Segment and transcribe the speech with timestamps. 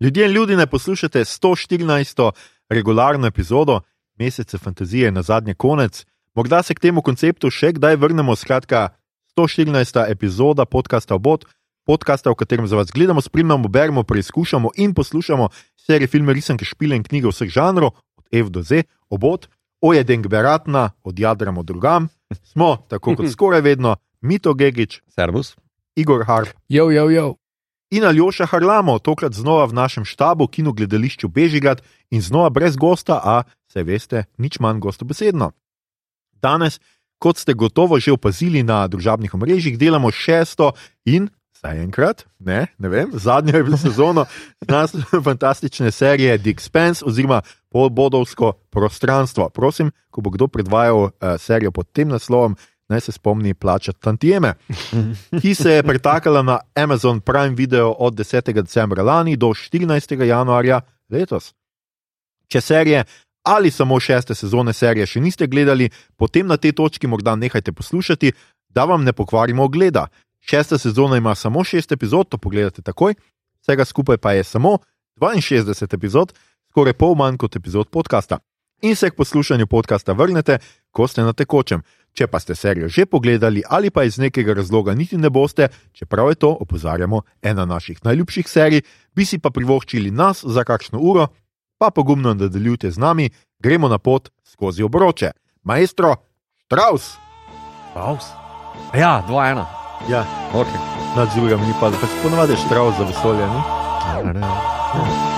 [0.00, 2.30] Ljudje in ljudje, ne poslušate 114.
[2.68, 3.80] regularno epizodo,
[4.18, 6.06] mesece fantazije je na zadnje konec.
[6.34, 8.88] Morda se k temu konceptu še kdaj vrnemo, skratka,
[9.36, 10.04] 114.
[10.08, 11.44] epizoda podcasta Obot,
[11.84, 16.96] podcasta, v katerem za vas gledamo, spremljamo, beremo, preizkušamo in poslušamo serije, filme, risanke, špile
[16.96, 22.08] in knjige vseh žanrov, od F do Z, Obot, Ojedeng Beratna, od Jadrama drugam.
[22.42, 25.56] Smo, tako kot skoraj vedno, Mito Gigič, Servus.
[25.96, 26.56] Igor Harp.
[26.68, 27.39] Jo, jo, jo.
[27.90, 33.18] In Aljoša Harlamo, tokrat znova v našem štabu, kino gledališču Bežigrad in znova brez gosta,
[33.18, 35.50] a se veste, nič manj gostobesedno.
[36.42, 36.78] Danes,
[37.18, 40.72] kot ste gotovo že opazili na družabnih omrežjih, delamo šesto
[41.04, 41.26] in
[41.58, 44.24] zaenkrat, ne, ne vem, zadnjo sezono
[44.68, 44.94] nas
[45.26, 47.42] fantastične serije The Expense oziroma
[47.74, 49.50] Podbodovsko prostranstvo.
[49.50, 52.54] Prosim, ko bo kdo predvajal uh, serijo pod tem naslovom,
[52.90, 54.54] naj se spomni plačati tantieme,
[55.42, 58.52] ki se je pretakala na Amazon Prime Video od 10.
[58.52, 60.22] decembra lani do 14.
[60.22, 61.54] januarja letos.
[62.48, 63.04] Če serije
[63.42, 68.32] ali samo šeste sezone serije še niste gledali, potem na tej točki morda nehajte poslušati,
[68.68, 70.06] da vam ne pokvarimo ogleda.
[70.40, 73.14] Šesta sezona ima samo šest epizod, to pogledate takoj,
[73.62, 74.78] vsega skupaj pa je samo
[75.20, 76.34] 62 epizod,
[76.70, 78.38] skoraj pol manj kot epizod podcasta.
[78.82, 80.58] In se k poslušanju podcasta vrnete,
[80.90, 81.82] ko ste na tekočem.
[82.12, 86.28] Če pa ste serijo že pogledali ali pa iz nekega razloga niti ne boste, čeprav
[86.28, 88.82] je to, opozarjamo, ena naših najljubših serij,
[89.14, 91.26] bi si pa privoščili nas za kakšno uro,
[91.78, 95.30] pa pogumno nadaljujte z nami, gremo na pot skozi obroče.
[95.62, 96.16] Maestro,
[96.64, 97.16] Štraus!
[97.94, 98.24] Paus.
[98.94, 99.66] Ja, dva, ena.
[100.08, 100.24] Ja,
[100.54, 100.80] Okay.
[101.16, 103.46] nadzorujemo, ni pa, pač ponovadi je Štraus za vesolje.
[103.46, 105.29] Ni?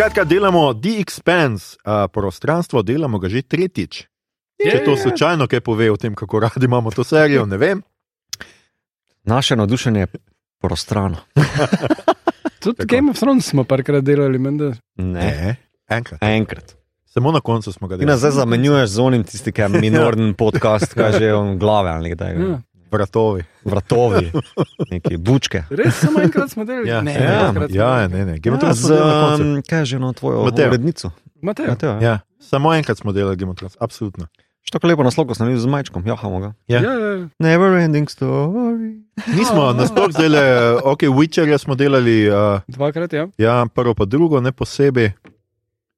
[0.00, 3.98] Skratka, delamo The Expanse, uh, prostranstvo, delamo ga že tretjič.
[4.56, 7.82] Če to slučajno kaj pove o tem, kako radi imamo to serijo, ne vem.
[9.28, 10.06] Naše navdušenje je
[10.56, 11.20] prostrano.
[12.64, 12.88] Tudi Tako.
[12.88, 14.72] Game of Thrones smo parkrat delali, menda.
[14.96, 15.56] Ne.
[15.84, 16.22] enkrat.
[16.24, 16.76] Enkrat.
[17.04, 18.40] Samo na koncu smo ga Ti nas zdaj delali.
[18.40, 22.40] zamenjuješ z onim tisti, ki je minorni podcast, kaj že on glave ali nekaj.
[22.40, 22.60] Ja.
[22.92, 23.44] Vratovi.
[23.64, 24.32] Vratovi,
[24.90, 25.62] neki bučke.
[25.70, 26.88] Res samo enkrat smo delali.
[26.88, 28.38] Ja, ne, ja, smo ja, ne, ne.
[28.38, 28.92] Game of Ja, Thrones z,
[29.40, 30.68] um, kaj je že na tvojo Mateo.
[30.68, 31.10] urednico?
[31.42, 31.66] Mateo.
[31.68, 32.00] Mateo, ja.
[32.00, 34.26] Ja, samo enkrat smo delali Game of Thrones, absolutno.
[34.62, 36.52] Što tako lepo naslov, ko sem videl z majčkom, jahamo ga.
[36.68, 36.80] Ja.
[36.82, 37.28] Ja, ja.
[37.38, 39.00] Never ending story.
[39.36, 40.42] Nismo, nasploh zdaj le,
[40.84, 43.28] ok, Witcherja smo delali, uh, Dvakrat, ja.
[43.38, 45.12] ja, prvo pa drugo, ne posebej.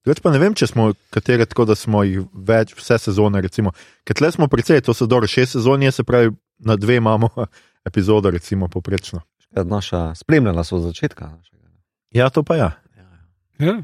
[0.06, 3.70] Več pa ne vem, če smo katere tako, da smo jih več, vse sezone, recimo.
[4.06, 7.28] Ker tle smo precej, to so dobro šest sezon, je, se pravi, na dve imamo
[7.88, 9.20] epizodo, recimo, poprečno.
[9.56, 11.28] Ja, Naša spremljala so od začetka.
[11.28, 11.68] našega.
[12.10, 12.70] Ja, to pa ja.
[13.58, 13.82] ja.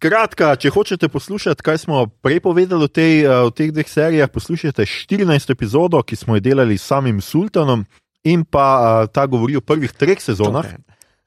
[0.00, 4.30] Kratka, če hočete poslušati, kaj smo prej povedali o, tej, eh, o teh dveh serijah,
[4.32, 5.52] poslušajte 14.
[5.52, 7.84] epizodo, ki smo jo delali s samim Sultanom,
[8.24, 8.66] in pa
[9.02, 10.66] uh, ta govori o prvih treh sezonah.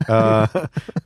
[0.03, 0.47] Uh,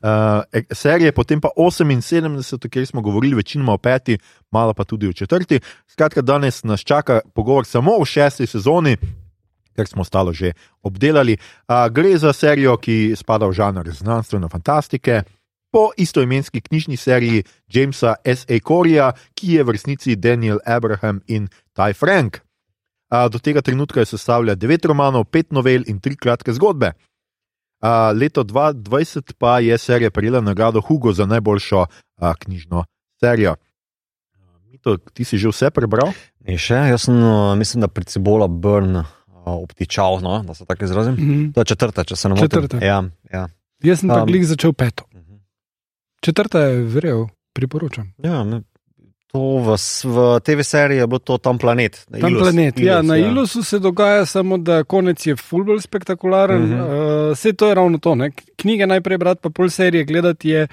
[0.01, 4.17] uh, serije, potem pa 78, kjer smo govorili večinoma o peti,
[4.51, 5.59] malo pa tudi o četrti.
[5.87, 8.97] Skratka, danes nas čaka pogovor samo o šesti sezoni,
[9.77, 11.37] ker smo ostalo že obdelali.
[11.69, 15.21] Uh, gre za serijo, ki spada v žanr znanstvene fantastike.
[15.69, 18.57] Po istoimenski knjižni seriji Jamesa S.A.
[18.63, 22.39] Corija, ki je v resnici Daniel Abraham in Ty Frank.
[23.11, 26.95] A, Do tega trenutka je sestavlja devet romanov, pet novel in tri kratke zgodbe.
[27.83, 32.85] A, Leto 2020 pa je serija prejela nagrado Hugo za najboljšo a, knjižno
[33.19, 33.55] serijo.
[34.71, 36.11] Mito, ti si že vse prebral?
[36.47, 39.16] In še, jaz sem, uh, mislim, da pred Cibola Burn uh,
[39.49, 41.13] obtičal, no, da se tako izrazim.
[41.13, 41.51] Mhm.
[41.51, 42.49] To je četrta, če se ne motim.
[42.49, 42.85] Četrta.
[42.85, 43.03] Ja,
[43.33, 43.47] ja.
[43.83, 44.25] Jaz sem Um.
[44.25, 45.03] glih začel peto.
[45.15, 45.35] Mhm.
[46.21, 48.13] Četrta je verjel, priporočam.
[48.23, 48.61] ja ne.
[49.27, 49.75] To v,
[50.07, 52.05] v TV seriji je bilo to tam planet.
[52.11, 52.79] Tam Ilus, planet.
[52.79, 56.61] ja, Ilus, na Ilusu se dogaja samo, da konec je fulbol spektakularen.
[56.63, 56.73] Mhm.
[56.73, 57.29] -huh.
[57.29, 58.15] uh, vse to je ravno to.
[58.15, 58.31] Ne?
[58.55, 60.67] Knjige najprej brati, pa pol serije gledati je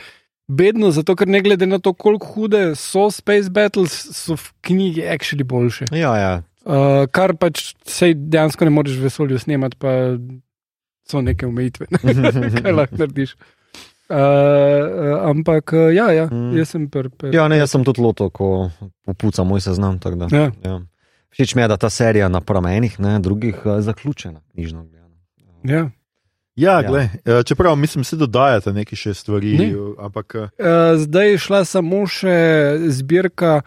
[0.48, 5.02] bedno, zato ker ne glede na to, koliko hude so Space Battles, so v knjigi
[5.02, 5.84] actually boljše.
[5.92, 6.42] Ja, ja.
[6.64, 10.16] Uh, kar pač sej dejansko ne moreš v vesolju snemati, pa
[11.04, 11.86] so neke omejitve,
[12.62, 13.34] kaj lahko narediš.
[14.04, 14.20] Uh, uh,
[15.26, 16.52] ampak uh, ja, ja, Mm.
[16.54, 18.70] jaz sem per, ja, ne, jaz sem tudi loto, ko
[19.02, 19.98] popuca moj seznam.
[19.98, 20.50] Da, Ja.
[20.62, 20.80] ja.
[21.30, 25.16] Všeč mi je, da ta serija napram enih, ne, drugih eh, zaključena, knjižno gledano.
[25.64, 25.90] Ja.
[26.56, 26.82] Ja, Ja.
[26.82, 29.64] glej, eh, čeprav mislim, se dodajate neke še stvari, Ne.
[29.66, 32.36] eh, ampak eh, Uh, zdaj je šla samo še
[32.88, 33.62] zbirka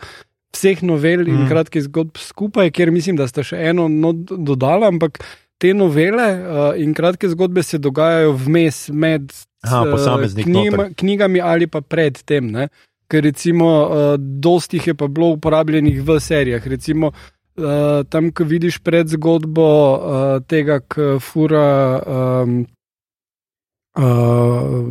[0.55, 1.49] vseh novel in Mm.
[1.49, 5.19] kratkih zgodb skupaj, ker mislim, da sta še eno no, dodala, ampak
[5.57, 9.31] te novele uh, in kratke zgodbe se dogajajo vmes med
[9.65, 12.51] Aha, posameznik knjima, knjigami ali pa pred tem.
[12.51, 12.67] Ne?
[13.09, 16.67] Ker recimo, uh, dosti je pa bilo uporabljenih v serijah.
[16.67, 21.67] Recimo, uh, tam, ko vidiš pred zgodbo uh, tega, ki fura
[22.03, 22.59] um,
[23.97, 24.83] uh,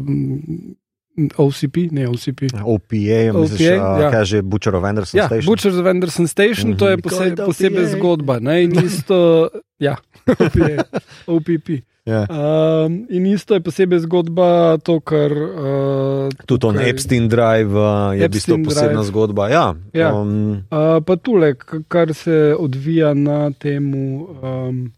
[1.36, 2.40] OCP, ne OCP.
[2.54, 2.94] OPA,
[3.32, 4.10] misliš, OPA, a, ja.
[4.10, 5.46] kaj že Butcher of Anderson Ja, Station?
[5.46, 6.78] Butcher's of Anderson Station, mm -hmm.
[6.78, 7.02] to je Mhm.
[7.02, 7.92] pose, God, posebej OPA.
[7.92, 8.34] zgodba.
[8.38, 8.62] Ne?
[8.62, 9.48] In isto,
[9.78, 9.96] ja,
[10.36, 10.84] OPA,
[11.26, 11.68] OPP.
[12.04, 12.22] Ja.
[12.84, 15.32] Um, in isto je posebej zgodba, to, kar.
[15.32, 19.04] Uh, Tudi on Epstein Drive uh, je v bistvu posebna Drive.
[19.04, 19.48] zgodba.
[19.48, 20.14] Ja, Ja.
[20.14, 21.54] Um, Uh, pa tule,
[21.88, 24.92] kar se odvija na tem um,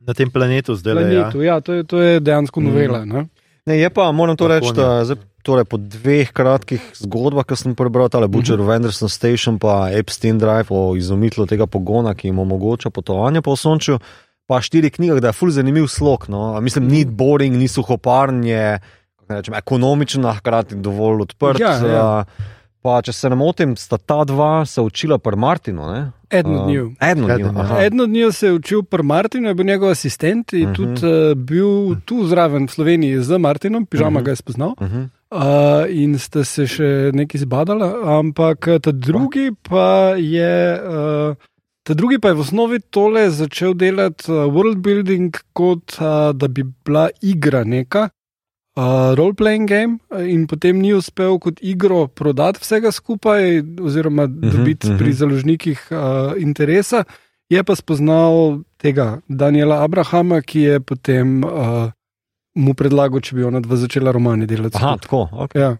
[0.00, 0.94] Na tem planetu zdaj.
[0.94, 1.00] Ja.
[1.00, 1.42] planetu.
[1.42, 3.04] Ja, to, je, to je dejansko novela.
[3.04, 3.28] Mm.
[3.66, 4.72] ne, je pa, moram to reči, ne.
[4.74, 5.04] da
[5.46, 10.38] torej, po dveh kratkih zgodbah, ki sem prebral, tale Butcher of Anderson Station pa Epstein
[10.38, 14.00] Drive o izumitlu tega pogona, ki jim omogoča potovanje po sončju.
[14.46, 16.26] Pa štiri knjige, da je ful zanimiv slog.
[16.28, 16.54] No.
[16.60, 18.78] Mislim, ni boring, ni suhoparn, je
[19.28, 21.58] rečem, ekonomičen, a hkrati dovolj odprt.
[21.58, 22.10] Ja, ja.
[22.78, 25.82] Pa, če se ne motim, sta ta dva se učila pri Martinu.
[25.90, 26.12] ne?
[26.30, 27.50] Eden, njiju.
[27.50, 27.74] aha.
[27.74, 27.82] aha.
[27.82, 30.84] Eden od njih se je učil pri Martinu, je bil njegov asistent in uh Mhm.
[30.84, 30.94] -huh.
[30.94, 31.70] tudi uh, bil
[32.04, 34.20] tu zraven v Sloveniji z Martinom, pižama uh Mhm.
[34.20, 34.24] -huh.
[34.24, 34.68] ga je spoznal.
[34.70, 35.08] Uh -huh.
[35.26, 40.56] Uh, in sta se še nekaj zbadala, ampak eh, ta drugi pa je.
[40.78, 41.52] Uh,
[41.86, 46.48] Ta drugi pa je v osnovi tole začel delati uh, world building, kot uh, da
[46.50, 48.08] bi bila igra neka,
[48.74, 54.90] uh, role-playing game, uh, in potem ni uspel kot igro prodati vsega skupaj, oziroma dobiti
[54.90, 54.98] mhm.
[54.98, 57.04] pri založnikih uh, interesa.
[57.46, 61.94] Je pa spoznal tega Daniela Abrahama, ki je potem uh,
[62.56, 64.80] mu predlagal, če bi ona dva začela romane delati.
[64.80, 65.26] Aha, tako.
[65.46, 65.60] Okay.
[65.60, 65.74] Ja.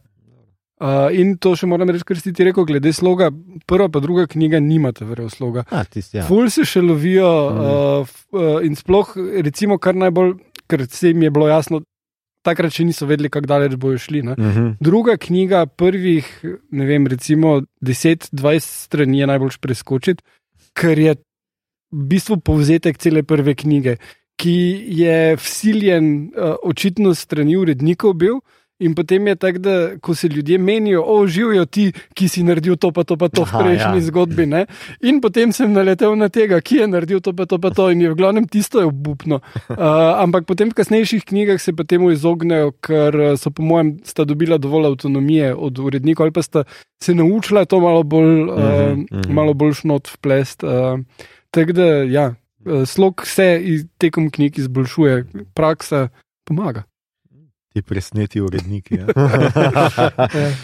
[0.77, 3.31] Uh, in to še moram reči, kar si ti rekel, glede sloga.
[3.65, 5.63] Prva pa druga knjiga nimata verjetno sloga.
[5.73, 6.27] A, tisti, ja.
[6.29, 7.61] Ful se še lovijo Mhm.
[7.65, 10.35] uh, uh, in sploh, recimo, kar najbolj,
[10.69, 11.81] ker se jim je bilo jasno,
[12.45, 14.21] takrat še niso vedeli, kako daleč bojo šli.
[14.23, 14.35] Ne?
[14.37, 14.69] Mhm.
[14.79, 16.29] Druga knjiga, prvih,
[16.71, 20.23] ne vem, recimo 10-20 strani je najbolj preskočiti,
[20.77, 21.17] ker je
[21.91, 23.97] v bistvu povzetek cele prve knjige,
[24.37, 28.41] ki je vsiljen uh, očitno strani urednikov bil.
[28.79, 29.75] In potem je tako, da
[30.05, 33.47] ko se ljudje menijo, o, živijo ti, ki si naredil to, pa to, pa to
[33.47, 34.07] v Aha, prejšnji ja.
[34.11, 34.47] zgodbi.
[34.47, 34.67] Ne?
[35.01, 37.89] In potem sem naletel na tega, ki je naredil to, pa to, pa to.
[37.91, 39.41] In je v glavnem tisto je obupno.
[39.73, 39.81] Uh,
[40.25, 44.61] ampak potem v kasnejših knjigah se temu izognejo, ker uh, so, po mojem, sta dobila
[44.61, 46.69] dovolj avtonomije od urednikov, ali pa sta
[47.01, 48.61] se naučila to malo bolj, uh,
[48.93, 49.33] Mhm, mhm.
[49.33, 50.63] malo bolj šnot vplest.
[50.63, 51.01] Uh,
[51.51, 52.46] tako da, ja, uh,
[52.87, 55.25] slog se iz- tekom knjig izboljšuje,
[55.55, 56.09] praksa
[56.45, 56.83] pomaga.
[57.69, 58.95] Ti presneti uredniki.
[58.95, 59.07] Ja.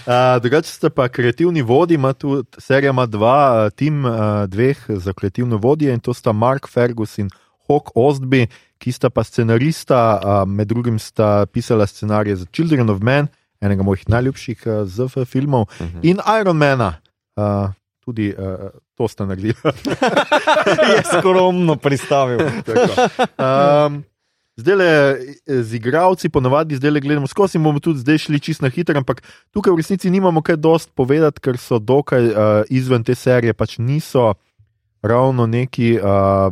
[0.03, 4.13] Uh, drugače ste pa kreativni vodji, ima tu serija ima dva, uh, tim uh,
[4.47, 7.29] dveh za kreativne vodje in to sta Mark Fergus in
[7.63, 8.47] Hawk Ostby,
[8.79, 13.27] ki sta pa scenarista, uh, med drugim sta pisala scenarije za Children of Men,
[13.61, 15.99] enega mojih najljubših uh, ZF filmov, Mhm.
[16.03, 16.95] in Ironmana.
[17.37, 17.71] Uh,
[18.05, 19.73] tudi uh, to sta naredila.
[20.91, 22.43] je skromno pristavil.
[23.39, 24.03] Um,
[24.57, 24.91] zdaj le
[25.47, 29.23] z igravci, ponovadi zdaj le gledamo skozi bomo tudi zdaj šli čisto na hitro, ampak
[29.51, 32.35] tukaj v resnici nimamo kaj dost povedati, ker so dokaj uh,
[32.71, 34.35] izven te serije, pač niso
[35.03, 36.51] ravno neki uh,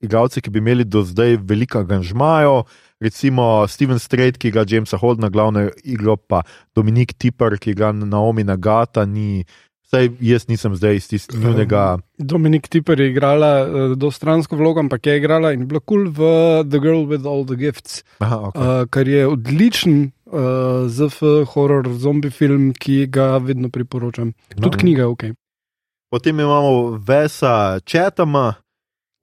[0.00, 2.64] igravci, ki bi imeli do zdaj veliko angažmajo.
[3.00, 6.42] Recimo Steven Strait, ki igra Jamesa Holdna, glavno igro, pa
[6.74, 9.44] Dominik Tipper, ki igra Naomi Nagata, ni.
[9.90, 11.98] Vsaj jaz nisem zdaj iz tistega.
[12.14, 16.62] Dominik Tipper je igrala uh, dostransko vlogo, ampak je igrala in bila kul cool v
[16.70, 18.62] The Girl with All the Gifts, Aha, okay.
[18.62, 21.18] uh, kar je odličen uh, ZF
[21.56, 24.30] horror zombie film, ki ga vedno priporočam.
[24.54, 24.62] No.
[24.62, 25.34] Tudi knjiga, ok.
[26.10, 28.54] Potem imamo Vesa Chatama,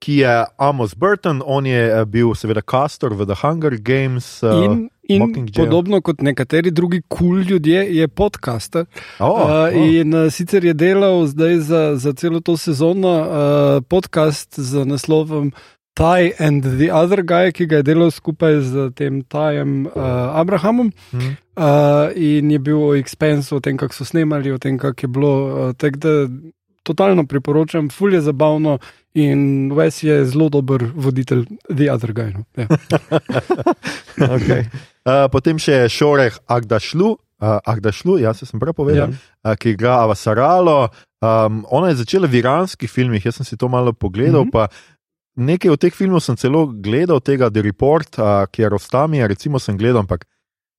[0.04, 4.42] ki je Amos Burton, on je eh, bil seveda kastor v The Hunger Games.
[4.42, 5.64] eh, In, in Mockingjay.
[5.64, 8.84] podobno kot nekateri drugi kul cool ljudje, je podcaster.
[9.18, 9.72] oh, Uh, oh.
[9.74, 15.52] in uh, sicer je delal zdaj za, za celo to sezono uh, podcast z naslovom
[15.98, 19.92] Ty and the Other Guy, ki ga je delal skupaj z tem Tajem uh,
[20.38, 20.92] Abrahamom.
[21.10, 21.34] Hm.
[21.58, 25.08] Uh, in je bil o Expensu, o tem, kako so snemali, o tem, kako je
[25.08, 25.32] bilo.
[25.34, 26.12] Uh, tako da
[26.86, 28.78] totalno priporočam, ful je zabavno
[29.14, 32.32] in Wes je zelo dober voditelj The Other Guy.
[32.32, 32.44] No.
[32.56, 32.66] Ja.
[34.36, 34.64] okay.
[35.08, 39.16] Uh, potem še Šoreh Agdašlu, uh, Agdašlu jaz sem prav povedal, Ja.
[39.16, 39.52] ja.
[39.52, 40.90] uh, ki igra Avasaralo.
[41.24, 44.44] Um, ona je začela v iranskih filmih, jaz sem si to malo pogledal.
[44.44, 44.52] Mm.
[44.52, 44.68] -hmm.
[45.38, 49.58] Nekaj od teh filmov sem celo gledal, tega The Report, uh, ki je Rostami, recimo
[49.58, 50.26] sem gledal, ampak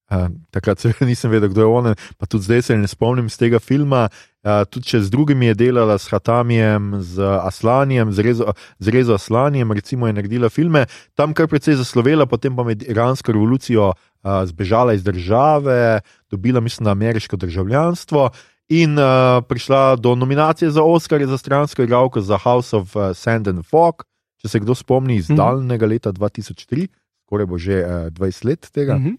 [0.09, 3.37] Uh, takrat seveda nisem vedel, kdo je on, pa tudi zdaj se ne spomnim iz
[3.37, 4.09] tega filma.
[4.41, 9.13] Uh, tudi če z drugimi je delala, s Hatamijem, z Aslanijem, z Rezo, z Rezo
[9.13, 14.08] Aslanijem, recimo je naredila filme, tam kar precej zaslovela, potem pa med iransko revolucijo uh,
[14.23, 18.29] zbežala iz države, dobila, mislim, ameriško državljanstvo
[18.69, 19.05] in uh,
[19.47, 24.03] prišla do nominacije za Oscar za stransko igralko za House of uh, Sand and Fog,
[24.41, 25.37] če se kdo spomni iz Mhm.
[25.37, 26.87] daljnega leta 2003,
[27.25, 28.95] skoraj bo že uh, 20 let tega.
[28.95, 29.15] Mhm.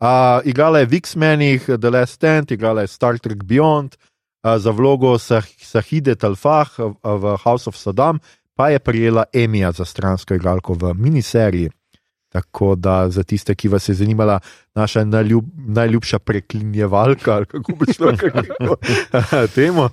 [0.00, 4.70] Uh, igrala je v X-menih, The Last Stand, igrala je Star Trek Beyond, uh, za
[4.70, 6.68] vlogo Sah Sahide Talfah
[7.04, 8.18] v House of Saddam,
[8.56, 11.70] pa je prijela Emija za stransko igralko v miniseriji.
[12.30, 14.38] Tako da za tiste, ki vas je zanimala
[14.74, 18.12] naša najljub, najljubša preklinjevalka, ali kako bi šlo
[19.54, 19.88] temu.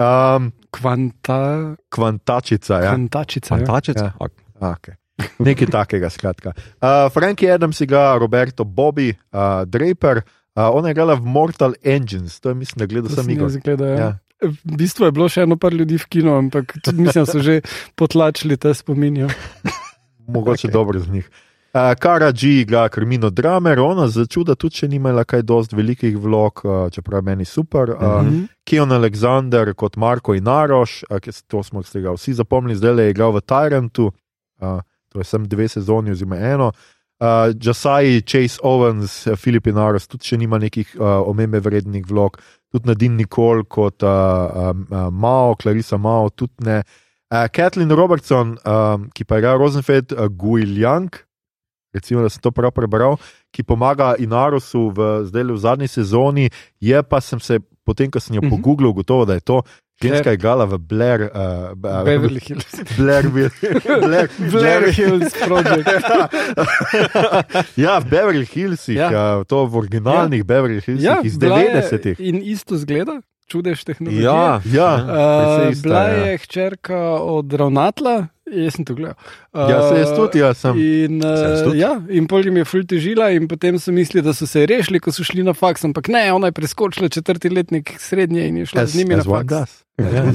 [0.00, 2.88] Um, Kvanta, kvantačica, ja.
[2.90, 3.54] kvantačica.
[3.54, 3.58] Ja.
[3.58, 4.04] Fantačica.
[4.20, 4.28] Ja.
[4.60, 4.94] Okay.
[5.38, 6.52] Nekaj takega, skratka.
[6.56, 12.40] Uh, Frankie Adams igra Roberto Bobby, uh, Draper, uh, ona je igrala v Mortal Engines,
[12.40, 13.44] to je mislim, da gledal sem igro.
[13.44, 13.98] jaz gledal, ja.
[13.98, 14.18] Ja.
[14.42, 17.38] V bistvu je bilo še eno par ljudi v kinu, ampak tudi mislim, da so
[17.44, 17.60] že
[17.94, 19.28] potlačili te spominje.
[20.26, 20.70] Mogoče Okej.
[20.70, 20.72] okay.
[20.72, 21.28] dobro z njih.
[21.28, 25.76] Uh, Kara G igra Krmino Dramer, ona za čuda tudi še ni imela kaj dosti
[25.76, 27.90] velikih vlog, uh, čeprav je meni super.
[27.90, 28.28] Uh, Mhm.
[28.28, 28.48] -hmm.
[28.64, 33.02] Keon Alexander kot Marko Inaroš, uh, s- to smo se ga vsi zapomnili, zdaj le
[33.02, 34.10] je igral v Tyrantu,
[34.60, 36.72] uh, to je sem dve sezoni oziroma eno.
[37.20, 37.26] Uh,
[37.56, 42.38] Jasai, Chase Owens, uh, Filip Inaroš tudi še nima nekih uh, omembe vrednih vlog,
[42.70, 46.82] tudi Nadine Nicole kot uh, uh, Mao, Clarissa Mao, tudi ne.
[47.30, 51.08] Uh, Kathleen Robertson, um, ki pa igra Rosenfeld, uh, Guiljang,
[51.92, 53.16] recimo, da sem to prav prebral,
[53.50, 56.48] ki pomaga Inarosu v, zdaj v zadnji sezoni,
[56.80, 58.50] je pa sem se, potem ko sem jo Mhm.
[58.50, 59.62] pogooglil, ugotovil, da je to
[60.02, 62.66] ženska igrala v Blair, uh, uh, Beverly Hills.
[62.96, 63.22] Blair,
[64.02, 65.86] Blair, Blair Hills Project.
[67.76, 69.08] ja, v Beverly Hillsih, Ja.
[69.38, 70.44] uh, to v originalnih ja.
[70.44, 72.16] Beverly Hillsih Ja, iz bila je 90-ih.
[72.20, 73.22] In isto zgleda,
[73.52, 74.24] čudež tehnologije.
[74.24, 76.26] Ja, Ja, Uh, ista, bila ja.
[76.26, 78.14] je hčerka od ravnatla,
[78.48, 79.14] jaz sem to gledal.
[79.52, 80.76] Uh, Ja, se jaz tudi, ja, sem.
[80.78, 81.78] In, Sem uh, tudi.
[81.78, 85.00] ja, in pol jim je ful težila, in potem so mislili, da so se rešili,
[85.00, 88.66] ko so šli na faks, ampak ne, ona je preskočila četrti letnik srednje in je
[88.72, 89.82] šla As, z njimi na faks.
[90.00, 90.24] Ja.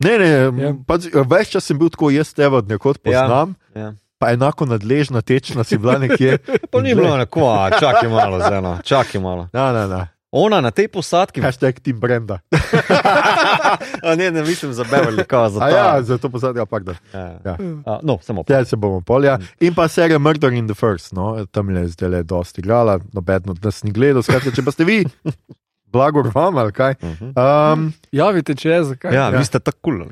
[0.00, 0.48] Ne, ne, Ja.
[0.56, 0.70] ja.
[0.88, 3.80] pač, več čas sem bil tako, jaz te od nekod poznam, ja.
[3.80, 3.88] Ja.
[4.20, 6.38] pa enako nadležna, tečna si bila nekje.
[6.72, 9.48] To ni bilo a, čakaj malo, zeno, čakaj malo.
[9.52, 10.00] Na, na, na.
[10.32, 12.38] Ona na tej posadki, Hashtag Team Brenda.
[14.02, 15.76] a ne, ne mislim za Beverly, kao za A ta.
[15.76, 16.94] ja, zato posadka, pak da.
[17.14, 17.38] ja.
[17.44, 17.56] Ja.
[17.86, 19.38] A, no, samo Tja se bomo polja.
[19.60, 23.42] In pa serija Murder in the First, no, tam je zdaj le dosti igrala, noben
[23.46, 24.22] od nas ni gledal.
[24.22, 25.04] Skratka, če pa ste vi,
[25.92, 26.94] blagor vam ali kaj.
[27.02, 27.32] Mhm.
[27.34, 29.10] Um, Javite, če je zakaj.
[29.10, 29.38] Ja, Ja.
[29.38, 29.98] vi ste tako kul.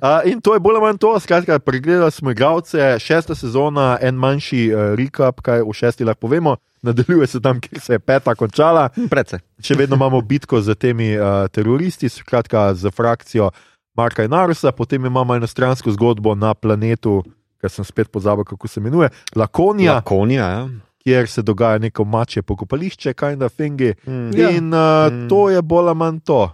[0.00, 4.14] Uh, in to je bolj ali manj to, skratka, pregledali smo igralce, šesta sezona, en
[4.14, 8.34] manjši uh, recap, kaj v šesti lahko povemo, nadaljuje se tam, kjer se je peta
[8.34, 8.88] končala.
[9.10, 9.38] Predse.
[9.60, 13.50] Še vedno imamo bitko z temi uh, teroristi, skratka, z frakcijo
[13.94, 17.20] Marka in Arusa, potem imamo eno stransko zgodbo na planetu,
[17.60, 20.64] ker sem spet pozabil, kako se imenuje, Lakonija, Lakonija, ja.
[21.04, 23.92] kjer se dogaja neko mače pokopališče, kaj da fingi.
[24.06, 24.30] Mm.
[24.38, 24.50] Ja.
[24.50, 25.28] In uh, Mm.
[25.28, 26.48] to je bolj ali manj to.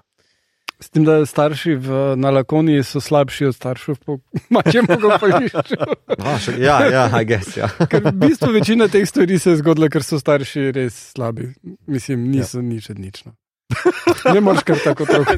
[0.78, 4.18] S tem, da starši v, na Lakoniji so slabši od staršev po
[4.54, 5.78] mačem pokopališču.
[6.14, 7.66] A, še, ja, ja, I guess, ja.
[7.90, 11.50] Ker v bistvu večina teh stvari se je zgodila, ker so starši res slabi.
[11.90, 12.66] Mislim, niso ja.
[12.70, 13.26] nič od nič.
[13.26, 13.34] No.
[14.34, 15.34] Ne moreš kar tako tako.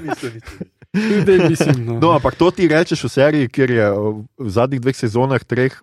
[0.93, 1.87] Zdaj mislim.
[1.87, 1.99] No.
[2.03, 5.75] No, ampak to ti rečeš v seriji, kjer je uh, v zadnjih dveh sezonah, treh,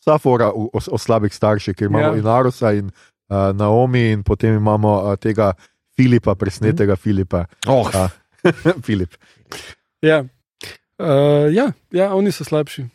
[0.00, 2.18] vsa fora o, o, o slabih starših, kjer imamo Ja.
[2.18, 5.52] in Arusa in uh, Naomi, in potem imamo uh, tega
[5.92, 7.02] Filipa, presnetega mm.
[7.02, 7.44] Filipa.
[7.66, 8.08] Oh, A,
[8.84, 9.14] Filip.
[10.02, 10.24] Ja.
[10.98, 12.82] Uh, ja, ja, oni so slabši.
[12.82, 12.88] Uh,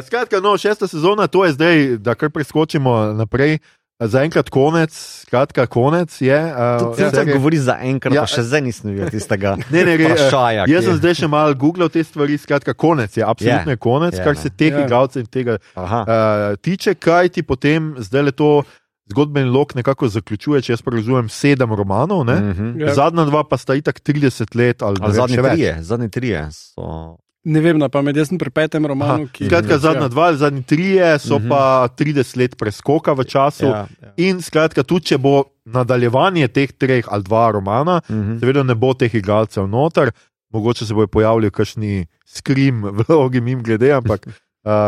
[0.06, 3.58] skratka, no, šesta sezona, to je zdaj, da kar preskočimo naprej.
[4.00, 4.94] Zaenkrat konec,
[5.26, 6.44] skratka, konec je.
[6.46, 8.26] Uh, Tudi se govori za enkrat, Ja.
[8.26, 10.68] še zdaj nisem videl tistega Ne, ne, eh, vprašanja.
[10.68, 13.72] Jaz sem ki- zdaj še malo googlal te stvari, skratka, konec je, absolutno Je.
[13.72, 14.40] je konec, Je, kar ne.
[14.40, 14.80] se teh Ja.
[14.80, 16.00] igralcev in tega Aha.
[16.00, 18.62] uh, tiče, kaj ti potem zdaj le to
[19.10, 22.24] zgodbeni lok nekako zaključuje, če jaz razumem, sedem romanov.
[22.24, 22.34] Ne?
[22.34, 22.80] Mhm.
[22.80, 22.94] Ja.
[22.94, 27.16] Zadnja dva pa sta itak 30 let ali, Ali zadnji trije, zadnji trije so.
[27.44, 30.36] Ne vem, na pamet, jaz sem pri petem romanu, Aha, ki Skratka, zadnja dva, ali
[30.36, 31.48] zadnji trije so Mhm.
[31.48, 33.64] pa 30 let preskoka v času.
[33.64, 34.12] Ja, ja.
[34.18, 38.38] In skratka, tudi če bo nadaljevanje teh treh ali dva romana, Mhm.
[38.38, 40.10] seveda ne bo teh igralcev noter,
[40.50, 44.32] mogoče se bojo pojavili kakšni skrim, vlogi mim glede, ampak uh,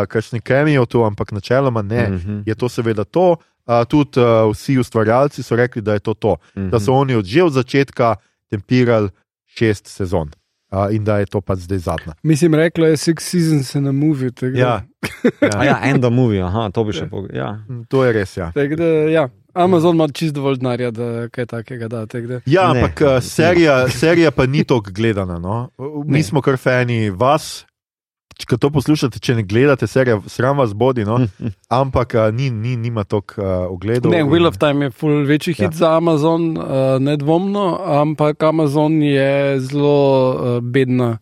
[0.08, 2.08] kakšni kemijo to, ampak načeloma ne.
[2.10, 2.42] Mhm.
[2.46, 3.36] Je to seveda to.
[3.70, 6.36] Uh, tudi uh, vsi ustvarjalci so rekli, da je to to.
[6.56, 6.68] Mhm.
[6.68, 8.16] Da so oni od že od začetka
[8.48, 9.08] tempirali
[9.46, 10.30] šest sezon.
[10.68, 12.12] uh, in da je to pa zdaj zadnja.
[12.22, 14.30] Mislim, rekla je Six Seasons in a movie.
[14.30, 14.82] tako Ja,
[15.52, 17.36] A ja, end of movie, aha, to bi še povedal.
[17.36, 17.58] Ja.
[17.88, 18.36] to je res.
[18.36, 19.28] Ja, Tako da, ja.
[19.52, 22.06] Amazon ima čist dovolj denarja, da kaj takega da.
[22.06, 22.80] tako da- ja Ne.
[22.80, 25.38] ampak uh, serija, serija pa ni toliko gledana.
[25.38, 25.70] No?
[26.06, 26.22] Mi Ne.
[26.22, 27.66] smo kar fani vas.
[28.40, 31.18] Če to poslušate, če ne gledate serijo, sram vas bodi, no?
[31.82, 34.12] ampak uh, ni, ni, nima toliko uh, ogledov.
[34.12, 35.76] Ne, Wheel of Time je full večji hit Ja.
[35.82, 37.66] za Amazon, uh, nedvomno,
[38.00, 39.98] ampak Amazon je zelo
[40.32, 41.18] uh, bedna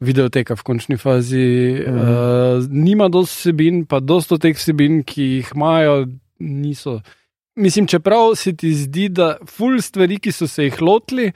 [0.00, 1.76] videoteka v končni fazi.
[1.86, 1.96] Mhm.
[1.96, 6.06] Uh, nima dosti vsebin, pa dosto teh vsebin, ki jih imajo,
[6.40, 7.00] niso.
[7.56, 11.30] Mislim, čeprav se ti zdi, da full stvari, ki so se jih lotili.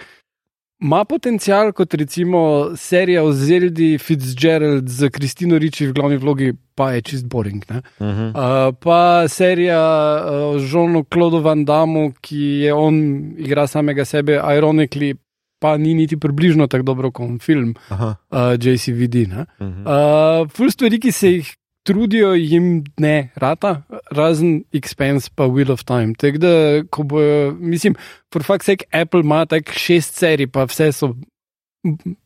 [0.80, 6.94] Ma potencial kot recimo serija o Zeldi Fitzgerald z Kristino Riči v glavni vlogi, pa
[6.94, 7.64] je čist boring.
[7.68, 7.82] Ne?
[8.00, 8.30] Mhm.
[8.32, 12.96] Uh, pa serija uh, o Žonu Klodu Van Damu, ki je on
[13.36, 15.12] igra samega sebe, ironically,
[15.60, 18.14] pa ni niti približno tako dobro kot film Aha.
[18.30, 19.28] uh, JCVD.
[19.28, 19.44] Ne?
[19.60, 19.84] Mhm.
[19.84, 21.56] Uh, ful stvari, ki se jih
[21.86, 26.14] trudijo, jim ne rata, razen Expense pa Wheel of Time.
[26.18, 26.52] Tako da,
[26.90, 27.20] ko bo,
[27.58, 27.96] mislim,
[28.32, 31.14] for fuck's sake, Apple ima tak šest serij, pa vse so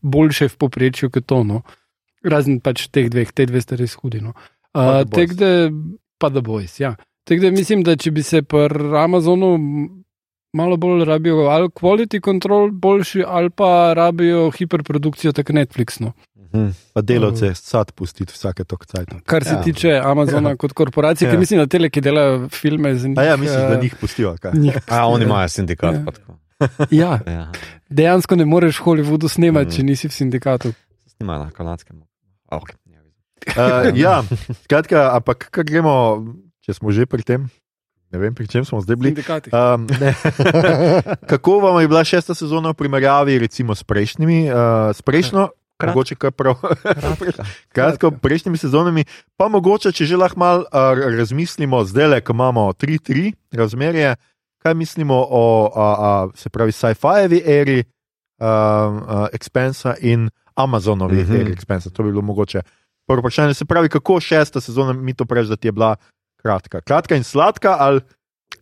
[0.03, 1.43] boljše v poprečju kot to.
[1.45, 1.63] No?
[2.25, 4.35] Razen pač teh dveh, te dve stvari skudino.
[4.35, 4.45] Pa
[4.75, 5.15] Uh, The Boys.
[5.15, 5.71] tako da,
[6.19, 6.97] pa da boys, ja.
[7.25, 9.59] Tako da mislim, da če bi se pri Amazonu
[10.55, 16.01] malo bolj rabijo ali quality control boljši, ali pa rabijo hiperprodukcijo, tako Netflix.
[16.01, 16.13] No.
[16.55, 16.71] Mhm.
[16.95, 19.09] Pa delavce sad pustiti vsake tok cajt.
[19.27, 19.57] Kar se Ja.
[19.57, 19.63] ja.
[19.63, 20.57] tiče Amazona ja.
[20.57, 21.31] kot korporacije, ja.
[21.31, 21.35] Ja.
[21.35, 23.19] ki mislim, da tele, ki delajo filme za njih.
[23.19, 24.37] A ja, misliš, da eh, njih pustijo?
[24.41, 24.53] kaj?
[24.55, 25.95] njih A oni imajo sindikat.
[25.95, 26.03] Ja.
[26.07, 26.39] pa tako.
[26.91, 27.51] Ja, Ja,
[27.91, 29.77] dejansko ne moreš v Hollywoodu snemati, Mm.
[29.77, 30.73] če nisi v sindikatu.
[31.17, 32.03] snimajo na kanadskem.
[32.51, 32.77] Okay.
[33.51, 34.23] Uh, ja,
[34.65, 36.23] skratka, ampak kar gremo,
[36.65, 37.51] če smo že pri tem,
[38.15, 39.11] ne vem, pri čem smo zdaj bili.
[39.11, 39.51] Sindikati.
[39.51, 40.15] Um, ne.
[41.27, 45.91] Kako vam je bila šesta sezona v primerjavi recimo, s prejšnjimi, uh, s prejšnjo, Krat-
[45.91, 46.55] mogoče kar prav,
[47.75, 49.05] kratko, prejšnjimi sezonami,
[49.35, 54.15] pa mogoče, če že lahko malo uh, razmislimo, zdaj le, ko imamo 3-3 razmerje,
[54.63, 61.27] kaj mislimo o a, a, se pravi sci-fi-jevi eri uh, uh, Expensa in Amazonovi mm
[61.27, 61.41] -hmm.
[61.41, 61.91] eri Expensa.
[61.91, 62.63] To bi bilo mogoče
[63.07, 63.55] prvo vprašanje.
[63.55, 65.97] Se pravi, kako šesta sezona mi to preveč, da ti je bila
[66.45, 66.85] kratka.
[66.85, 68.05] Kratka in sladka ali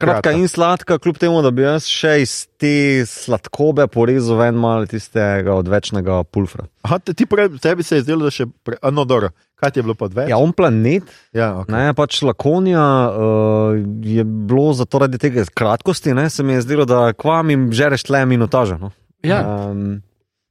[0.03, 4.88] Kratka in sladka, kljub temu, da bi jaz še iz te sladkobe porezal ven malo
[4.90, 6.66] tistega odvečnega pulfra.
[6.87, 8.49] Aha, ti prej, tebi se je zdelo, da še.
[8.66, 9.33] Pre, no, dobro.
[9.62, 10.27] Kaj ti je bilo pa dve?
[10.27, 11.71] Ja, on planet, ja okay.
[11.71, 17.12] ne, pač Lakonija uh, je bilo zaradi tega kratkosti, ne, se mi je zdelo, da
[17.14, 18.81] kvam jim žereš tle minutaže.
[18.83, 18.90] No.
[19.23, 20.01] Ja, Um,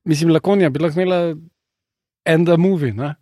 [0.08, 1.36] mislim, Lakonija bi lahko imela
[2.24, 2.96] end a movie.
[2.96, 3.16] Ne?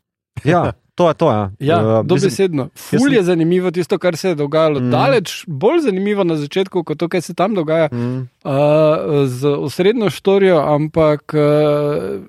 [0.45, 0.67] ja,
[1.00, 1.28] to je to.
[1.30, 1.44] Ja.
[1.62, 2.64] Ja, Uh, mislim- dobesedno.
[2.76, 4.80] Ful sem- je zanimivo tisto, kar se je dogajalo.
[4.82, 4.92] Mm.
[4.92, 8.52] Daleč bolj zanimivo na začetku, kot to, kar se tam dogaja Mm, uh,
[9.26, 12.20] z osrednjo štorijo, ampak uh,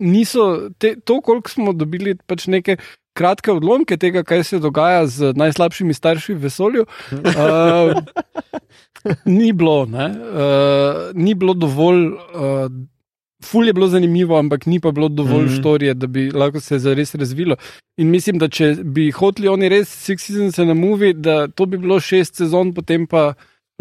[0.00, 2.76] niso te, to, koliko smo dobili pač neke.
[3.12, 7.92] Kratke odlomke tega, kaj se dogaja z najslabšimi starši v vesolju, uh,
[9.28, 10.06] ni bilo, ne?
[10.08, 12.72] uh, ni bilo dovolj, uh,
[13.44, 15.56] ful je bilo zanimivo, ampak ni pa bilo dovolj mm.
[15.60, 17.56] štorije, da bi lahko se zares razvilo.
[17.96, 21.78] In mislim, da če bi hoteli oni res Six Seasons na movie, da to bi
[21.78, 23.32] bilo šest sezon, potem pa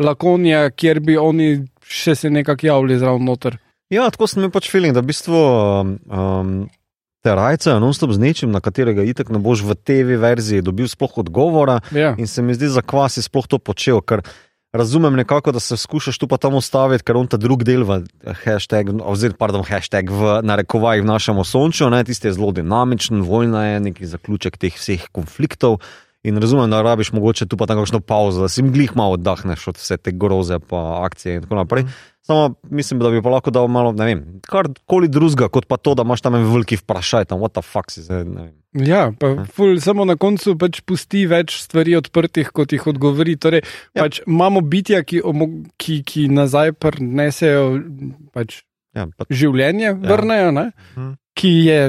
[0.01, 3.57] Lakonija, kjer bi oni še se nekako javljali zraven noter.
[3.91, 6.53] Ja, tako sem imel pač feeling, da v bistvu um, um,
[7.21, 11.19] te rajce non-stop z nečim, na katerega itek ne boš v TV verziji dobil sploh
[11.21, 11.81] odgovora.
[11.95, 12.15] Ja.
[12.17, 14.23] In se mi zdi, za kva si sploh to počel, ker
[14.73, 18.01] razumem nekako, da se skušaš tu pa tam ustaviti, ker on ta drug del v
[18.43, 23.79] hashtag, oziroma pardon, hashtag v narekovajih v našem osončju, tisti je zelo dinamičen, vojna je
[23.79, 25.81] neki zaključek teh vseh konfliktov.
[26.23, 29.67] In razumem, da rabiš mogoče tu pa tam kakšno pauzo, da si mglih malo oddahneš
[29.67, 31.85] od vse te groze, pa akcije in tako naprej.
[32.21, 35.95] Samo mislim, da bi pa lahko dal malo, ne vem, karkoli drugega, kot pa to,
[35.95, 38.51] da imaš tam en veliki vprašaj, tam, what the fuck si zdaj, ne.
[38.77, 43.35] Ja, pa ful, samo na koncu pač pusti več stvari odprtih, kot jih odgovori.
[43.35, 43.71] Torej, Ja.
[43.95, 44.03] ja.
[44.03, 47.81] pač imamo bitja, ki, omo- ki, ki nazaj prenesejo
[48.31, 48.61] pač
[48.93, 50.69] Ja, pa, življenje, vrnejo, ja.
[50.97, 51.11] Mhm.
[51.33, 51.81] ki je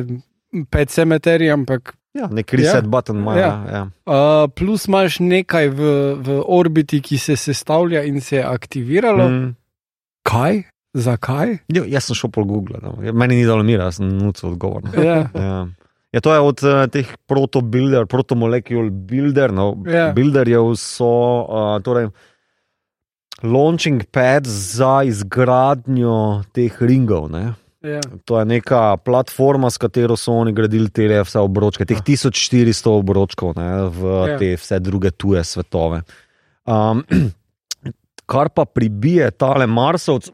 [0.70, 2.88] pet cemeterij, ampak ja, nek reset Ja.
[2.88, 3.36] button ima.
[3.36, 3.46] Ja.
[3.46, 3.72] Ja.
[3.72, 9.28] Ja, uh, plus imaš nekaj v, v orbiti, ki se sestavlja in se je aktiviralo.
[9.28, 9.54] Mm.
[10.28, 10.62] Kaj?
[10.94, 11.56] Zakaj?
[11.72, 12.98] Jo, jaz sem šel po Google, no.
[13.12, 14.84] meni ni dalo mira, sem nucal odgovor.
[14.84, 14.92] No.
[15.02, 15.22] Ja.
[15.34, 15.66] Ja.
[16.12, 19.52] Ja, to je od uh, teh protobuilder, protomolekul builder.
[19.52, 19.70] No.
[19.88, 20.10] Ja.
[20.12, 21.08] Builderjev so
[21.48, 22.10] uh, torej,
[23.42, 27.30] launching pad za izgradnjo teh ringov.
[27.32, 27.54] Ne.
[27.82, 28.00] Ja.
[28.24, 33.56] To je neka platforma, s katero so oni gradili te vse obročke, teh 1400 obročkov
[33.56, 34.38] ne, v Ja.
[34.38, 36.02] te vse druge tuje svetove.
[36.64, 37.02] Um,
[38.26, 40.30] kar pa pribije tale Marsovc,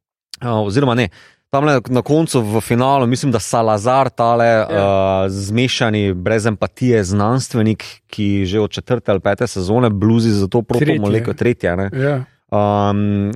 [0.66, 1.08] oziroma ne,
[1.50, 4.64] Tam na koncu v finalu, mislim, da Salazar, tale Ja.
[4.64, 10.62] uh, zmešani, brez empatije znanstvenik, ki že od četrte ali pete sezone bluzi za to
[10.62, 10.86] Tretje.
[10.96, 12.24] protomolekulo, tretje, ne, Ja.
[12.48, 13.32] um,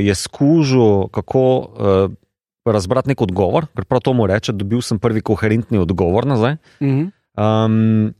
[0.00, 2.10] je skužil, kako uh,
[2.72, 6.56] razbrati nek odgovor, ker prav to mu reče, dobil sem prvi koherentni odgovor nazaj.
[6.82, 7.06] Mhm.
[7.38, 8.14] Um,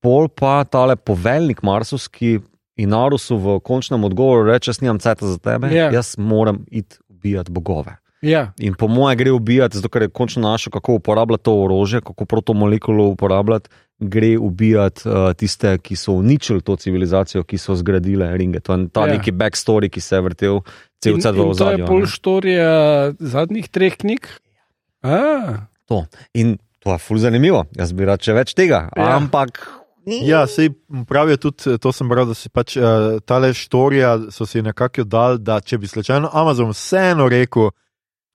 [0.00, 2.38] pol pa tale poveljnik Marsovski
[2.76, 5.90] in Narusu v končnem odgovoru reče: Jaz nimam ceta za tebe, Ja.
[5.90, 7.96] jaz moram iti ubijati bogove.
[8.22, 8.52] ja.
[8.58, 12.24] In po mojem gre ubijati, zato ker je končno našel, kako uporabljati to orožje, kako
[12.24, 13.68] protomolekulo uporabljati.
[14.00, 18.60] Gre ubijati uh, tiste, ki so uničili to civilizacijo, ki so zgradile ringe.
[18.60, 19.06] To je ta Ja.
[19.06, 19.12] ja.
[19.14, 20.60] neki backstory, ki se je vrtel
[21.00, 21.86] cel In- cel v in To je ozadju.
[21.86, 22.06] pol ne.
[22.06, 22.70] štorija
[23.18, 24.26] zadnjih treh knjig.
[25.02, 26.04] A, To.
[26.34, 27.64] In to je fully zanimivo.
[27.72, 28.88] Jaz bi rad še več tega.
[28.92, 29.02] Ja.
[29.02, 29.16] Ja.
[29.16, 29.62] Ampak.
[30.06, 30.70] Ja, sej
[31.04, 35.36] pravijo tudi, to sem bral, da si pač uh, tale štorija so si nekako dal,
[35.36, 37.68] da če bi slučajno Amazon vseeno rekel,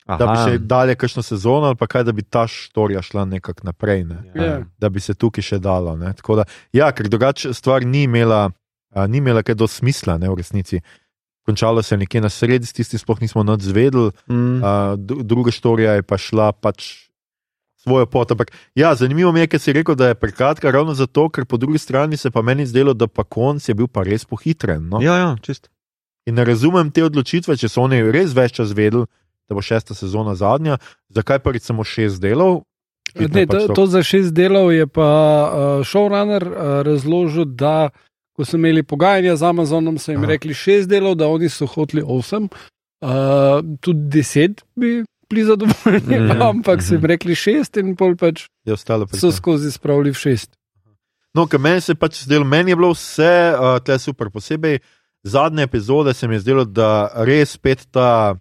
[0.05, 0.17] Aha.
[0.17, 3.65] da bi še dalje kakšno sezono ali pa kaj, da bi ta štorija šla nekako
[3.65, 4.19] naprej, ne?
[4.35, 4.61] Ja.
[4.77, 5.95] da bi se tukaj še dalo.
[5.95, 6.13] Ne?
[6.13, 8.51] Tako Da, ja, ker drugače stvar ni imela,
[8.91, 10.81] a, ni imela kaj do smisla, ne v resnici.
[11.43, 14.61] Končalo se je nekje na sredi, s tistim sploh nismo nič zvedeli, Mm.
[14.97, 17.09] dru- druga štorija je pa šla pač
[17.77, 18.31] svojo pot.
[18.31, 21.57] Ampak, ja, zanimivo mi je, ker si rekel, da je prekratka, ravno zato, ker po
[21.57, 24.87] drugi strani se pa meni zdelo, da pa konc je bil pa res pohitren.
[24.87, 25.01] No?
[25.01, 25.67] Ja, ja, čist.
[26.25, 29.03] In ne razumem te odločitve, če so oni res več čas vedeli,
[29.43, 30.77] da bo šesta sezona zadnja,
[31.09, 32.63] zakaj pa reč samo šest delov.
[33.13, 35.51] Ne, pač to, to- to za šest delov je pa uh,
[35.83, 37.91] showrunner uh, razložil, da
[38.35, 40.31] ko so imeli pogajanja z Amazonom, so jim Aha.
[40.33, 42.49] rekli šest delov, da oni so hoteli osem,
[43.01, 47.11] uh, tudi deset bi bili zadovoljni, Mhm, ampak so jim mhm.
[47.13, 49.37] rekli šest in pol pač je ostalo pri so tem.
[49.37, 50.51] skozi spravili v šest.
[51.33, 54.79] No, ker meni se pač zdelo, meni je bilo vse uh, tle super, posebej
[55.23, 58.35] zadnje epizode se mi je zdelo, da res spet ta.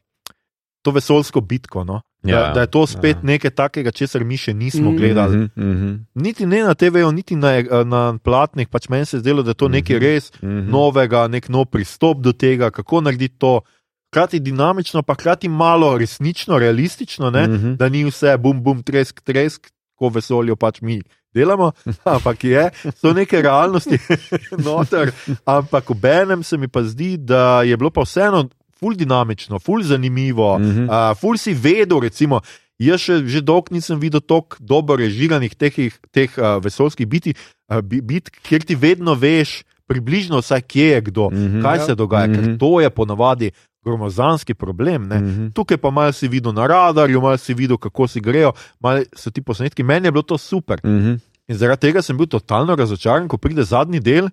[0.83, 2.01] To vesoljsko bitko, no?
[2.23, 3.23] Da, Ja, da je to spet ja.
[3.25, 4.97] nekaj takega, česar mi še nismo Mhm.
[4.97, 5.37] gledali.
[5.37, 9.21] Mhm, mhm, Niti ne na TV-ju, niti na, eh, na platnih, pač meni se je
[9.21, 10.01] zdelo, da je to nekaj Mhm.
[10.01, 10.71] res mhm.
[10.71, 13.61] novega, nek nov pristop do tega, kako narediti to.
[14.09, 17.47] Hkrati dinamično, pa hkrati malo resnično, realistično, ne?
[17.49, 17.75] Mhm.
[17.75, 21.01] da ni vse bum, bum, tresk, tresk, ko vesolju pač mi
[21.33, 21.73] delamo,
[22.07, 23.97] ampak je, so neke realnosti
[24.59, 25.13] noter.
[25.47, 28.49] Ampak ob enem se mi pa zdi, da je bilo pa vseeno
[28.83, 30.85] ful dinamično, ful zanimivo, Mhm.
[30.85, 32.41] uh, ful si vedel, recimo.
[32.79, 35.71] Jaz še, že dolgo nisem videl tako dobro režiranih teh,
[36.11, 37.31] teh uh, vesoljskih biti,
[37.69, 41.63] uh, bit, kjer ti vedno veš, približno vsaj kje je kdo, Mhm.
[41.63, 41.85] kaj Ja.
[41.85, 42.57] se dogaja, ker Mhm.
[42.57, 43.51] to je ponavadi
[43.85, 45.07] gromozanski problem.
[45.07, 45.19] Ne?
[45.19, 45.47] Mhm.
[45.51, 49.31] Tukaj pa malo si videl na radarju, malo si videl, kako si grejo, malo so
[49.31, 49.83] ti posnetki.
[49.83, 50.81] Meni je bilo to super.
[50.85, 51.15] Mhm.
[51.49, 54.29] In zaradi tega sem bil totalno razočaran, ko pride zadnji del,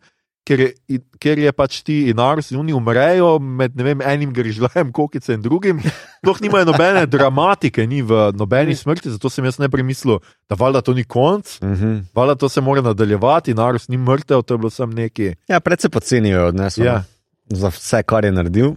[0.49, 0.69] ker je,
[1.17, 5.33] ker je pač ti in Ars in oni umrejo med ne vem, enim grižljajem, kokice
[5.33, 5.77] in drugim.
[6.17, 10.81] Sploh nimajo nobene dramatike, ni v nobeni smrti, zato sem jaz najprej mislil, da valjda
[10.81, 12.09] to ni konc, Mhm.
[12.11, 15.35] valjda to se mora nadaljevati, in Ars ni mrtev, to je bilo samo neki.
[15.47, 16.93] Ja, predvsej pocenijo odnesel Ja.
[16.93, 17.03] ja.
[17.51, 18.73] za vse, kar je naredil.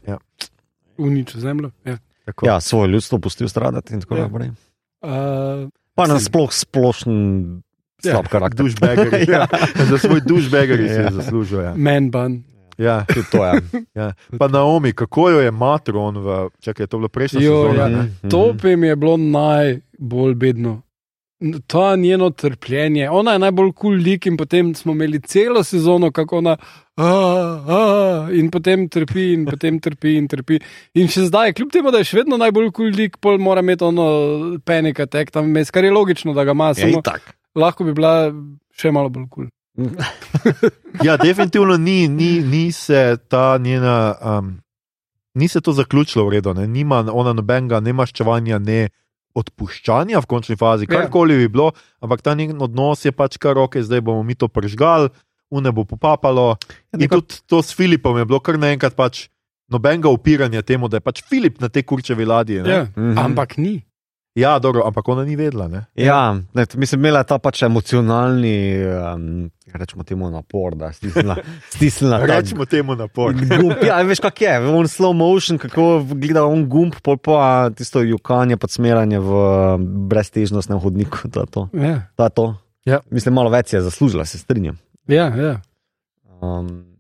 [0.99, 1.71] Uničil zemljo.
[1.85, 1.97] Ja.
[2.25, 2.47] Tako.
[2.47, 4.23] Ja, svoje ljudstvo pustil stradati in tako Ja.
[4.23, 4.49] naprej.
[5.01, 7.17] Uh, Pa nasploh splošen
[8.05, 8.65] slab karakter.
[8.65, 9.09] Dušbeger.
[9.31, 9.47] Ja.
[9.85, 11.11] Za svoj dušbeger si je Ja.
[11.13, 11.61] zaslužil.
[11.61, 11.75] Ja.
[11.77, 12.43] Man bun.
[12.79, 13.05] Ja.
[13.05, 13.53] Tudi to je.
[13.95, 14.13] Ja.
[14.39, 16.29] Pa Naomi, kako jo je matron v,
[16.61, 17.81] čakaj, to je bilo prejšnjo Jo, sezono.
[17.81, 17.89] ja.
[17.89, 18.03] ne?
[18.03, 18.29] Mhm.
[18.29, 20.81] To pa mi je bilo najbolj bedno.
[21.67, 23.11] To njeno trpljenje.
[23.11, 26.57] Ona je najbolj kul cool lik in potem smo imeli celo sezono, kako ona.
[26.97, 27.09] A,
[27.69, 27.81] a,
[28.33, 30.61] in potem trpi, in potem trpi, in trpi.
[30.95, 33.61] In še zdaj, kljub temu, da je še vedno najbolj kul cool lik, pol mora
[33.61, 34.07] imeti ono
[34.65, 36.69] panika tek tam vmes, kar je logično, da ga ima.
[36.69, 37.35] Ja, Samo, itak.
[37.55, 38.33] Lahko bi bila
[38.73, 39.47] še malo bolj kul.
[39.75, 39.91] Cool.
[41.03, 44.15] Ja, definitivno ni, ni, ni se ta njena.
[44.21, 44.59] Um,
[45.35, 46.67] Ni se to zaključilo v redu, ne?
[46.69, 48.91] nima ona nobenega ne maščevanja, ne
[49.35, 50.99] odpuščanja v končni fazi, Ja.
[50.99, 54.49] karkoli bi bilo, ampak ta njen odnos je pač kar roke, zdaj bomo mi to
[54.49, 55.09] prežgali,
[55.51, 56.59] une bo popapalo.
[56.93, 59.29] In nekako- tudi to s Filipom je bilo kar naenkrat pač
[59.71, 62.61] nobenega upiranja temu, da je pač Filip na tej kurčevi ladji.
[62.61, 63.17] Ja, Mhm.
[63.17, 63.81] ampak ni.
[64.35, 65.69] Ja, dobro, ampak ona ni vedela.
[65.69, 65.85] Ne?
[65.95, 68.55] Ja, ne, mislim, imela je ta pač emocionalni,
[68.89, 71.37] um, rečemo temu napor, da je stisnila,
[71.75, 73.35] stisnila Rečemo temu napor.
[73.37, 78.01] Gumb, ja, veš, kak je, on slow motion, kako gleda on gumb, pol pa tisto
[78.01, 79.43] jukanje, podsmeranje v
[80.09, 81.29] breztežnostnem hodniku.
[81.29, 81.67] To je to.
[81.77, 82.47] Ja, to, je to.
[82.89, 83.03] Ja.
[83.13, 84.81] Mislim, malo več je zaslužila, se strinjam.
[85.13, 85.59] ja, ja.
[86.43, 86.97] Um,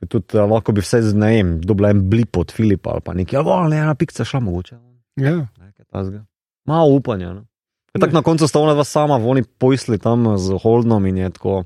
[0.00, 3.04] ker tudi uh, lahko bi vse z ne vem, dobila en blip od Filipa ali
[3.04, 4.80] pa nekaj, ali ne, ena pikca šla mogoče.
[5.20, 5.36] ja.
[5.60, 6.24] Nekaj takega.
[6.68, 7.32] Malo upanja.
[7.32, 7.40] No.
[7.40, 8.00] Ne.
[8.00, 11.64] Tako na koncu sta ona dva sama, oni pojsli tam z Holdnom in je tako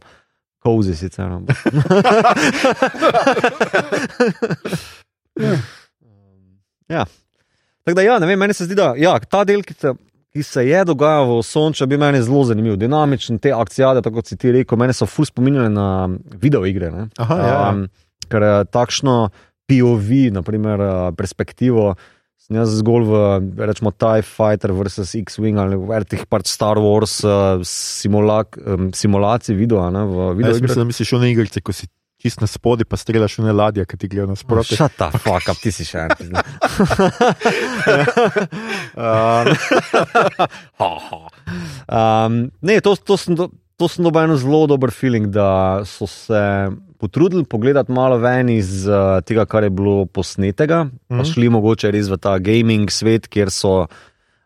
[0.62, 1.26] kozi sicer.
[1.26, 1.40] Ja.
[6.96, 7.04] ja.
[7.84, 9.94] Tako da, ja, ne vem, meni se zdi, da ja, ta del, ki se,
[10.32, 14.30] ki se je dogajal v Sonču, bi meni zelo zanimiv, dinamičen, te akcije, tako kot
[14.30, 16.08] si ti rekel, meni so ful spominjali na
[16.44, 16.90] videoigre.
[16.94, 17.08] ne.
[17.18, 17.70] Aha, ja, ja.
[17.72, 17.88] Um,
[18.30, 19.16] ker eh, takšno
[19.66, 21.94] POV, naprimer, eh, perspektivo.
[22.42, 23.14] Sem Jaz zgolj v,
[23.70, 29.54] rečemo, TIE Fighter versus X-Wing ali v teh pač Star Wars uh, simulak, um, simulacij
[29.54, 31.86] videl, a ne, v Jaz mislim, da misliš v igrice, ko si
[32.22, 34.78] čist na spodaj, pa strelaš v ne ladje, ki ti gledajo nasproti.
[34.78, 36.10] Shut the fuck up, ti si še en.
[41.90, 43.50] um, ne, to, to sem, do-
[43.82, 46.70] to sem dobil eno zelo dober feeling, da so se
[47.02, 51.08] potrudili pogledati malo ven iz uh, tega, kar je bilo posnetega, mm -hmm.
[51.08, 51.24] pa Mhm.
[51.24, 53.86] šli mogoče res v ta gaming svet, kjer so.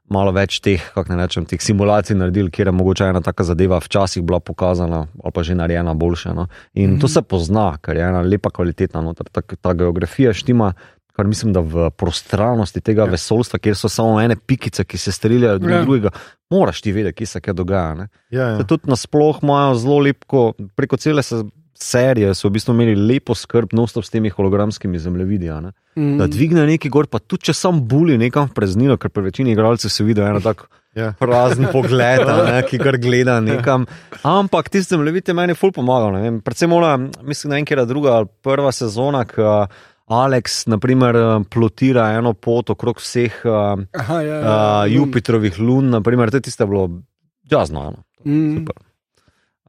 [0.09, 3.79] Malo več teh, kako ne rečem, teh simulacij naredili, kjer je mogoče ena taka zadeva
[3.79, 6.33] včasih bila pokazana, ali pa že narejena boljša.
[6.35, 6.47] No?
[6.75, 7.01] In mm -hmm.
[7.01, 9.27] to se pozna, ker je ena lepa kvaliteta noter.
[9.33, 10.73] Ta, ta geografija štima,
[11.17, 13.11] kar mislim, da v prostranosti tega ja.
[13.11, 15.77] vesolstva, kjer so samo ene pikice, ki se streljajo drug Ja.
[15.77, 15.83] ja.
[15.85, 16.11] drugega,
[16.53, 17.95] moraš ti vedeti, kje se kaj dogaja.
[17.95, 18.09] Ne?
[18.31, 18.49] Ja, ja.
[18.61, 18.65] Ja.
[18.69, 21.45] Tudi nasploh imajo zelo lepo, preko cele se.
[21.77, 25.51] Serije so v bistvu imeli lepo skrb, nostop s temi hologramskimi zemljevidi.
[25.61, 25.73] ne.
[25.97, 26.15] Mm.
[26.19, 29.53] Da dvigne neki gor, pa tudi če sam buli nekam v preznino, ker pri večini
[29.53, 31.13] igralcev se vidi eno tako Ja.
[31.21, 33.85] prazen pogled, ne, ki kar gleda nekam.
[34.25, 36.17] Ampak tistem levite meni ful pomagal.
[36.41, 39.67] Predvsem ona, mislim, da enkrat druga ali prva sezona, ko
[40.07, 44.93] Alex naprimer, eh, plotira eno pot okrog vseh uh, Aha, ja, ja, uh, mm.
[44.95, 47.03] Jupitrovih lun, naprimer, to je tiste bilo
[47.51, 47.89] jazno.
[47.91, 48.05] Ano.
[48.25, 48.61] Mm.
[48.61, 48.77] Super.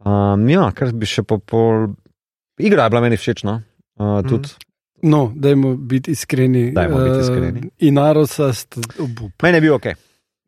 [0.06, 1.90] Um, ja, kar bi še po pol.
[2.62, 3.60] Igra je bila meni všeč, no.
[3.98, 4.54] Uh, tudi.
[5.10, 6.72] No, dajmo biti iskreni.
[6.74, 7.66] Dajmo biti iskreni.
[7.90, 9.34] In Arosa sta obup.
[9.42, 9.92] Meni je bil ok.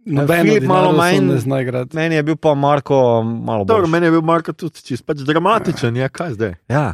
[0.09, 1.45] Noben Filip malo manj-.
[1.93, 3.91] Meni je bil pa Marko malo Dobro, bolj.
[3.91, 6.57] meni je bil Marko tudi čist pač dramatičen, ja, kaj zdaj?
[6.69, 6.87] Ja.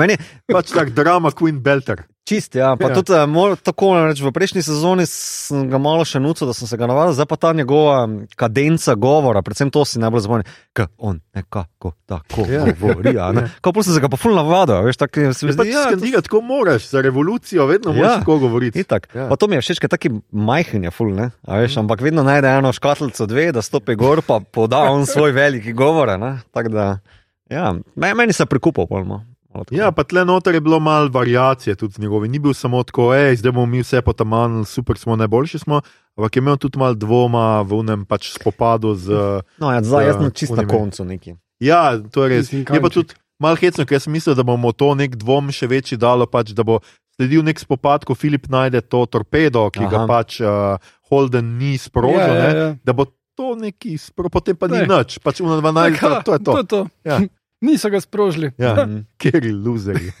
[0.00, 0.16] Meni,
[0.48, 2.04] Pač tak drama Queen Belter.
[2.24, 2.72] Čist, ja.
[2.72, 2.88] Pa Ja.
[2.88, 2.94] ja.
[2.96, 6.64] tudi uh, mol, tako reč, v prejšnji sezoni sem ga malo še nucal, da sem
[6.64, 10.88] se ga navadil, zdaj pa ta njegova kadenca govora, predvsem to si najbolj zapomni, ker
[10.96, 12.64] on nekako tako Ja.
[12.64, 12.72] ja.
[12.74, 13.12] govori.
[13.12, 13.44] Ja, Ja.
[13.60, 15.84] Ko pa sem se ga pa ful navadil, veš, tako se mi Pač zdi, ja,
[15.84, 17.96] to- skandirati, ko moraš, za revolucijo vedno Ja.
[17.96, 18.80] moraš tako govoriti.
[18.80, 19.12] Itak.
[19.12, 19.20] Ja.
[19.20, 19.28] Ja.
[19.28, 21.28] Pa to mi je všeč, ker taki majhen je ful, ne?
[21.44, 25.28] A veš, ampak vedno najde eno škatlico dve, da stopi gor, pa poda on svoj
[25.30, 26.16] veliki govor.
[26.16, 26.40] ne.
[26.50, 26.98] Tako da,
[27.46, 29.26] ja, me- meni se prikupal polno.
[29.70, 32.28] Ja, pa tle noter je bilo malo variacije tudi z njegovi.
[32.28, 35.80] Ni bil samo tako, hej, zdaj bomo mi vse potamanili, super smo, najboljši smo,
[36.16, 39.14] ampak je imel tudi malo dvoma v unem pač spopadu z.
[39.58, 41.36] No, ja, zdaj jaz Ja, sem čist na koncu neki.
[41.62, 42.52] Ja, to je res.
[42.52, 45.98] Je pa tudi malo hecno, ker sem mislil, da bomo to nek dvom še večji
[45.98, 46.80] dalo, pač, da bo
[47.14, 49.90] sledil nek spopad, ko Filip najde to torpedo, ki Aha.
[49.90, 52.68] ga pač uh, Holden ni sprožil, Ja, ja, ne, ja.
[52.82, 54.86] da bo to neki, spro, potem pa ni Ne.
[54.86, 56.52] nič, pač uno dva najdete, to je to.
[56.52, 56.80] to, je to.
[57.06, 57.18] Ja.
[57.64, 58.52] Niso ga sprožili.
[58.60, 59.00] Ja, Mhm.
[59.18, 60.12] kjer je luzeri.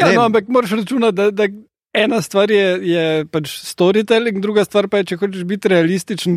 [0.00, 1.46] Ja, no, ampak moraš računati, da, da
[1.96, 6.36] ena stvar je, je pač storytelling, druga stvar pa je, če hočeš biti realističen.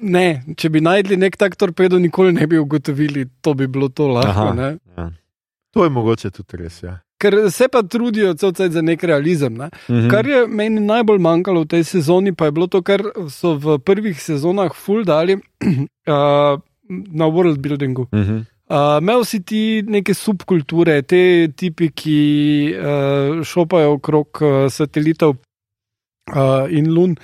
[0.00, 4.08] Ne, če bi najdli nek tak torpedo, nikoli ne bi ugotovili, to bi bilo to
[4.08, 4.48] lahko.
[4.52, 4.72] Aha.
[4.96, 5.06] Ja.
[5.76, 6.80] To je mogoče tudi res.
[6.82, 6.98] Ja.
[7.20, 9.54] Ker se pa trudijo za nek realizem.
[9.60, 9.68] Ne?
[9.90, 10.08] Mhm.
[10.10, 13.78] Kar je meni najbolj manjkalo v tej sezoni, pa je bilo to, kar so v
[13.78, 15.36] prvih sezonah full dali
[16.08, 16.56] uh,
[16.90, 18.08] na world buildingu.
[18.12, 18.46] Mhm.
[18.70, 22.18] Uh, imel si ti neke subkulture, te tipi, ki
[22.78, 25.34] uh, šopajo okrog uh, satelitov
[26.30, 27.16] uh, in lun,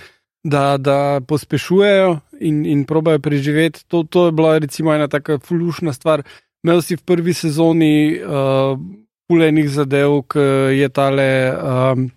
[0.43, 3.85] da, da pospešujejo in, in probajo preživeti.
[3.87, 6.25] To, to je bila recimo ena taka fulušna stvar.
[6.67, 8.75] Imel si v prvi sezoni uh,
[9.31, 10.47] pulenih zadev, ki
[10.81, 12.09] je tale um,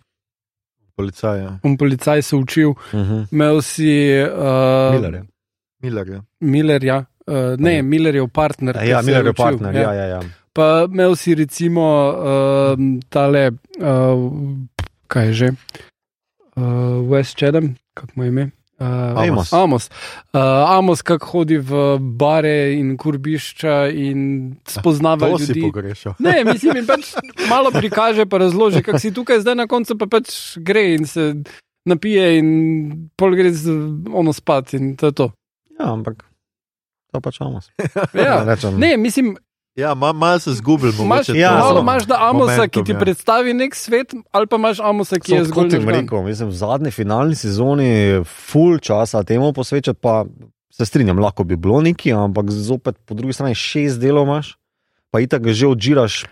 [1.00, 1.52] Policaj, ja.
[1.64, 2.74] um, policaj se učil.
[2.94, 3.22] Mhm.
[3.32, 5.24] Imel si uh, Miller je.
[5.82, 6.22] Miller, ja.
[6.40, 7.06] Millerja.
[7.30, 7.84] Uh, ne, Ja.
[7.84, 8.74] Millerjev partner.
[8.74, 9.76] ki Ja, se Miller je učil, partner.
[9.76, 10.22] Ja, ja, ja.
[10.54, 14.32] Pa imel si recimo uh, tale, uh,
[15.08, 15.50] kaj je že,
[16.58, 18.50] uh, West Chadam, kako mu je ime.
[18.80, 18.88] Uh,
[19.20, 19.54] Amos.
[19.54, 19.90] Amos,
[20.34, 20.40] uh,
[20.72, 25.68] Amos kako hodi v bare in kurbišča in spoznava To ljudi.
[26.20, 27.12] Ne, mislim, in pač
[27.50, 31.34] malo prikaže, pa razloži, kako si tukaj, zdaj na koncu pa pač gre in se
[31.86, 33.68] napije, in pol gre z
[34.16, 35.28] ono spat in to je to.
[35.80, 36.29] ja, ampak
[37.12, 37.60] to pač imamo.
[38.16, 38.44] Ja.
[38.44, 38.80] rečem.
[38.80, 39.38] Ne, mislim,
[39.76, 41.34] Ja, ma, malo se zgubil, Imaš, mogoče.
[41.34, 43.00] Ja, malo imaš da Amosa, Momentum, ki ti ja.
[43.00, 45.92] predstavi nek svet, ali pa imaš Amosa, ki je So, zgolj kot nekdo.
[45.92, 47.92] rekel, mislim, v zadnji finalni sezoni
[48.26, 50.26] full časa temu posvečati, pa
[50.70, 54.58] se strinjam, lahko bi bilo neki, ampak zopet po drugi strani šest delov imaš,
[55.12, 56.26] pa itak že odžiraš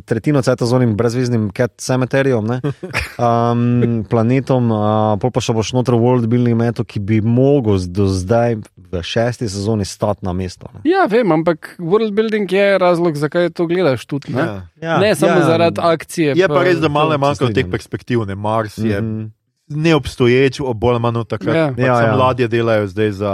[0.00, 2.60] tretjino ceta z onim brezveznim cat cemeterijom, ne,
[3.18, 8.06] um, planetom, uh, pol pa še boš noter world building meto, ki bi mogel do
[8.06, 10.68] zdaj v šesti sezoni stati na mesto.
[10.74, 10.80] Ne.
[10.84, 14.32] Ja, vem, ampak world building je razlog, zakaj to gledaš tudi.
[14.32, 14.62] Ne, Ja.
[14.82, 16.34] Ja, ne samo ja, zaradi akcije.
[16.36, 19.24] Je pa res, da malo se teh perspektiv, ne Mars je Mhm.
[19.68, 21.54] neobstoječ, bolj ali manj takrat.
[21.56, 21.66] Ja.
[21.68, 22.06] Ja, Ja, ja.
[22.06, 22.16] ja.
[22.16, 23.32] Mladje delajo zdaj za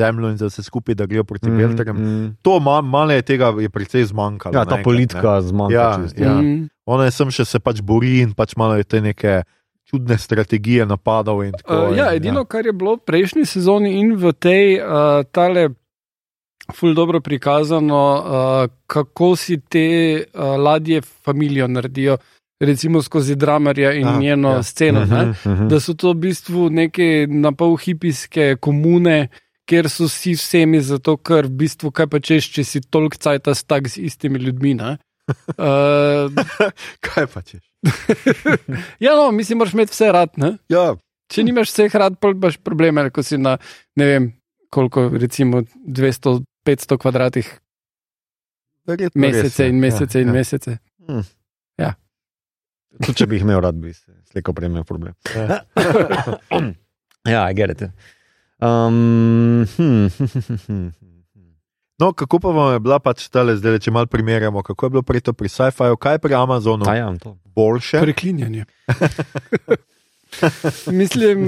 [0.00, 1.96] zemljo in za vse skupaj, da grejo proti mm, Belterjem.
[1.96, 2.34] mm.
[2.42, 4.56] To ma, malo je tega je precej zmanjkalo.
[4.56, 5.76] Ja, ta naenkrat, politika zmanjka.
[5.76, 6.24] Ja, čisto.
[6.24, 6.34] ja.
[6.40, 6.68] Mm.
[6.90, 9.42] Ona je sem še se pač bori in pač malo je te neke
[9.90, 11.44] čudne strategije napadov.
[11.44, 14.78] in Tako, Uh, ja, in, edino, kar je bilo v prejšnji sezoni in v tej,
[14.78, 15.68] uh, tale,
[16.74, 19.86] ful dobro prikazano, uh, kako si te
[20.22, 22.18] uh, ladje familijo naredijo,
[22.60, 24.56] recimo skozi dramarja in Aha, Aha, njeno ja.
[24.56, 24.62] ja.
[24.62, 25.00] sceno.
[25.00, 25.26] Uh -huh.
[25.26, 25.68] Mhm, mhm.
[25.68, 29.28] Da so to v bistvu neke napol hipijske komune.
[29.68, 33.54] Ker so vsi vsemi zato, ker v bistvu kaj pa češ, če si toliko cajta
[33.54, 34.74] stak z istimi ljudmi.
[34.80, 34.96] ne.
[35.54, 36.32] Uh,
[37.06, 37.62] Kaj pa češ?
[39.04, 40.34] ja, no, mislim, moraš imeti vse rad.
[40.36, 40.56] Ne?
[40.72, 40.96] Ja,
[41.30, 43.54] Če nimaš vseh rad, imaš probleme, ko si na
[43.94, 44.24] ne vem
[44.74, 47.50] koliko, recimo 200-500 kvadratih
[48.90, 49.70] verjetno res mesece je.
[49.70, 50.34] in mesece ja, in ja.
[50.34, 50.78] mesece.
[53.00, 55.14] Tudi če bi jih imel rad, bi se slejko prej imel problem.
[55.36, 55.60] Ja.
[57.34, 57.54] ja, I
[58.60, 59.78] get it.
[59.78, 60.10] Um,
[60.68, 60.88] hm.
[61.98, 65.02] No, kako pa vam je bila pač tale, zdaj, če malo primerjamo, kako je bilo
[65.02, 67.36] prej to pri sci-fiu, kaj pri Amazonu ja, to.
[67.44, 68.00] boljše?
[68.00, 68.64] Preklinjanje.
[70.86, 71.46] Mislim,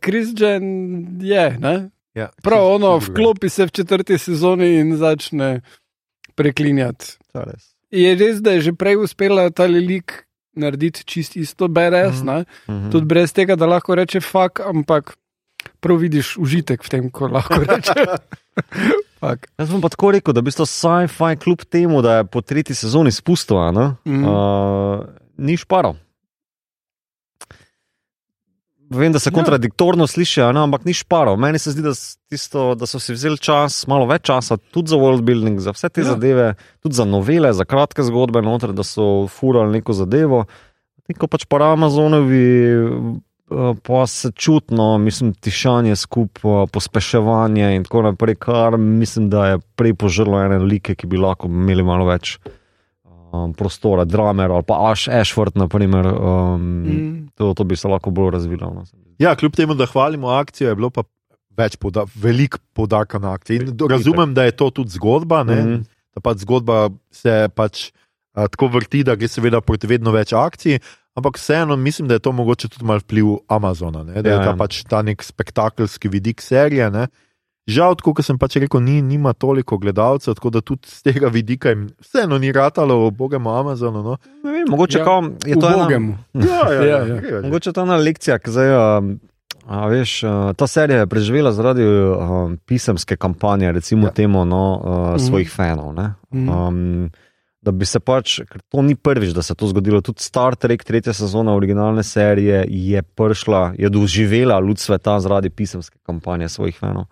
[0.00, 1.58] Krisđen uh, uh, je.
[1.58, 1.90] Ne?
[2.14, 3.12] Ja, Prav ono, drugače.
[3.12, 5.60] vklopi se v četrti sezoni in začne
[6.34, 7.16] preklinjati.
[7.32, 7.64] To je res.
[7.90, 12.28] Je res, da je že prej uspela ta lik narediti čist isto, Mhm.
[12.28, 12.44] mm.
[12.68, 12.90] Mhm.
[12.90, 15.16] tudi brez tega, da lahko reče fuk, ampak
[15.80, 18.06] prav vidiš užitek v tem, ko lahko reče.
[19.20, 19.46] fuk.
[19.58, 22.74] Jaz bom pa tako rekel, da bi to sci-fi kljub temu, da je po tretji
[22.74, 23.56] sezoni spustil,
[24.04, 24.24] Mm.
[24.24, 25.04] uh,
[25.36, 25.96] ni šparal.
[28.88, 29.34] Vem, da se Ja.
[29.34, 31.36] kontradiktorno sliši, a ne, ampak ni šparal.
[31.36, 31.90] Meni se zdi, da,
[32.30, 35.88] tisto, da so si vzeli čas, malo več časa, tudi za world building, za vse
[35.88, 36.04] te Ja.
[36.06, 40.44] zadeve, tudi za novele, za kratke zgodbe, noter, da so furali neko zadevo.
[41.08, 42.46] Neko pač po Amazonovi,
[43.82, 49.94] pa se čutno, mislim, tišanje skupaj, pospeševanje in tako naprej, kar mislim, da je prej
[49.94, 52.36] požrlo ene like, ki bi lahko imeli malo več
[53.04, 56.88] um, prostora, dramer ali pa Ash Ashford, naprimer, um, mm.
[56.90, 57.28] Mm.
[57.34, 58.72] to, to bi se lahko bolj razvilo.
[58.74, 58.84] No.
[59.18, 61.06] Ja, kljub temu, da hvalimo akcijo, je bilo pa
[61.56, 63.62] več poda veliko podarka na akciji.
[63.62, 65.62] In razumem, da je to tudi zgodba, ne?
[65.62, 65.84] Mhm.
[66.16, 67.90] da pač zgodba se pač
[68.32, 70.80] a, tako vrti, da gre seveda proti vedno več akcij.
[71.16, 74.20] Ampak vseeno mislim, da je to mogoče tudi malo vpliv Amazona, ne?
[74.20, 74.56] da je Ja, ta, ja.
[74.56, 76.90] pač ta nek spektakelski vidik serije.
[76.90, 77.06] Ne?
[77.66, 81.26] Žal, tako kot sem pač rekel, ni, nima toliko gledalcev, tako da tudi z tega
[81.28, 84.02] vidika jim vseeno ni ratalo, bogemo Amazonu.
[84.04, 84.16] No?
[84.44, 86.18] Ne vem, mogoče Ja, ja, je to ena, Ubogemu.
[86.34, 87.00] Ja, Ja, ja.
[87.16, 87.40] gre, že.
[87.42, 88.70] mogoče to ena lekcija, ki zdaj.
[88.98, 89.16] Um,
[89.66, 90.20] A veš,
[90.54, 92.14] ta serija je preživela zaradi uh,
[92.62, 94.06] pisemske kampanje, recimo Ja.
[94.06, 94.12] ja.
[94.12, 95.18] temu, no, uh, Mhm.
[95.20, 95.90] svojih fanov.
[95.92, 96.12] ne.
[96.30, 97.10] Um,
[97.66, 99.98] da bi se pač, ker to ni prvič, da se je to zgodilo.
[100.04, 105.98] Tudi Star Trek, tretja sezona originalne serije, je prišla, je doživela luč sveta zaradi pisemske
[106.06, 107.10] kampanje svojih fanov.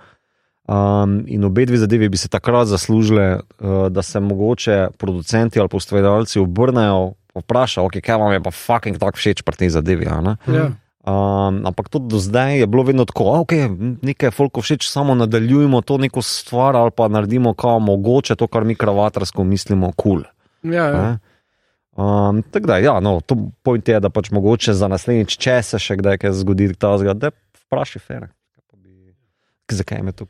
[0.64, 5.68] Um, in obe dve zadevi bi se takrat zaslužile, uh, da se mogoče producenti ali
[5.72, 7.12] ustvarjalci obrnejo.
[7.34, 10.06] Vprašajo, okay, kaj vam je pa fucking tako všeč pri tej zadevi.
[10.06, 10.68] Ja.
[11.04, 13.66] Um, ampak tudi do zdaj je bilo vedno tako, da okay,
[14.06, 18.46] nekaj je folko všeč, samo nadaljujemo to neko stvar ali pa naredimo kao mogoče to,
[18.46, 20.22] kar mi kravatarsko mislimo, kul.
[20.22, 20.33] Cool,
[20.64, 21.18] Ja, ja.
[21.96, 25.78] um, tako da, ja, no, to point je, da pač mogoče za naslednjič, če se
[25.78, 27.30] še kdaj kaj zgodi, ta zgled, da
[27.66, 28.30] vprašaj fere.
[29.70, 30.26] Zakaj je to?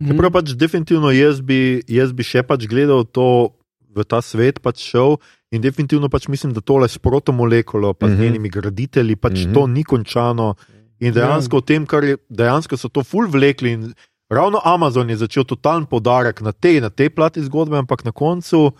[0.00, 0.10] Mhm.
[0.10, 3.52] Čeprav pač definitivno jaz bi, jaz bi še pač gledal to
[3.90, 5.18] v ta svet, pač šel
[5.52, 8.14] in definitivno pač mislim, da tole s protomolekulo, pa mm -hmm.
[8.14, 8.22] z Mhm.
[8.22, 9.50] njenimi graditelji, pač mm Mhm.
[9.50, 9.54] -hmm.
[9.54, 10.54] to ni končano.
[11.00, 13.72] In dejansko v tem, kar je, dejansko so to ful vlekli.
[13.72, 13.94] In
[14.30, 18.72] ravno Amazon je začel totalen podarek na tej, na tej plati zgodbe, ampak na koncu,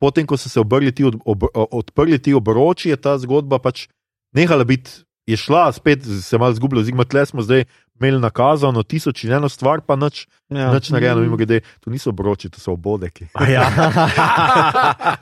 [0.00, 3.86] potem ko so se obrli ti, od, ob, odprli ti obroči, je ta zgodba pač
[4.32, 5.04] nehala biti.
[5.28, 7.68] Je šla, spet se je malo zgubila, oziroma tle smo zdaj
[8.00, 10.72] imeli nakazano tisoč in eno stvar, pa nič, Ja.
[10.74, 13.28] nič narejeno, mimo grede, to niso obroči, to so obodeki.
[13.46, 13.68] Ja.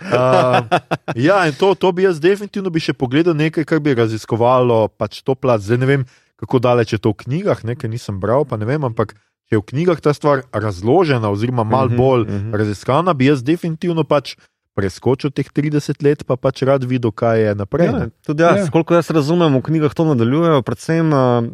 [0.01, 0.62] Uh,
[1.29, 5.21] ja, in to, to bi jaz definitivno bi še pogledal nekaj, kar bi raziskovalo pač
[5.27, 5.61] to plat.
[5.61, 6.03] Zdaj ne vem,
[6.38, 9.19] kako daleč je to v knjigah, nekaj nisem bral, pa ne vem, ampak
[9.51, 12.55] če je v knjigah ta stvar razložena, oziroma malo Mhm, bolj mhm.
[12.55, 14.37] raziskana, bi jaz definitivno pač
[14.79, 17.88] preskočil teh 30 let, pa pač rad videl, kaj je naprej.
[17.88, 18.71] Ja, tudi jaz, Ja.
[18.71, 21.51] koliko jaz razumem, v knjigah to nadaljujejo, predvsem uh,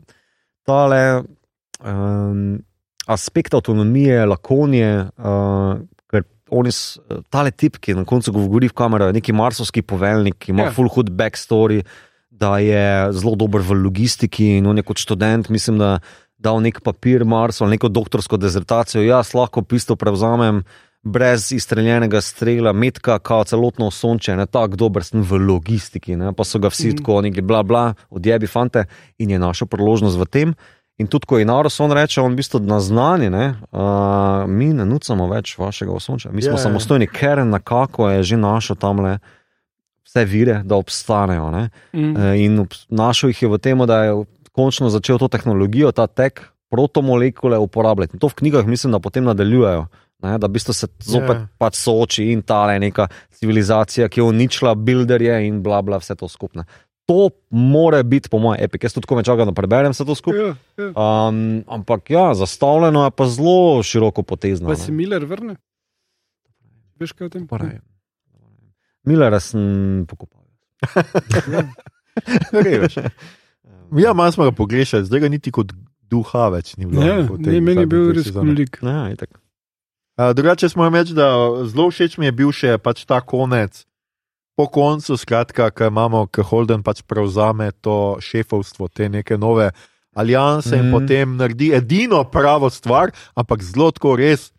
[0.63, 1.01] tale
[1.81, 2.61] um,
[3.07, 4.91] aspekt avtonomije, lakonije.
[5.17, 6.99] Uh, ker oni s-
[7.31, 10.73] Tale tip, ki na koncu govori v kamero, je neki marsovski poveljnik, ki ima ja.
[10.73, 11.83] full hood backstory,
[12.31, 15.99] da je zelo dober v logistiki in on je kot študent, mislim, da
[16.37, 19.01] dal nek papir Marsu ali neko doktorsko dezertacijo.
[19.03, 20.65] Jaz lahko pisto prevzamem,
[21.05, 26.33] brez izstreljenega strela, metka, kao celotno sonče, ne tako dober sem v logistiki, ne?
[26.33, 27.03] pa so ga vsi mm.
[27.03, 28.87] tako neki bla bla, odjebi fante
[29.19, 30.55] in je našel priložnost v tem.
[30.99, 34.69] In tudi, ko je Naros on reče, on v bistvu na znanje, ne, uh, mi
[34.71, 36.67] ne nucamo več vašega osončja, mi smo Ja, yeah, ja.
[36.71, 39.19] samostojni, ker nekako je že našel tam le
[40.07, 41.51] vse vire, da obstanejo.
[41.51, 41.69] Ne.
[41.93, 42.17] Mm.
[42.17, 46.07] Eh, In obs- našel jih je v tem, da je končno začel to tehnologijo, ta
[46.07, 48.17] tek, protomolekule uporabljati.
[48.17, 49.87] In to v knjigah mislim, da potem nadaljujejo.
[50.25, 51.43] Ne, da v bistvu se zopet Ja.
[51.43, 51.53] yeah.
[51.61, 56.17] pač sooči in ta je neka civilizacija, ki je uničila builderje in bla bla, vse
[56.17, 56.65] to skupne.
[57.05, 58.87] To more biti, po mojem, epik.
[58.87, 60.41] Jaz tudi ko me čakam, da preberem vse to skupaj.
[60.41, 60.89] Ja, ja.
[60.97, 64.73] Um, ampak ja, zastavljeno je pa zelo široko potezno.
[64.73, 65.59] Pa se Miller vrne?
[67.01, 67.45] Veš kaj o tem?
[69.05, 70.41] Miller sem pokopal.
[72.65, 72.97] Reveš.
[74.01, 75.77] Ja, malo smo ga pogrešali, zdaj ga niti kot
[76.09, 77.05] duha več ni bilo.
[77.05, 78.81] Ja, ne, meni je bil res kulik.
[78.81, 79.44] Ja, itak.
[80.17, 81.35] Drugače, smo reči, da
[81.67, 83.83] zelo všeč mi je bil še pač ta konec.
[84.55, 89.73] Po koncu, skratka, ki imamo, ki Holden pač prevzame to šefovstvo, te neke nove
[90.15, 90.79] alijanse mm.
[90.79, 90.93] in Mhm.
[90.95, 94.53] potem naredi edino pravo stvar, ampak zelo tako res.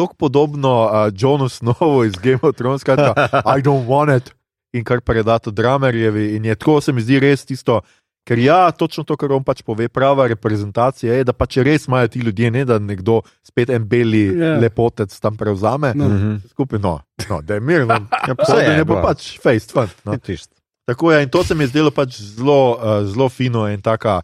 [0.00, 3.12] Tako podobno uh, Johnu Snowu iz Game of Thrones, skratka,
[3.56, 4.32] I don't want it,
[4.72, 6.36] in kar preda to Dramerjevi.
[6.36, 7.82] In je tako, se mi zdi res tisto,
[8.24, 12.08] ker ja, točno to, kar on pač pove, prava reprezentacija je, da pač res imajo
[12.08, 14.32] ti ljudje, ne da nekdo spet en beli Ja.
[14.34, 14.60] yeah.
[14.60, 15.92] lepotec tam prevzame.
[15.94, 16.08] No.
[16.08, 16.36] Mhm.
[16.50, 17.96] Skupaj, no, no da je mirno.
[18.28, 19.02] Ja, Pa saj da je, ne bo bro.
[19.02, 19.88] pač face fun.
[20.04, 20.18] No.
[20.18, 20.54] Tisto.
[20.86, 24.20] Tako je, in to se mi je zdelo pač zelo, uh, zelo fino in taka.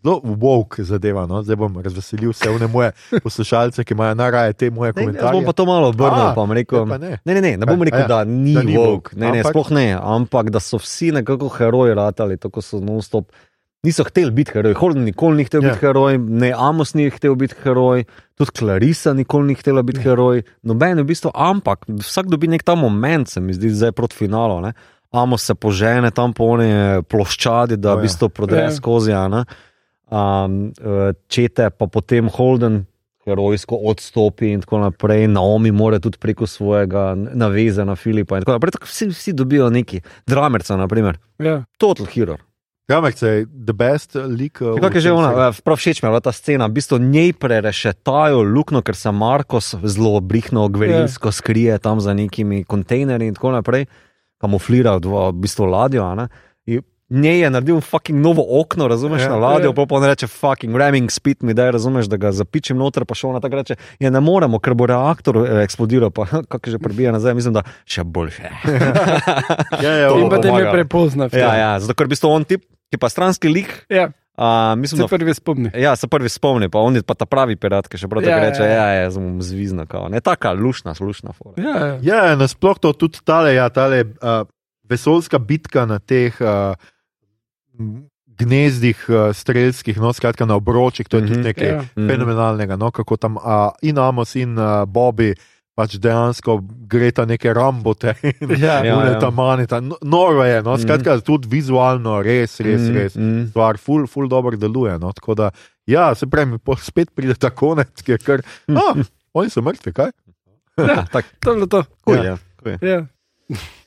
[0.00, 1.42] Zelo woke zadeva, no?
[1.42, 2.92] zdaj bom razveselil vse vne moje
[3.22, 5.32] poslušalce, ki imajo najraje te moje Ne, jaz komentarje.
[5.32, 6.78] bom pa to malo obrnil, A, rekel.
[6.78, 7.18] Ja, pa ne.
[7.24, 9.42] Ne, ne, ne, ne bom rekel, a ja, da ni, da ni woke, ne, ne,
[9.42, 13.28] ampak- sploh ne, ampak da so vsi nekako heroji ratali, tako so non-stop.
[13.82, 15.70] Niso hteli biti heroji, Holden nikoli ni hotel Ja.
[15.70, 18.04] biti heroj, ne Amos ni hotel biti heroj,
[18.36, 22.62] tudi Clarisa nikoli ni hotela biti heroj, noben je v bistvu, ampak vsak dobi nek
[22.62, 24.60] ta moment, se mi zdi, zdaj proti finalu.
[24.60, 24.72] Ne?
[25.12, 28.02] Amos se požene tam po one ploščadi, da v ja.
[28.02, 28.70] bistvu prodre Ja.
[28.70, 29.44] skozi, ne.
[30.10, 30.72] Um,
[31.28, 32.84] čete, pa potem Holden
[33.24, 35.28] herojsko odstopi in tako naprej.
[35.28, 38.36] Naomi more tudi preko svojega naveza na Filipa.
[38.36, 38.70] in tako naprej.
[38.70, 41.18] Tako Vsi, vsi dobijo neki, dramerca, naprimer.
[41.38, 41.64] Ja.
[41.78, 42.36] Total hero.
[42.90, 44.60] Kramek je the best lik.
[44.60, 46.98] uh, Kako je že ona, eh, prav všeč mi je bila ta scena, v bistvu
[46.98, 53.34] njej prerešetajo luknjo, ker se Markos zelo brihno, gverilsko skrije tam za nekimi kontejnerji in
[53.34, 53.86] tako naprej,
[54.42, 56.02] kamuflira v, v bistvu ladjo.
[56.02, 56.28] a ne.
[57.10, 59.28] Njej je naredil fucking novo okno, razumeš, Ja.
[59.28, 59.72] na ladjo, Ja.
[59.72, 63.14] pa pa on reče: fucking ramming speed mi da, razumeš, da ga zapičim noter, pa
[63.14, 66.78] še ona tako reče: ja, ne moremo, ker bo reaktor eh, eksplodiral, pa kako že
[66.78, 68.46] prebija nazaj, mislim, da še boljše.
[69.82, 70.72] Ja, ja, To In me pomagalo.
[70.72, 71.28] prepozna.
[71.32, 74.10] ja, ja, zato ker v bistvu on tip, ki pa stranski lik, ja.
[74.36, 74.44] uh,
[74.76, 75.70] mislim, Se da prvi spomni.
[75.74, 78.36] Ja, se prvi spomni, pa on je pa ta pravi pirat, ki še prav tako
[78.36, 79.02] Ja, reče: ja, Ja, ja.
[79.02, 80.08] ja, sem zvizna, kao.
[80.08, 81.32] ne taka lušna, lušna.
[81.32, 81.58] fora.
[81.58, 81.98] Ja, ja.
[82.02, 84.44] Ja, nasploh to tudi tale, ja, tale uh,
[84.84, 86.74] vesoljska bitka na teh uh,
[88.26, 91.42] gnezdih uh, strelskih, no, skratka na obročih, to je tudi Mhm.
[91.44, 91.80] nekaj Ja.
[91.94, 92.08] Mhm.
[92.08, 92.76] fenomenalnega.
[92.76, 93.42] No, kako tam uh,
[93.82, 95.34] in Amos in uh, Bobby
[95.72, 99.18] pač dejansko gre ta neke rambote in Ja, Ja, ja, ja.
[99.18, 99.80] ta manita.
[99.80, 103.14] No, noro je, no, skratka tudi vizualno res, res, Mhm, res.
[103.14, 103.46] mhm.
[103.46, 104.98] Stvar, ful, ful dobro deluje.
[104.98, 105.50] No, tako da,
[105.86, 108.40] ja, se pravi, po- spet pride ta konec, ki je kar.
[108.68, 108.94] Ah,
[109.34, 110.10] oni so mrtvi, kaj?
[110.78, 111.84] Ja, tak, To je to.
[112.04, 112.36] kuj Ja.
[112.56, 112.78] kuj je.
[112.82, 113.00] Ja.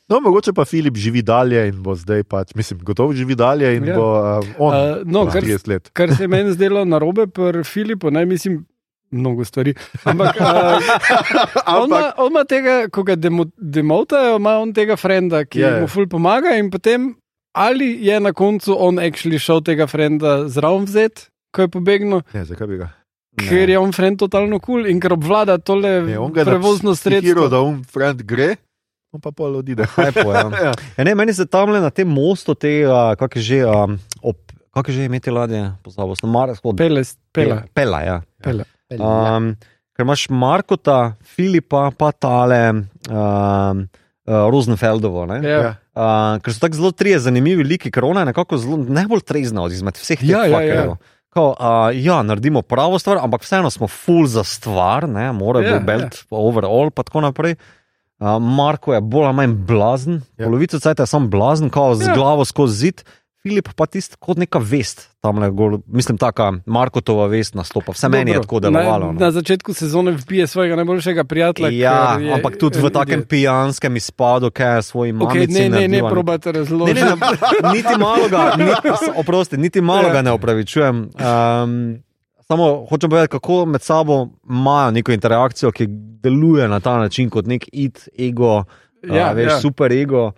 [0.09, 3.85] No, mogoče pa Filip živi dalje in bo zdaj pač, mislim, gotovo živi dalje in
[3.87, 3.93] Ja.
[3.93, 3.97] ja.
[3.97, 4.07] bo
[4.39, 5.89] uh, on Uh, no, kar, 30 let.
[5.93, 8.65] kar se je meni zdelo na robe, pri Filipu, naj mislim.
[9.11, 9.73] Mnogo stvari.
[10.03, 10.45] Ampak, uh,
[11.81, 15.67] on, ima, on ima tega, ko ga demo, demotajo, ima on tega frenda, ki Ja,
[15.67, 15.75] yeah.
[15.75, 15.81] ja.
[15.81, 17.13] mu ful pomaga, in potem
[17.53, 22.45] ali je na koncu on actually šel tega frenda zraven vzeti, ko je pobegnil, Ne,
[22.45, 22.89] zakaj bi ga?
[23.33, 23.47] Ne.
[23.49, 27.01] ker je on frend totalno kul cool in ker obvlada tole Ne, on prevozno Hero,
[27.01, 27.47] sredstvo.
[27.49, 28.55] da um friend gre,
[29.13, 29.85] on pa pol odide.
[29.95, 30.43] Hypo, ja.
[30.65, 30.73] Ja.
[30.97, 33.97] Ja, ne, meni se tam le na tem mostu, te, uh, kako je že, um,
[34.21, 34.37] op,
[34.73, 37.61] kako je že imeti ladje, pozabil sem, Mar, spod, Pele, pela.
[37.73, 38.17] Pela, ja.
[38.43, 38.65] pela.
[38.93, 39.53] Um,
[39.93, 43.85] ker imaš Markota, Filipa, pa tale um,
[44.25, 45.25] uh, Rosenfeldovo.
[45.29, 45.39] Ne?
[45.45, 45.59] Ja.
[45.61, 45.71] Ja.
[45.93, 49.61] Uh, ker so tako zelo trije zanimivi liki, ker ona je nekako zelo najbolj trezna
[49.61, 50.93] od izmed vseh teh Ja, ja, fuckerjev.
[50.95, 50.97] ja.
[51.33, 55.73] Kao, uh, ja, naredimo pravo stvar, ampak vseeno smo full za stvar, ne, mora Ja,
[55.73, 56.37] biti belt, ja.
[56.37, 57.55] overall, pa tako naprej.
[57.57, 57.82] Uh,
[58.39, 60.45] Marko je bolj ali manj blazen, Ja.
[60.45, 62.13] polovico cajt je sam blazen, kao z Ja.
[62.13, 63.03] glavo skozi zid.
[63.41, 67.91] Filip pa tisti kot neka vest, tam le gor, mislim, taka Markotova vest nastopa.
[67.91, 69.05] Vse meni je Dobro, tako delovalo.
[69.05, 69.19] Na, no.
[69.19, 71.69] na začetku sezone vpije svojega najboljšega prijatelja.
[71.71, 75.53] Ja, je- ampak tudi v takem je- pijanskem izpadu, kaj je svoj Okay, mamici.
[75.53, 77.01] ne, ne, ne, naredil, probate Ne, razložiti.
[77.01, 77.15] ne, ne,
[77.73, 80.13] niti malo ga, niti, oprosti, niti malo Ja.
[80.13, 80.95] ga ne opravičujem.
[80.95, 81.99] Um,
[82.53, 85.87] samo hočem povedati, kako med sabo imajo neko interakcijo, ki
[86.21, 88.63] deluje na ta način kot nek it, ego,
[89.03, 89.51] ja, Ja, a, veš, ja.
[89.51, 89.59] ja.
[89.59, 90.31] super ego.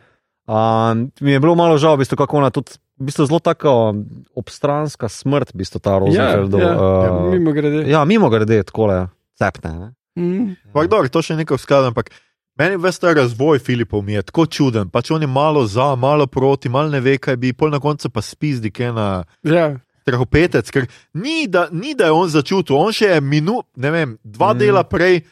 [0.47, 2.72] Um, mi je bilo malo žal, v bistvu, kako ona tudi.
[2.95, 3.91] V bistvu zelo tako
[4.36, 6.53] obstranska smrt, v bistvu ta Ja, Rosenfeld.
[6.53, 7.84] ja, ja, uh, mimo grede.
[7.86, 9.01] ja, mimo grede, tako je,
[9.36, 9.72] cepne.
[9.74, 9.89] Ne?
[10.16, 10.55] Mm.
[10.72, 12.09] Ampak dobro, to še nekaj skladam, ampak
[12.55, 14.88] meni ves ta razvoj Filipov mi je tako čuden.
[14.89, 18.07] Pač on je malo za, malo proti, malo ne ve, kaj bi, pol na koncu
[18.09, 19.07] pa spizdi, kaj na
[19.43, 19.76] Ja.
[20.06, 24.18] Trahopetec, ker ni da, ni, da je on začutil, on še je minut, ne vem,
[24.24, 24.60] dva Mm.
[24.60, 25.24] dela prej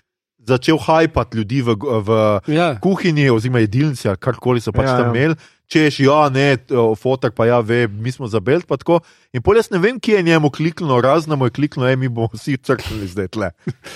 [0.43, 2.09] začel hajpati ljudi v, v
[2.49, 2.75] Ja.
[2.75, 5.11] kuhinji oziroma jedilnici, karkoli so pač Ja, ja, tam ja.
[5.15, 5.35] imeli.
[5.65, 6.57] Češ, ja, ne,
[6.93, 8.67] fotek pa ja, ve, mi smo za belt.
[8.67, 8.99] pa tako.
[9.33, 12.09] In pol jaz ne vem, kje je njemu kliknilo, razno mu je kliknilo, ej, mi
[12.09, 13.49] bomo vsi crknili zdaj tle.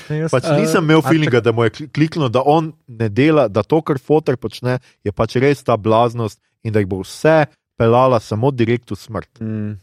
[0.09, 3.09] Jaz, Pač Eh, nisem imel a feelinga, da mu je kli- kliknilo, da on ne
[3.09, 7.03] dela, da to, kar fotek počne, je pač res ta blaznost in da jih bo
[7.03, 7.45] vse
[7.77, 9.29] pelala samo direkt v smrt.
[9.41, 9.75] mm.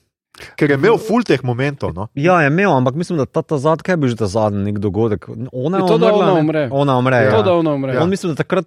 [0.56, 1.94] Ker je imel ful teh momentov.
[1.94, 2.08] No?
[2.14, 4.78] Ja, je imel, ampak mislim, da ta, ta zadnji, kaj bi že ta zadnji nek
[4.78, 5.28] dogodek.
[5.52, 6.40] Ona je to, da umrla, ona ne?
[6.40, 6.68] umre.
[6.72, 7.30] Ona umre.
[7.30, 7.42] To, Ja.
[7.42, 7.94] da ona umre.
[7.94, 8.02] Ja.
[8.02, 8.66] On mislim, da takrat,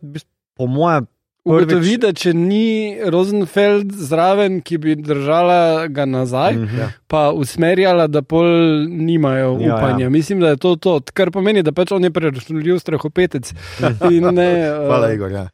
[0.55, 1.07] po mojem,
[1.47, 6.67] Ugotovi, da če ni Rosenfeld zraven, ki bi držala ga nazaj, mm.
[6.67, 6.89] -hmm.
[7.07, 8.43] pa usmerjala, da pol
[8.89, 10.05] nimajo Ja, upanja.
[10.05, 10.09] ja.
[10.09, 13.53] Mislim, da je to to, kar pomeni, da pač on je preračunljiv strahopetec.
[14.11, 15.31] In ne, uh, Hvala, Igor.
[15.31, 15.47] Ja,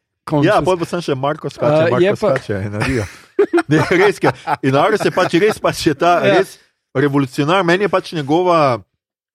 [0.44, 3.04] ja pol bo sem še Marko skače, A, Marko je uh, pa- skače in narijo.
[3.72, 4.32] Ne, res je.
[4.64, 6.40] In Ares je pač res, pač je ta Ja.
[6.40, 6.60] res
[6.96, 7.64] revolucionar.
[7.64, 8.80] Meni je pač njegova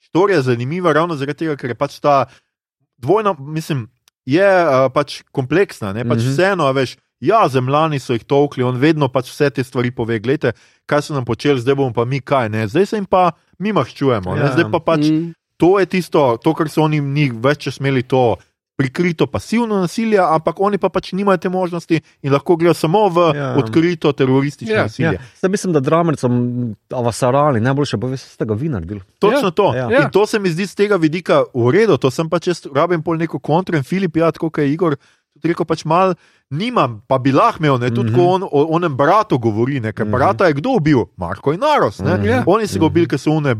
[0.00, 2.26] storija zanimiva ravno zaradi tega, ker je pač ta
[2.98, 3.88] dvojna, mislim,
[4.26, 5.92] je uh, pač kompleksna.
[5.92, 6.04] Ne?
[6.04, 6.32] Pač mm -hmm.
[6.32, 10.18] Vseeno, a veš, ja, zemljani so jih tolkli, on vedno pač vse te stvari pove.
[10.18, 10.52] Glejte,
[10.86, 12.68] kaj so nam počeli, zdaj bomo pa mi kaj, ne?
[12.68, 14.36] zdaj se jim pa mi maščujemo.
[14.36, 14.42] Ja.
[14.42, 14.52] Ja.
[14.52, 15.32] Zdaj pa pač Mm.
[15.56, 18.36] to je tisto, to, kar so oni njih več čas imeli, to
[18.78, 23.18] prikrito pasivno nasilje, ampak oni pa pač nimajo te možnosti in lahko grejo samo v
[23.28, 23.34] Ja.
[23.34, 23.54] ja.
[23.56, 24.82] odkrito teroristično Ja, ja.
[24.84, 25.12] nasilje.
[25.12, 26.32] Ja, zdaj mislim, da dramercem
[26.88, 29.00] avasarali, najboljše pa veste, ste ga vi naredili.
[29.18, 29.74] Točno Ja, to.
[29.74, 29.90] ja.
[29.90, 30.00] Ja.
[30.00, 33.02] In to se mi zdi z tega vidika v redu, to sem pač jaz rabim
[33.02, 34.96] pol neko kontro in Filip, ja, tako kot je Igor.
[35.40, 36.14] Rekel pač mal,
[36.48, 38.10] nimam, pa bi lahko imel, ne, tudi Mhm.
[38.10, 38.28] mm -hmm.
[38.28, 40.14] ko on o onem bratu govori, ne, ker mm Mhm.
[40.14, 40.18] -hmm.
[40.18, 41.98] brata je kdo ubil, Marko in Naros.
[41.98, 42.24] Ne, Mhm.
[42.24, 42.42] Ja.
[42.46, 43.54] Oni so ga ubili, ker so une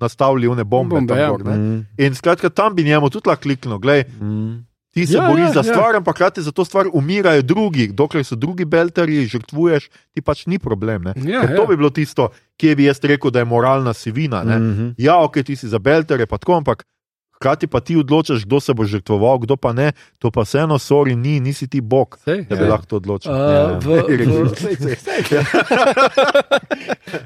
[0.00, 0.94] nastavili une bombe.
[0.94, 1.28] Bombe, tam ja.
[1.30, 1.56] gor, ne.
[1.56, 4.64] Mm, In skratka, tam bi njemu tudi lahko kliknil, gledaj, mm.
[4.90, 5.74] Ti se Ja, ja, boriš ja, ja, za ja.
[5.74, 7.88] stvar, ampak hkrati za to stvar umirajo drugi.
[7.92, 11.02] Dokler so drugi belterji, žrtvuješ, ti pač ni problem.
[11.02, 11.12] Ne?
[11.28, 11.56] Ja, Ker ja.
[11.56, 14.42] to bi bilo tisto, kje bi jaz rekel, da je moralna sivina.
[14.44, 14.58] Ne?
[14.58, 14.88] Mhm.
[14.98, 16.86] Ja, ok, ti si za belterje, pa tako, ampak
[17.38, 19.92] hkrati pa ti odločaš, kdo se bo žrtvoval, kdo pa ne.
[20.18, 22.42] To pa vseeno, sorry, ni, nisi ti bog, Sej.
[22.44, 22.68] da bi Ja.
[22.68, 23.30] lahko to odločil.
[23.30, 23.78] Uh, Ja.
[23.78, 25.22] v, v, Sej, sej, sej.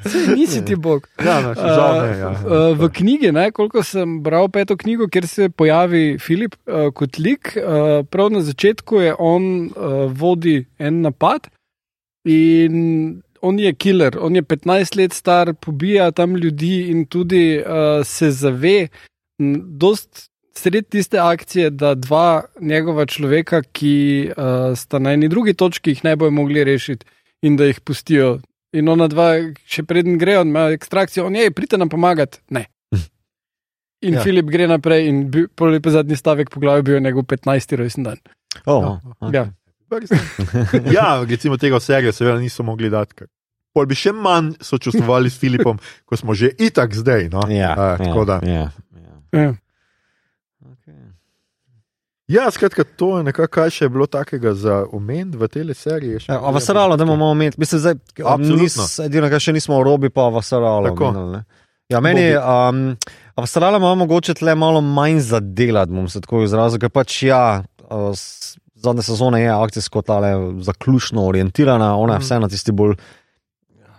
[0.05, 1.09] sej, nisi ti bog.
[1.19, 2.11] Ja, no, žal ne.
[2.19, 2.31] Ja.
[2.37, 7.19] Uh, v knjigi, ne, koliko sem bral peto knjigo, kjer se pojavi Filip uh, kot
[7.19, 9.73] lik, uh, prav na začetku je on uh,
[10.11, 11.49] vodi en napad
[12.25, 12.77] in
[13.41, 17.65] on je killer, on je 15 let star, pobija tam ljudi in tudi uh,
[18.07, 18.87] se zave,
[19.79, 23.95] dost sred tiste akcije, da dva njegova človeka, ki
[24.31, 27.07] uh, sta na eni drugi točki, jih ne bojo mogli rešiti
[27.43, 28.41] in da jih pustijo.
[28.73, 29.35] In ona dva,
[29.69, 32.41] še preden grejo na ekstrakcijo, on je, pridite nam pomagati.
[32.51, 32.67] Ne.
[34.07, 34.19] In ja.
[34.19, 34.23] Ja.
[34.25, 37.77] Filip gre naprej, in bi- pa zadnji stavek po glavi bil njegov 15.
[37.77, 38.17] rojsten dan.
[38.67, 39.35] Oh, okay.
[39.35, 39.45] Ja.
[40.97, 43.29] ja, recimo tega serije seveda niso mogli dati.
[43.73, 47.29] Pol bi še manj sočustvovali s Filipom, ko smo že itak zdaj.
[47.33, 47.45] No?
[47.49, 48.41] Ja, A, tako da.
[48.45, 48.67] Ja,
[49.33, 49.55] ja.
[50.63, 51.13] Okay.
[52.29, 56.21] Ja, skratka, to je nekako, kaj še je bilo takega za omen v tej seriji.
[56.29, 58.63] Ja, a vasaralo, da imamo imeti, mislim, zdaj, Absolutno.
[58.63, 60.31] nis, edino, kar še nismo v robi, pa.
[60.31, 61.43] Omenili, ne.
[61.89, 62.97] ja, meni, um,
[63.37, 67.43] vasaralo ima mogoče tle malo manj zadelati, bom se tako izrazil, ker pač ja,
[67.91, 68.15] uh,
[68.83, 72.25] zadnja sezona je akcijsko tale zaključno orientirana, ona je Mhm.
[72.25, 72.97] vseeno tisti bolj,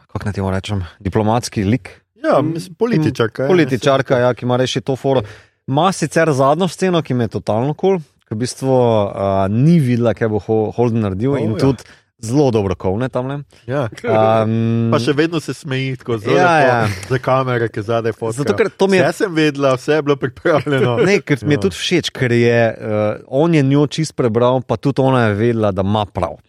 [0.07, 1.99] kako naj temu rečem, diplomatski lik.
[2.23, 3.43] Ja, mislim, političarka.
[3.43, 5.21] je, Političarka, ja, ki ima reči to foro.
[5.67, 9.11] Ma sicer zadnjo sceno, ki me je totalno kul, cool, ki v bistvu uh,
[9.49, 11.53] ni videla, kaj bo Ho- Holden naredil oh, in ja.
[11.53, 11.59] ja.
[11.61, 11.83] tudi
[12.19, 13.27] zelo dobro kovne tam.
[13.27, 13.37] Ne.
[13.67, 13.89] Ja.
[14.03, 16.77] Um, Pa še vedno se smeji, tako zelo Ja, ja, ja.
[16.77, 16.87] ja.
[17.09, 18.43] za kamere, ki zadaj fotografijo.
[18.43, 20.95] Zato, ker to mi je- Vse sem vedela, vse je bilo pripravljeno.
[21.05, 21.61] Ne, ker mi je Ja.
[21.61, 25.71] tudi všeč, ker je uh, on je njo čist prebral, pa tudi ona je vedela,
[25.71, 26.39] da ima prav,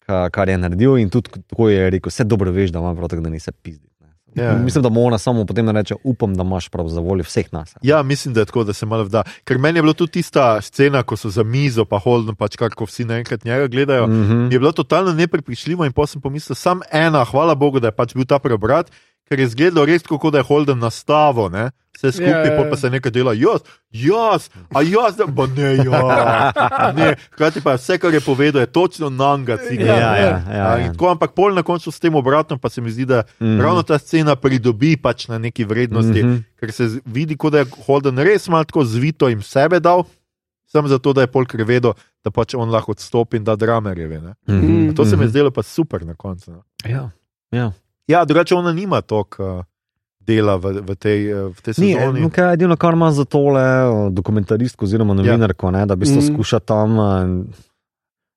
[0.00, 0.98] ka, kar je naredil.
[0.98, 3.89] In tudi tako je rekel, vse dobro veš, da ima prav, tako da nisi pizdi.
[4.34, 4.54] Ja.
[4.54, 7.74] Mislim, da mu ona samo potem reče: Upam, da imaš prav za voljo vseh nas.
[7.82, 9.22] Ja, mislim, da je tako, da se malo vda.
[9.44, 12.70] Ker meni je bila tudi tista scena, ko so za mizo, pa Holden, pač kar
[12.70, 14.06] ko vsi naenkrat njega gledajo.
[14.06, 14.12] Mm.
[14.12, 14.52] Mm -hmm.
[14.52, 18.14] Je bilo totalno neprepričljivo in potem sem pomislil, sam ena, hvala Bogu, da je pač
[18.14, 18.90] bil ta preobrat,
[19.30, 21.70] ker je izgledalo res tako, da je Holden nastavo, ne?
[21.92, 22.70] vse skupaj, Ja, ja, yeah, ja.
[22.70, 23.60] pa se nekaj dela, jaz,
[23.92, 26.52] jaz, a jaz, da- pa ne, ja.
[26.92, 27.08] ne.
[27.30, 29.84] Hkrati pa vse, kar je povedal, je točno nanga ciga.
[29.84, 30.92] Ja, ja, ja, ja, ja.
[30.92, 33.44] Tako, ampak pol na koncu s tem obratno, pa se mi zdi, da mm.
[33.46, 33.60] -hmm.
[33.62, 36.28] ravno ta scena pridobi pač na neki vrednosti, mm.
[36.28, 36.42] -hmm.
[36.56, 40.04] ker se vidi, kot da je Holden res malo tako zvito in sebe dal,
[40.66, 41.92] samo zato, da je pol ker vedel,
[42.24, 44.18] da pač on lahko odstopi in da dramerjevi.
[44.18, 44.34] ne.
[44.48, 44.94] Mhm.
[44.94, 45.30] To se mi je Mhm.
[45.30, 46.50] zdelo pa super na koncu.
[46.50, 46.62] no.
[46.84, 47.10] Ja,
[47.52, 47.72] ja.
[48.10, 49.64] Ja, drugače ona nima toliko uh,
[50.20, 52.20] dela v, v, tej, uh, v tej Ni, sezoni.
[52.20, 56.16] no, kaj, edino, kar ima za tole eh, dokumentaristko oziroma novinarko, ne, da bi se
[56.16, 56.26] Mhm.
[56.28, 57.44] skuša tam, eh,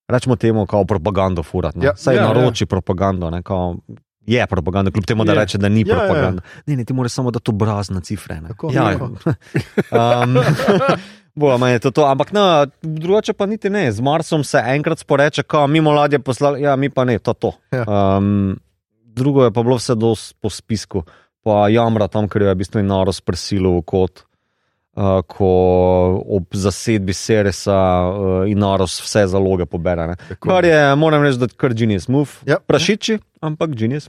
[0.08, 1.80] rečemo temu, kao propagando furati.
[1.80, 1.86] Ja.
[1.86, 1.96] Ja.
[1.96, 2.34] Saj Ja, ja, ja.
[2.34, 2.68] naroči ja.
[2.68, 3.30] propagando.
[3.30, 3.76] Ne, kao,
[4.24, 5.40] Je propaganda, kljub temu, da Je.
[5.40, 6.00] reče, da ni Ja, ja, ja.
[6.02, 6.42] propaganda.
[6.66, 8.38] Ne, ne, ti moraš samo dati obraz na cifre.
[8.38, 8.48] ne.
[8.48, 9.06] Tako, ja, tako.
[9.92, 10.38] um,
[11.36, 12.06] Bolj ali manj je to, to.
[12.06, 12.44] Ampak no,
[12.82, 13.92] drugače pa niti ne.
[13.92, 17.36] Z Marsom se enkrat sporeče, kao mimo ladje poslali, ja, mi pa ne, to je
[17.36, 17.52] to.
[17.72, 17.84] Ja.
[18.18, 18.56] Um,
[19.14, 21.04] drugo je pa bilo vse dos po spisku,
[21.46, 24.26] pa jamra tam, ker jo je v bistvu noro spresilil v kot.
[24.94, 25.48] Uh, ko
[26.38, 30.14] ob zasedbi Seresa uh, in Naros vse zaloge pobere.
[30.38, 32.46] Kar je, moram reči, da je kar genius move.
[32.46, 32.60] Ja.
[32.62, 34.06] Prašiči, ampak genius.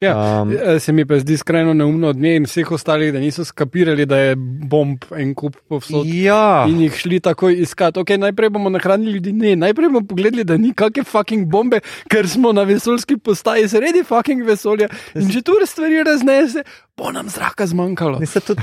[0.00, 3.18] Ja, Um, Eh, Se mi pa zdi skrajno neumno od nje in vseh ostalih, da
[3.18, 4.34] niso skapirali, da je
[4.68, 6.06] bomb en kup povsod.
[6.06, 8.00] ja, In jih šli takoj iskati.
[8.00, 12.28] Okay, najprej bomo nahranili ljudi, ne, najprej bomo pogledali, da ni kakšne fucking bombe, ker
[12.28, 14.88] smo na vesoljski postaji sredi fucking vesolja.
[15.14, 16.62] In če tu stvari raznese,
[16.96, 18.18] bo nam zraka zmanjkalo.
[18.20, 18.62] Ne, tudi,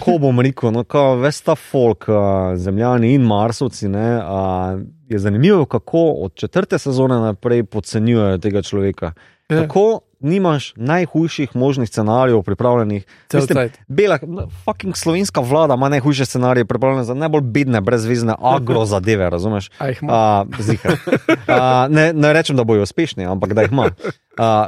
[0.00, 5.18] ko bom rekel, no, ko ves ta folk, uh, zemljani in marsovci, ne, uh, je
[5.18, 9.12] zanimivo, kako od četrte sezone naprej podcenjujejo tega človeka.
[9.48, 9.60] Ja.
[9.62, 13.06] Kako nimaš najhujših možnih scenarijev pripravljenih.
[13.28, 13.78] Cel Mislim, cajt.
[13.88, 14.18] Bela,
[14.64, 19.70] fucking slovenska vlada ima najhujše scenarije pripravljene za najbolj bedne, brezvezne agro zadeve, razumeš?
[20.08, 20.92] A zihar.
[20.92, 23.90] uh, ne, ne rečem, da bojo uspešni, ampak da jih ima.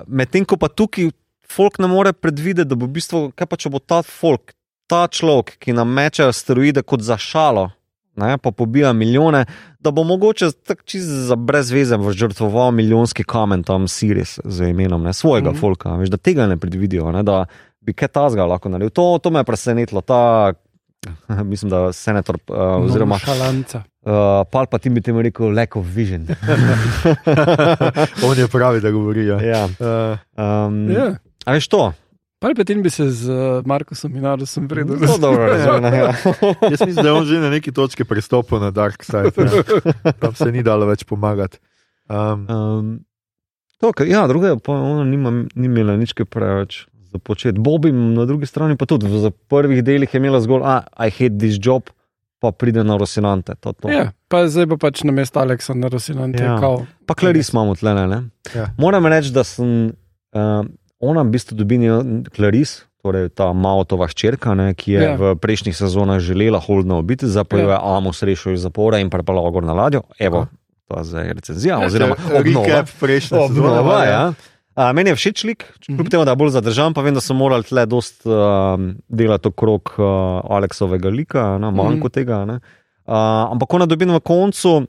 [0.07, 1.11] Medtem ko pa tukaj
[1.49, 4.55] folk ne more predvideti, da bo v bistvu, kaj pa če bo ta folk,
[4.91, 7.71] ta človek, ki nam meče asteroide kot za šalo.
[8.17, 9.45] Ne, pa pobija milijone,
[9.81, 15.12] da bo mogoče tako čisto za brezvezen žrtvoval milijonski kamen tam Siris z imenom ne,
[15.12, 15.55] svojega mm.
[15.55, 15.61] -hmm.
[15.61, 15.97] folka.
[15.97, 17.47] Veš, da tega ne predvidijo, ne, da
[17.81, 18.91] bi kaj tazga lahko naredil.
[18.91, 20.01] To, to me je presenetilo.
[20.01, 20.53] Ta,
[21.45, 23.83] mislim, da senator uh, oziroma šalanca.
[24.03, 24.12] uh,
[24.51, 26.27] Palpatin bi temu rekel lack of vision.
[28.29, 29.27] On je pravi, da govori.
[29.27, 29.41] Ja.
[29.43, 29.65] ja.
[29.65, 31.15] Uh, Um, Ja.
[31.45, 31.93] A veš to?
[32.45, 35.95] Palpetin bi se z uh, Markusom in Narusom vredno To dobro razumem.
[35.95, 36.12] Ja.
[36.70, 39.32] jaz mislim, da je on že na neki točki pristopil na Dark Side.
[40.05, 40.12] Ja.
[40.12, 41.59] Tam se ni dalo več pomagati.
[42.09, 42.99] Um, Um,
[43.80, 47.57] to, kar, ja, druga pa ona nima, ni imela nič kaj preveč za početi.
[47.59, 51.38] Bobby na drugi strani pa tudi v prvih delih je imela zgolj, a I hate
[51.40, 51.88] this job,
[52.45, 53.57] pa pride na Rosinante.
[53.64, 53.88] To, to.
[53.88, 56.45] Ja, pa zdaj pa pač na mesto Aleksandra Rosinante.
[56.45, 56.61] Ja.
[56.61, 56.76] Ja.
[57.09, 58.24] Pa Clarice imamo tle, ne?
[58.53, 58.68] Ja.
[58.76, 59.95] Moram reči, da sem
[60.36, 60.64] uh,
[61.05, 62.85] ona v bistvu dobila Clarice.
[62.99, 65.11] Torej, ta Maotova hčerka, ne, ki je Ja.
[65.11, 65.17] ja.
[65.17, 69.11] v prejšnjih sezonah želela holdno biti, zdaj pa jo je Amos rešil iz zapora in
[69.11, 70.01] prepeljal gor na ladjo.
[70.19, 70.47] Evo,
[70.89, 72.65] to je zdaj recenzija, oziroma obnova.
[72.65, 73.69] recap prejšnje sezone.
[73.69, 74.25] Obnova, ja.
[74.75, 77.31] A, meni je všeč lik, kljub temu, da je bolj zadržan, pa vem, da so
[77.33, 80.05] morali tle dost um, delati okrog uh,
[80.49, 82.15] Aleksovega lika, na manjko Mhm.
[82.15, 82.45] tega.
[82.45, 82.57] Ne.
[83.05, 83.15] Uh,
[83.53, 84.87] ampak ona dobi na koncu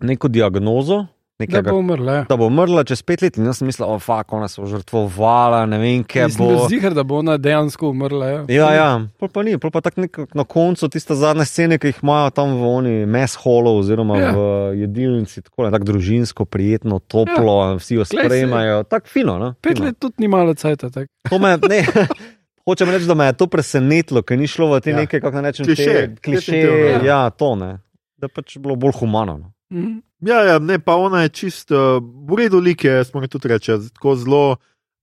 [0.00, 1.06] neko diagnozo,
[1.46, 2.12] Da nekega, bo umrla.
[2.12, 2.24] ja.
[2.24, 3.36] da bo umrla čez pet let.
[3.36, 6.54] In jaz sem mislil, o, fak, ona se bo žrtvovala, ne vem, kaj Mislim, bo.
[6.54, 8.26] da zihar, da bo ona dejansko umrla.
[8.26, 8.88] Ja, Ja, ja,
[9.18, 12.54] pol pa ni, pol pa tako na koncu tiste zadnje scene, ki jih imajo tam
[12.54, 14.30] v oni mes holo oziroma Ja.
[14.30, 14.38] v
[14.78, 17.74] jedilnici, tako, ne, tako družinsko, prijetno, toplo, ja.
[17.74, 19.38] vsi jo sprejemajo, tako fino.
[19.38, 19.54] No?
[19.60, 19.86] Pet fino.
[19.86, 20.90] let tudi ni malo cajta.
[20.90, 21.08] tak.
[21.28, 21.82] To me, ne,
[22.66, 24.96] hočem reči, da me je to presenetilo, ker ni šlo v te Ja.
[24.96, 27.00] neke, kako naj rečem, Kliše, te kliše, ja.
[27.04, 27.30] ja.
[27.30, 27.78] to ne.
[28.16, 29.38] Da pač bilo bolj humano.
[29.38, 29.48] No.
[29.70, 29.98] Mhm.
[30.26, 34.16] Ja, ja, ne, pa ona je čisto, v redu lik je, smo tudi reči, tako
[34.16, 34.56] zelo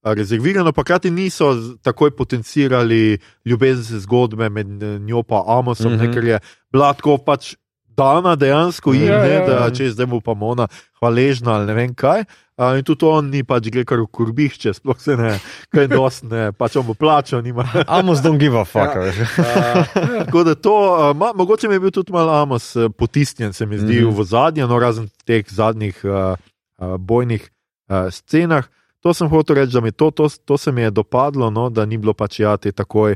[0.03, 1.51] rezervirano, pa krati niso
[1.83, 6.05] takoj potencirali ljubezenske zgodbe med eh, njo in Amosom, mm Mhm.
[6.05, 6.13] -hmm.
[6.13, 6.39] ker je
[6.71, 7.55] bila tako pač
[7.97, 9.69] dana dejansko in Ja, ne, ja, da ja.
[9.69, 10.67] če zdaj mu pa ona
[10.99, 12.23] hvaležna ali ne vem kaj.
[12.61, 15.31] A, in tudi on ni pač gre kar v kurbišče, sploh se ne,
[15.73, 17.65] kaj dost ne, pač on bo plačal, nima.
[17.97, 18.93] Amos don't give a fuck.
[18.93, 19.07] Ja.
[19.09, 19.95] Uh,
[20.27, 23.65] tako da to, uh, ma, mogoče mi je bil tudi malo Amos uh, potisnjen, se
[23.65, 24.11] mi zdi, mm.
[24.11, 24.19] -hmm.
[24.19, 26.37] v zadnje, no razen teh zadnjih uh,
[26.77, 27.49] uh, bojnih
[27.89, 28.69] uh, scenah.
[29.01, 31.85] To sem hotel reči, da mi to, to, to se mi je dopadlo, no, da
[31.85, 33.15] ni bilo pač ja te takoj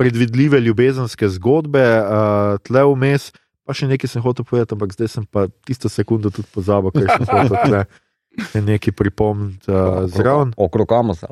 [0.00, 3.32] predvidljive ljubezenske zgodbe, uh, tle vmes.
[3.62, 7.20] Pa še nekaj sem hotel povedati, ampak zdaj sem pa tisto sekundo tudi pozabil, ker
[7.20, 7.84] sem hotel tle
[8.54, 10.52] nekaj pripomniti uh, zraven.
[10.56, 11.28] Okrog Amosa.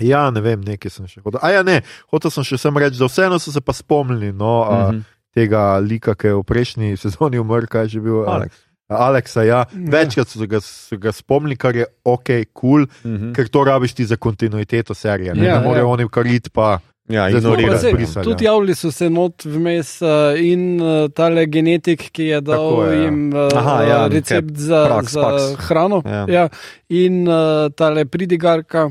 [0.00, 1.38] Ja, ne vem, nekaj sem še hotel.
[1.40, 1.80] A ja, ne,
[2.10, 5.02] hotel sem še sem reči, da vseeno so se pa spomnili no, uh, Mhm.
[5.30, 8.22] tega lika, ki je v prejšnji sezoni umrl, kaj je že bil.
[8.22, 8.52] Uh, Alex.
[8.86, 9.64] Aleksa, ja.
[9.72, 13.32] večkrat so ga, so ga spomnili, kar je ok, kul, cool, Mhm.
[13.32, 15.34] ker to rabiš ti za kontinuiteto serije.
[15.34, 15.92] Ne, Ja, ne morejo ja.
[15.92, 16.78] oni kariti pa.
[17.06, 17.78] Ja, No, pa ignorirajo.
[17.78, 18.50] sej, brisali, tudi ja.
[18.50, 22.96] javili so se not vmes uh, in uh, tale genetik, ki je dal Tako je,
[22.96, 23.02] ja.
[23.02, 25.54] jim uh, Aha, ja, recept kaj, za, Prax, za Pax.
[25.58, 26.02] hrano.
[26.02, 26.24] Ja.
[26.30, 26.44] Ja.
[26.90, 27.34] In uh,
[27.70, 28.90] tale pridigarka.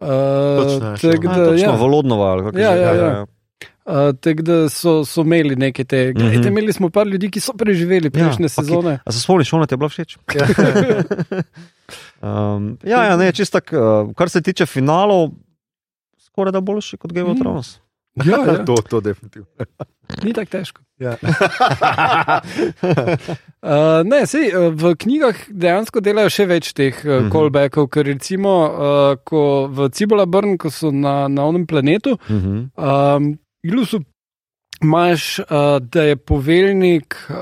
[0.00, 2.26] Točno Ja, da, točno, ja, Volodnova.
[2.28, 3.26] ali kako Ja, že, ja, ja.
[3.86, 6.06] uh, tak da so, so imeli neke te.
[6.06, 6.18] Mhm.
[6.20, 8.98] Glejte, imeli smo par ljudi, ki so preživeli prejšnje ki- sezone.
[9.00, 10.16] A se spomniš, ona ti je bila všeč?
[10.34, 10.46] Ja.
[12.22, 15.30] Um, ja, ja, ne, čist tak, uh, kar se tiče finalov,
[16.30, 17.40] skoraj da boljši kot Game of Mm.
[17.40, 17.78] Thrones.
[18.24, 19.46] Ja, ja, to, to definitivno.
[20.24, 20.82] ni tako težko.
[20.98, 21.16] Ja.
[23.60, 27.28] Uh, ne, sej, uh, v knjigah dejansko delajo še več teh uh, Mhm.
[27.28, 28.70] callbackov, ker recimo uh,
[29.20, 32.54] ko v Cibola Brn, ko so na, na onem planetu, Mhm.
[32.74, 33.26] um,
[33.62, 34.00] ilusu
[34.80, 37.36] imaš, uh, da je poveljnik uh,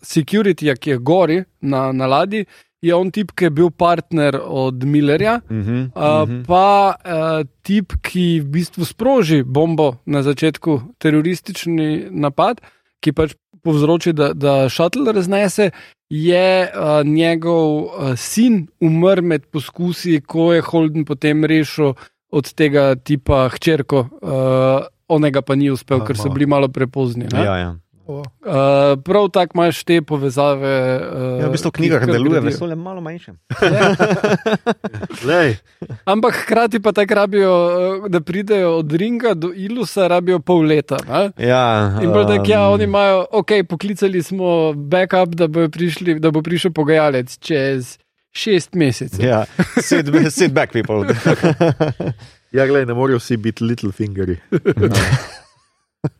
[0.00, 2.46] securityja, ki je gori na, na ladji,
[2.84, 5.40] je on tip, ki je bil partner od Millerja.
[5.50, 5.96] Mhm.
[5.96, 6.42] Uh, Mhm.
[6.44, 12.60] pa uh, tip, ki v bistvu sproži bombo na začetku, teroristični napad,
[13.00, 15.70] ki pač povzroči, da, da šatl raznese,
[16.10, 21.94] je uh, njegov uh, sin umrl med poskusi, ko je Holden potem rešil
[22.30, 27.24] od tega tipa hčerko, uh, onega pa ni uspel, ker so bili malo prepozni.
[27.32, 27.44] ne.
[27.44, 27.70] Ja, ja.
[28.06, 28.52] O, Uh,
[29.04, 31.00] prav tako imaš te povezave.
[31.12, 32.50] Uh, Ja, v bistvu v knjigah deluje gradijo.
[32.50, 33.32] vesolje malo manjše.
[35.24, 35.54] Ja.
[36.04, 37.54] Ampak hkrati pa tako rabijo,
[38.04, 40.96] eh, da pridejo od Ringa do Ilusa, rabijo pol leta.
[41.08, 41.46] Ne?
[41.48, 46.20] Ja, In bolj tako, ja, um, oni imajo, ok, poklicali smo backup, da bo, prišli,
[46.20, 47.98] da bo prišel pogajalec čez
[48.32, 49.24] šest mesecev.
[49.24, 49.44] Ja,
[49.80, 51.08] sit, sit back, people.
[52.56, 54.36] ja, glej, ne morejo vsi biti little fingeri.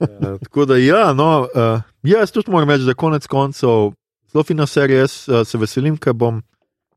[0.00, 3.92] Uh, tako da, ja, no, uh, jaz tudi moram reči, da konec koncev
[4.32, 5.00] zelo fina serija.
[5.00, 6.42] Jaz uh, se veselim, ker bom,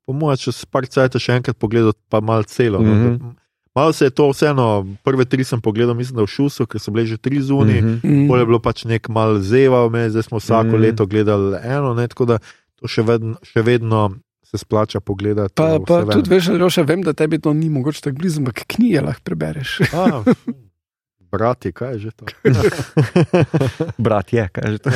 [0.06, 2.80] po mojem, čez par cajt še enkrat pogledal, pa malo celo.
[2.80, 3.06] Mm Mhm.
[3.06, 3.20] -hmm.
[3.22, 3.36] no,
[3.76, 6.92] Malo se je to vseeno, prve tri sem pogledal, mislim, da v Šusu, ker so
[6.92, 7.82] bile že tri zunaj.
[7.82, 8.24] Mm -hmm.
[8.24, 8.28] Mm.
[8.28, 10.76] Pol je bilo pač nek mal zeva, vmes, zdaj smo vsako Mhm.
[10.78, 10.82] mm.
[10.82, 12.40] leto gledali eno, ne, tako da
[12.76, 14.12] to še vedno, še vedno
[14.44, 15.54] se splača pogledati.
[15.56, 19.02] Pa, pa tudi veš, Roša, vem, da tebi to ni mogoče tako blizu, ampak knjige
[19.02, 19.80] lahko prebereš.
[19.94, 20.24] A,
[21.32, 22.26] brati, kaj je že to?
[24.04, 24.90] Brat je, kaže to.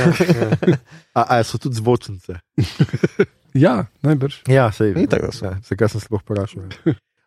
[1.14, 2.40] A, a so tudi zvočnice.
[3.66, 4.48] ja, najbrž.
[4.48, 5.46] Ja, sej, Itak, da so.
[5.46, 6.64] ja, Zakaj sem se vprašal?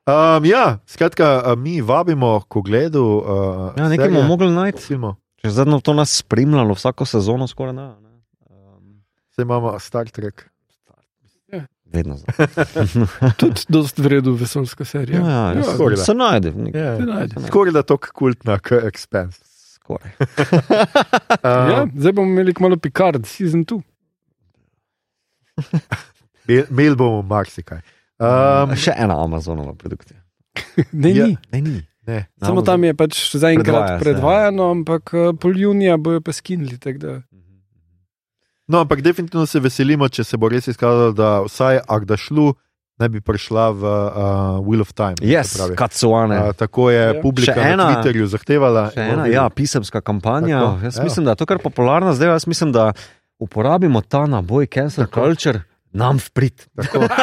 [0.04, 3.04] Um, ja, skratka, a, mi vabimo k ogledu.
[3.24, 4.96] Uh, Ja, nekaj bomo mogli najti.
[5.44, 7.88] Zadnjo to nas spremljalo vsako sezono, skoraj ne.
[8.00, 8.12] ne.
[8.48, 9.04] Um,
[9.36, 10.48] Saj imamo Star Trek.
[11.94, 12.46] Vedno zdaj.
[13.36, 15.20] Tudi dost vredno vesoljska serija.
[15.20, 16.02] Ja, ja, ja, skoraj da.
[16.02, 16.48] se najde.
[16.74, 17.34] Ja, se najde.
[17.46, 19.40] Skoraj da to kultna, kot Expense.
[19.74, 20.10] Skoraj.
[21.36, 23.80] Um, Ja, zdaj bomo imeli malo Picard, season 2.
[26.70, 27.80] Imeli bomo marsikaj.
[28.16, 30.20] Um, Še ena Amazonova produkcija.
[30.92, 31.26] Ne, Ja.
[31.26, 31.36] ni.
[31.52, 31.82] Ne, ni.
[32.06, 32.26] ne.
[32.38, 36.78] Samo tam je pač zaenkrat Predvaja se, predvajano, ampak eh, pol junija bojo pa skinili.
[36.78, 37.20] tako da-
[38.66, 42.54] No, ampak definitivno se veselimo, če se bo res izkazalo, da vsaj Agdašlu
[42.96, 44.12] ne bi prišla v uh,
[44.60, 45.18] Wheel of Time.
[45.20, 46.38] Yes, kacuane.
[46.38, 47.20] Uh, tako je Ja.
[47.20, 48.90] publika Še na ena- Twitterju zahtevala.
[48.90, 50.60] Še ena, ja, pisemska kampanja.
[50.60, 51.04] Tako, Jaz evo.
[51.04, 52.28] mislim, da je to kar popularno zdaj.
[52.30, 52.92] Jaz mislim, da
[53.38, 55.20] uporabimo ta naboj cancel Tako.
[55.22, 55.60] culture
[55.94, 56.56] nam v prid.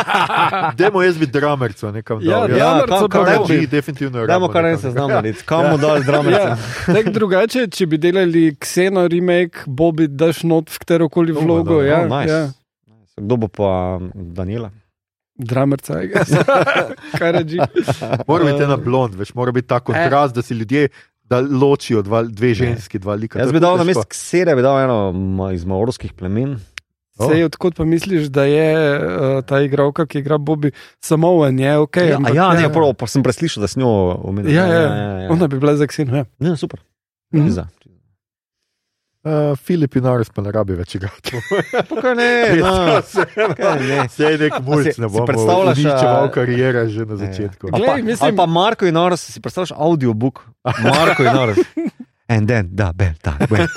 [0.77, 2.49] Demo jaz bi dramerco nekam Ja, dal.
[2.49, 4.81] ja, kam- Dramerco kam- pa dajmo- bi- definitivno rabimo kar en nekam.
[4.81, 5.15] seznam Ja.
[5.15, 5.43] narediti.
[5.43, 6.31] Kam mu dali drame?
[6.31, 6.55] Ja,
[6.85, 11.77] tako drugače, če bi delali Xeno remake, Bobby daš not v katero koli vlogo.
[11.77, 11.85] da.
[11.85, 12.31] Ja, Oh, nice.
[12.31, 12.41] ja.
[13.17, 13.69] Kdo bo pa
[14.13, 14.71] Daniela?
[15.35, 16.29] Dramerca, I guess.
[17.19, 17.57] kaj reči.
[18.23, 20.87] Mora biti ena blond, veš, mora biti ta kontrast, da si ljudje
[21.23, 23.39] da ločijo dva, dve ženski, dva lika.
[23.39, 23.99] Jaz bi dal na težko.
[23.99, 26.59] mest ksere, bi dal eno ma- iz maorskih plemen.
[27.21, 27.29] Oh.
[27.29, 31.77] Sej, odkot pa misliš, da je uh, ta igralka, ki igra Bobby, samo en je,
[31.77, 31.97] ok.
[31.97, 33.91] Ja, ampak, ja, ne, prav, pa sem preslišal, da s njo
[34.23, 34.49] omenil.
[34.51, 36.17] Ja, ja, Ona bi bila za Xeno.
[36.17, 36.25] Ja.
[36.39, 36.81] Ja, super.
[37.33, 37.53] Mhm.
[39.21, 41.37] Uh, Filip in Ares pa ne rabi več igrati.
[41.89, 42.71] Tukaj ne, no.
[43.77, 44.07] Ne.
[44.09, 47.69] Sej nek mulj, Si- ne si bom predstavljaš, uničeval a- karijere že na začetku.
[47.69, 50.41] Ali Glej, pa, mislim- ali pa Marko in Noras, si predstavljaš audiobook.
[50.65, 51.61] Marko in Noras.
[52.33, 53.67] And then, da, bel, ta, bel.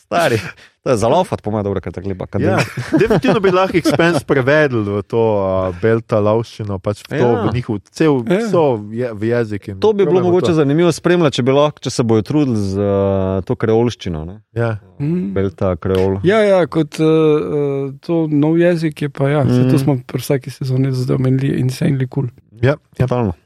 [0.00, 0.40] Stari.
[0.82, 2.26] To je za laufat, po mojem, dobro, kar tako lepa.
[2.40, 2.58] Ja,
[2.98, 7.44] definitivno bi lahko Expense prevedel v to uh, belta lavščino, pač v to Ja.
[7.46, 8.40] v njihov cel Ja.
[8.50, 9.68] so je, v jezik.
[9.68, 10.54] in To bi bilo mogoče to.
[10.58, 14.24] zanimivo spremljati, če, bi lahko, če se bojo trudili z uh, to kreolščino.
[14.24, 14.40] Ne?
[14.52, 14.78] Ja.
[14.98, 15.30] Mm.
[15.34, 16.18] Belta, kreol.
[16.26, 19.54] Ja, ja, kot uh, to nov jezik je pa, ja, mm.
[19.54, 19.70] Mhm.
[19.70, 22.26] to smo pri vsaki sezoni zdaj omenili, insanely cool.
[22.58, 23.06] Ja, ja.
[23.06, 23.38] Totalno.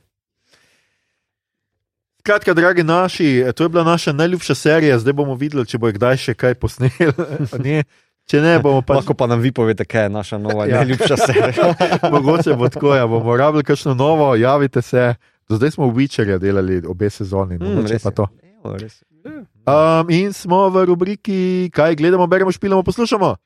[2.27, 6.17] Skratka, dragi naši, to je bila naša najljubša serija, zdaj bomo videli, če bo kdaj
[6.19, 6.91] še kaj posnel.
[7.63, 7.85] Ne.
[8.27, 10.81] Če ne, bomo pač Lahko pa nam vi povete, kaj je naša nova Ja.
[10.83, 11.69] najljubša serija.
[12.17, 15.15] mogoče bo tako, ja, bomo rabili kakšno novo, javite se.
[15.47, 18.27] Do zdaj smo v Witcherju delali obe sezoni, Mm, mogoče res pa to.
[18.43, 18.99] Evo, res.
[19.23, 23.37] Um, in smo v rubriki, kaj gledamo, beremo, špilamo, poslušamo.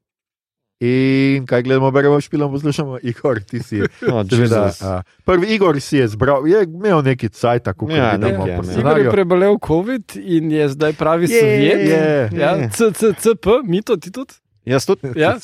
[0.80, 3.80] In kaj gledamo, beremo, špilamo, poslušamo, Igor, ti si.
[4.00, 4.82] No, Seveda, Jezus.
[4.82, 8.56] a, prvi Igor si je zbral, je imel neki cajt, tako kot Ja, vidimo je
[8.56, 8.78] po imel.
[8.80, 11.80] Igor je prebolel COVID in je zdaj pravi Je, sovjet.
[11.82, 12.30] je.
[12.34, 14.32] Ja, CCCP, mi to ti tudi.
[14.64, 15.36] Jaz tudi, Ja?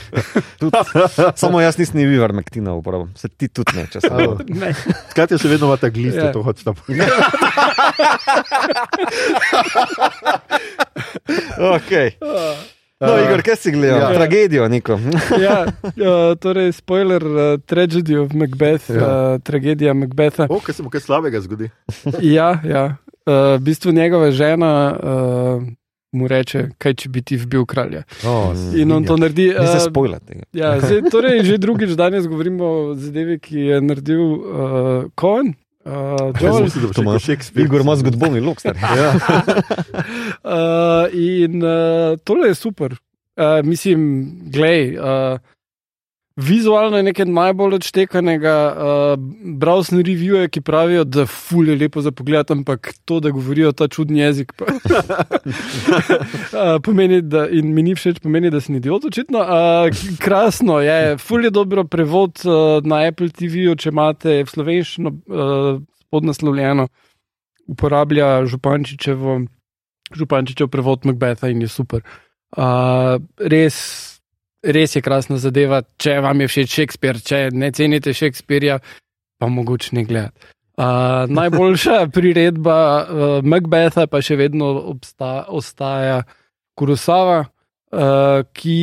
[0.60, 0.76] tudi.
[1.34, 3.98] Samo jaz nisem ni Vivar Mektina uporabil, se ti tudi ne, če.
[4.04, 4.38] Evo.
[4.60, 4.74] Ne.
[5.10, 6.32] Skratka, še vedno imate gliste, Ja.
[6.32, 6.72] to hočete.
[11.58, 12.10] Okay.
[13.00, 13.98] No, Igor, kaj si gledal?
[13.98, 14.08] Ja.
[14.08, 14.14] Ja.
[14.14, 14.98] Tragedijo, neko.
[15.36, 15.92] Ja, uh,
[16.36, 18.96] torej, spoiler, uh, tragedy of Macbeth, Ja.
[18.96, 19.08] ja.
[19.30, 20.46] uh, tragedija Macbetha.
[20.46, 21.70] O, kaj se mu kaj slabega zgodi?
[22.36, 22.84] Ja, ja.
[23.24, 25.62] Uh, v bistvu njegova žena uh,
[26.12, 28.04] mu reče, kaj če bi ti vbil kralja.
[28.22, 29.48] Oh, In on to naredi.
[29.50, 30.44] Ne se Uh, spojla tega.
[30.52, 34.40] ja, zdaj, torej, že drugič danes govorimo o zadevi, ki je naredil uh,
[35.14, 35.54] Cohen.
[35.84, 37.64] Uh, Joel, Joel, To ima Shakespeare.
[37.64, 38.76] Igor ima zgodbovni lok, star.
[38.96, 39.12] Ja.
[40.44, 42.96] Uh, in uh, tole je super.
[43.36, 45.38] Uh, mislim, glej, uh,
[46.36, 48.54] vizualno je nekaj najbolj odštekanega.
[48.74, 49.18] Uh,
[49.58, 53.72] bral sem revije, ki pravijo, da ful je lepo za pogled, ampak to, da govorijo
[53.72, 54.80] ta čudni jezik, pa, uh,
[56.84, 59.38] pomeni, da, in mi ni všeč, pomeni, da sem idiot, očitno.
[59.38, 65.10] Uh, krasno je, ful je dobro prevod uh, na Apple TV-ju, če imate v slovenščino
[65.10, 66.88] uh, podnaslovljeno,
[67.70, 69.40] uporablja Župančičevo.
[70.14, 72.02] Župančičev prevod Macbetha in je super.
[72.54, 74.13] Uh, res,
[74.64, 78.80] res je krasna zadeva, če vam je všeč Shakespeare, če ne cenite Shakespearja,
[79.40, 80.52] pa mogoče ne gledati.
[80.74, 86.24] Uh, najboljša priredba uh, Macbetha pa še vedno obsta, ostaja
[86.74, 87.44] Kurosawa,
[87.94, 88.80] uh, ki.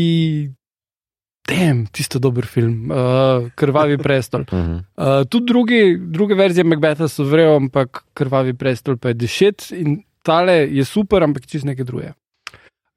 [1.51, 4.45] Tem, tisto dober film, uh, Krvavi prestol.
[4.47, 5.81] Uh, tudi drugi,
[6.13, 11.25] druge verzije Macbetha so vrejo, ampak Krvavi prestol pa je dešet in tale je super,
[11.25, 12.13] ampak čist nekaj drugega.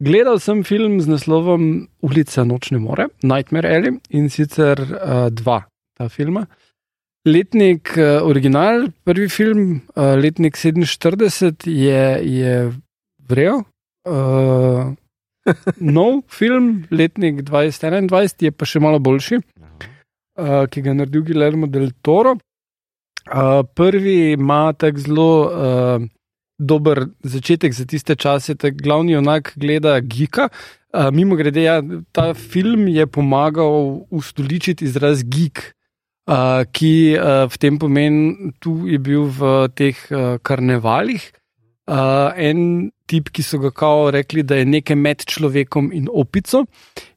[0.05, 5.63] Gledal sem film z naslovom Ulica nočne more, Nightmare Alley in sicer uh, dva
[5.97, 6.45] ta filma.
[7.25, 12.55] Letnik uh, original, prvi film, uh, letnik 47 je, je
[13.29, 13.63] vrejo.
[14.05, 14.93] Uh,
[15.97, 19.41] nov film, letnik 2021, je pa še malo boljši
[20.39, 22.37] uh, ki ga je naredil Guillermo del Toro.
[23.25, 26.03] Uh, prvi ima tako zelo uh,
[26.59, 30.49] dober začetek za tiste čase, da glavni onak gleda Gika.
[30.95, 31.83] Uh, mimo grede, ja,
[32.13, 35.75] ta film je pomagal ustoličiti izraz geek,
[36.31, 41.25] uh, ki uh, v tem pomeni, tu je bil v teh uh, karnevalih.
[41.91, 46.63] Uh, en tip, ki so ga kao rekli, da je nekaj med človekom in opico,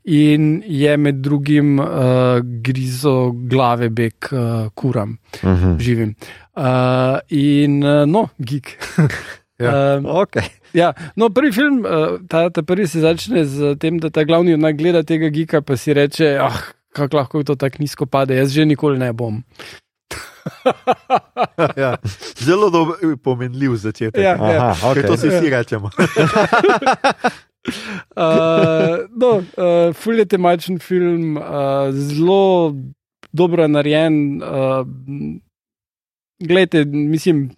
[0.08, 4.40] in je med drugim uh, grizo glave bek uh,
[4.76, 5.76] kuram, Mhm.
[5.80, 6.16] živim.
[6.56, 8.78] Uh, in uh, no, geek.
[9.58, 9.98] Ja.
[9.98, 10.44] Um, Okay.
[10.74, 14.52] ja, no, prvi film, uh, ta, ta prvi se začne z tem, da ta glavni
[14.54, 16.60] junak gleda tega gika, pa si reče, ah,
[16.94, 19.42] kako lahko to tako nizko pade, jaz že nikoli ne bom.
[21.84, 21.98] ja.
[22.38, 24.22] Zelo dober, pomenljiv začetek.
[24.22, 24.70] Ja, ja.
[24.70, 25.08] Aha, okay.
[25.08, 25.90] to si vsi rečemo.
[28.18, 32.74] Uh, no, uh, ful je temačen film, uh, zelo
[33.32, 34.42] dobro narejen.
[34.42, 34.88] Uh,
[36.40, 37.50] glejte, mislim,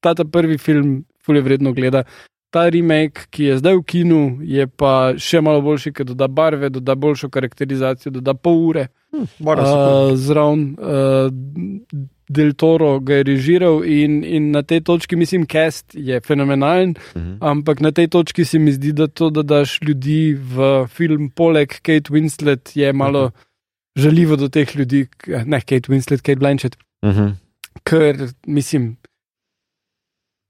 [0.00, 2.04] ta, ta prvi film, ful je vredno gleda.
[2.50, 6.70] Ta remake, ki je zdaj v kinu, je pa še malo boljši, ker doda barve,
[6.72, 8.86] doda boljšo karakterizacijo, doda pol ure.
[9.10, 9.28] Tudi.
[9.44, 11.28] Uh, Zraven uh,
[12.30, 16.94] Del Toro ga je režiral in, in na tej točki, mislim, cast je fenomenalen.
[17.16, 17.32] Mhm.
[17.42, 21.74] Ampak na tej točki se mi zdi, da to, da daš ljudi v film, poleg
[21.82, 23.30] Kate Winslet, je malo
[23.98, 27.34] žaljivo do teh ljudi, ne Kate Winslet, Kate Blanchett, Mhm.
[27.82, 28.16] ker
[28.46, 28.96] mislim.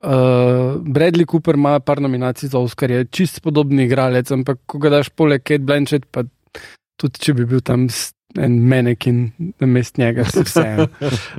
[0.00, 4.88] Uh, Bradley Cooper ima par nominacij za Oscar, je čist podoben igralec, ampak ko ga
[4.88, 6.24] daš poleg Kate Blanchett, pa
[6.96, 7.88] tudi če bi bil tam
[8.38, 10.66] en manekin na mest njega, se vse.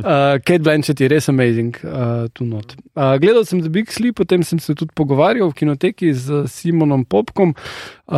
[0.02, 2.74] Uh, Kate Blanchett je res amazing, uh, tu not.
[2.96, 7.06] Uh, gledal sem The Big Sleep, potem sem se tudi pogovarjal v kinoteki z Simonom
[7.06, 8.18] Popkom uh,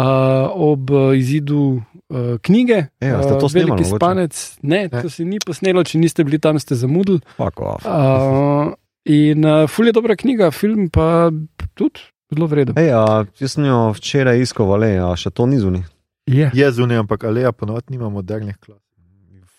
[0.53, 2.87] ob izidu uh, knjige.
[3.03, 3.99] Ja, ste to uh, snemali Veliki mogoče?
[3.99, 4.33] spanec.
[4.61, 5.01] Ne, Ne.
[5.01, 7.19] to se ni posnelo, če niste bili tam, ste zamudili.
[7.37, 8.73] Uh,
[9.05, 11.29] in uh, ful je dobra knjiga, film pa
[11.75, 11.99] tudi
[12.33, 12.77] zelo vreden.
[12.79, 15.83] Ej, a, jaz sem jo včeraj iskal, ale a še to ni zunaj.
[16.25, 16.51] Je.
[16.53, 18.79] Je zunaj, ampak Aleja ponovadi nima modernih klas.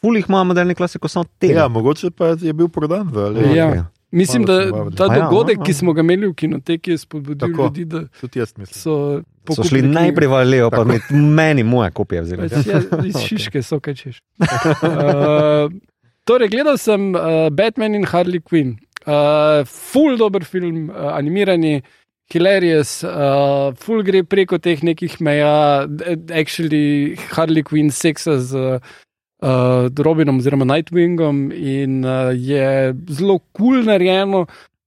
[0.00, 1.46] Ful jih ima moderni klasiko, samo te.
[1.46, 3.56] Ja, mogoče pa je bil prodan v Aleji.
[3.56, 3.68] Ja.
[3.70, 3.84] Okay.
[4.14, 5.64] Mislim, Malo da ta A ja, dogodek, aha.
[5.64, 7.62] ki smo ga imeli v kinoteki, je spodbudil Tako.
[7.62, 8.66] ljudi, da mislim.
[8.66, 9.22] so.
[9.50, 12.48] So šli najprej v Alejo, pa med, meni moje kopije vzeli.
[12.48, 14.20] Pač, ja, iz Šiške so kaj češ.
[14.38, 15.66] Uh,
[16.24, 18.76] torej, gledal sem uh, Batman in Harley Quinn.
[19.04, 21.82] Uh, full dober film, uh, animirani,
[22.32, 25.86] hilarious, uh, full gre preko teh nekih meja,
[26.32, 28.80] actually Harley Quinn seksa z
[29.44, 34.46] uh, Robinom oziroma Nightwingom in uh, je zelo kul cool narejeno,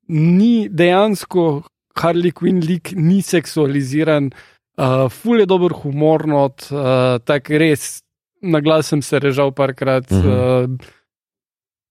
[0.09, 1.63] ni dejansko
[1.97, 4.31] Harley Quinn lik, ni seksualiziran.
[4.77, 8.03] Uh, ful je dober humor, not, uh, tako res,
[8.41, 10.21] na glas sem se režal parkrat, Mhm.
[10.21, 10.63] -huh.
[10.65, 10.77] uh,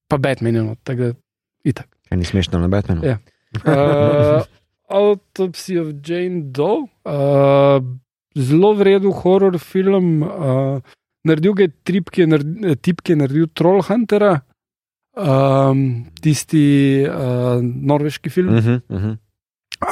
[0.07, 1.13] pa Batman je not, tako da
[1.63, 1.87] itak.
[2.09, 3.01] Kaj ni smešno na Batmanu?
[3.03, 3.17] Ja.
[3.65, 4.43] Uh,
[4.87, 7.79] Autopsy of Jane Doe, uh,
[8.37, 10.23] zelo vreden horror film.
[10.23, 10.79] Uh,
[11.27, 14.33] naredil ga je trip, ki je naredil, tip, ki je naredil Trollhuntera,
[15.17, 15.81] um,
[16.23, 18.55] tisti uh, norveški film.
[18.55, 19.17] Uh -huh, uh -huh.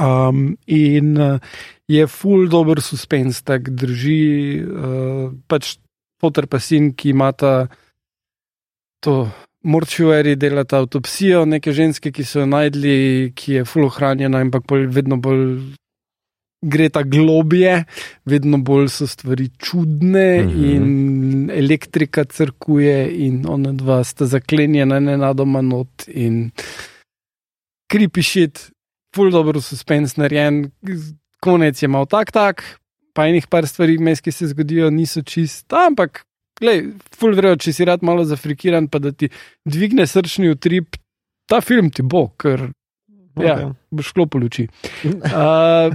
[0.01, 1.37] Um, in uh,
[1.87, 5.77] je full dober suspens, tako drži uh, pač
[6.21, 7.67] fotor pa sin, ki imata
[8.99, 9.29] to
[9.65, 15.17] mortuary, delata avtopsijo neke ženske, ki so jo najdli, ki je full ohranjena, ampak vedno
[15.17, 15.73] bolj
[16.65, 17.83] gre ta globje,
[18.25, 20.75] vedno bolj so stvari čudne mm -hmm.
[20.75, 26.49] in elektrika crkuje in ona dva sta zaklenjena nenadoma not in
[27.93, 28.71] creepy shit
[29.15, 30.71] ful dobro suspens narejen,
[31.39, 32.63] konec je mal tak, tak,
[33.13, 36.25] pa enih par stvari, mes, ki se zgodijo, niso čist, ampak,
[36.59, 36.85] glej,
[37.15, 39.29] ful vrejo, če si rad malo zafrikiran, pa da ti
[39.65, 40.95] dvigne srčni utrip,
[41.49, 42.69] ta film ti bo, ker
[43.39, 43.75] ja, Ok.
[43.91, 44.67] boš klopil luči.
[45.05, 45.91] Uh,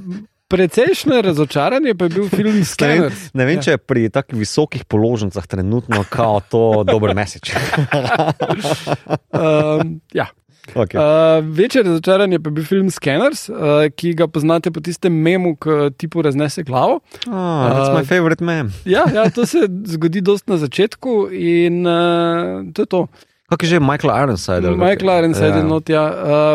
[0.50, 3.12] Precejšnje razočaranje pa je bil film Scanner.
[3.38, 3.62] Ne vem, Ja.
[3.62, 7.54] če je pri takih visokih položnicah trenutno kao to dober message.
[9.30, 10.26] Um, ja.
[10.74, 10.96] Okay.
[10.98, 13.56] Uh, večje razočaranje pa je bil film Scanners, uh,
[13.96, 17.00] ki ga poznate po tistem memu, ki ti raznese glavo.
[17.26, 17.32] oh,
[17.70, 18.70] that's my favorite meme.
[18.84, 23.06] Ja, ja, to se zgodi dost na začetku in uh, to je to.
[23.50, 24.70] Kako je že Michael Ironside?
[24.70, 25.66] Michael Ironside je Ja.
[25.66, 26.04] not, ja.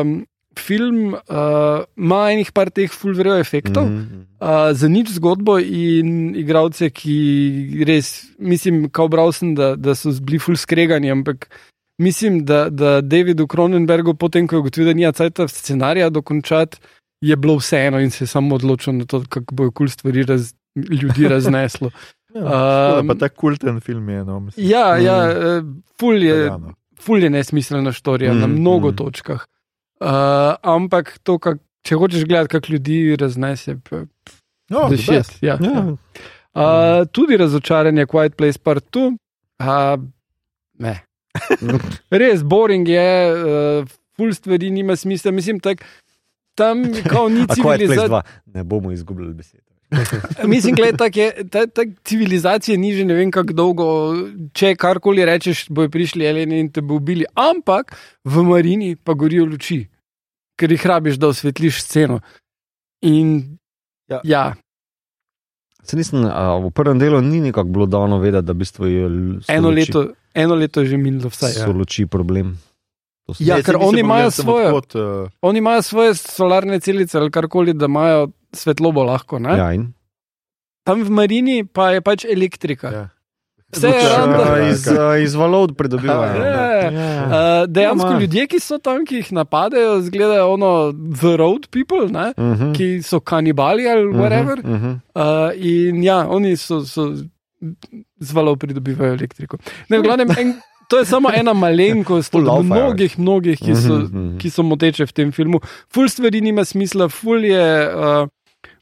[0.02, 0.26] Um,
[0.60, 3.86] film uh, ima enih par teh fulverjev efektov.
[3.86, 4.22] Mm Mhm.
[4.36, 10.12] Uh, za nič zgodbo in igralce, ki res, mislim, kao bral sem, da, da so
[10.22, 11.48] bili ful skregani, ampak
[11.98, 16.78] mislim, da, da Davidu Cronenbergu, potem ko je ugotovil, da nija cajta scenarija dokončati,
[17.22, 20.24] je bilo vseeno in se je samo odločil na to, kako bojo kul cool stvari
[20.24, 21.92] raz, ljudi razneslo.
[22.36, 24.26] Ja, Um, pa ta kulten film je.
[24.26, 24.68] No, mislim.
[24.70, 25.32] Ja, ja, Mm.
[25.32, 25.62] eh,
[26.00, 26.52] ful je,
[27.00, 28.96] ful je nesmiselna štorija mm, na Mm, mnogo mm.
[28.96, 29.46] točkah.
[30.00, 30.08] Uh,
[30.62, 33.78] ampak to, kak, če hočeš gledati, kako ljudi raznese,
[34.70, 35.44] No, best.
[35.44, 35.58] ja.
[35.62, 35.96] Ja.
[36.56, 39.18] Uh, tudi razočaranje, Quiet Place Part 2.
[39.60, 40.04] Uh,
[40.80, 41.05] ne.
[42.22, 45.32] Res, boring je, uh, full stvari nima smisla.
[45.32, 45.86] Mislim, tak,
[46.56, 47.02] tam ni
[47.56, 48.10] civilizacije.
[48.10, 49.64] 2, ne bomo izgubljali besede.
[50.54, 53.88] Mislim, da tak je ta, ta civilizacija ni že ne vem kako dolgo.
[54.54, 57.26] Če karkoli rečeš, bojo prišli alieni in te bo ubili.
[57.36, 59.86] Ampak v marini pa gorijo luči,
[60.60, 62.20] ker jih rabiš, da osvetliš sceno.
[63.02, 63.56] In
[64.10, 64.20] Ja.
[64.24, 64.56] ja,
[65.86, 69.04] Se nisem, a, v prvem delu ni nekako bilo dano vedeti, da v bistvu je
[69.48, 70.00] eno, luči- leto,
[70.34, 71.54] eno leto je že minilo vsaj.
[71.56, 72.58] so luči problem.
[73.40, 77.86] Ja, ker oni imajo svojo- odkot, uh, Oni imajo svoje solarne celice ali karkoli, da
[77.86, 79.40] imajo svetlobo lahko.
[79.40, 79.50] Ne?
[79.52, 79.94] ja, in?
[80.84, 82.88] Tam v marini pa je pač elektrika.
[82.90, 83.06] Ja.
[83.74, 84.48] Vse je random.
[84.48, 86.44] Ja, iz, a, iz valov pridobivajo.
[86.44, 86.92] Ja.
[87.26, 88.20] Uh, dejansko Ja, ma.
[88.22, 92.32] ljudje, ki so tam, ki jih napadajo, zgledajo ono the road people, ne?
[92.38, 92.76] Uh -huh.
[92.78, 94.60] ki so kanibali ali whatever.
[94.60, 94.94] Uh -huh.
[95.16, 97.14] Uh, in ja, oni so, so
[98.20, 99.58] z valov pridobivajo elektriko.
[99.90, 100.54] Ne, v glavnem, en,
[100.90, 104.38] to je samo ena malenkost Full od mnogih, mnogih, ki so, Mhm, mhm.
[104.38, 105.60] ki so moteče v tem filmu.
[105.94, 108.28] Ful stvari nima smisla, ful je, uh,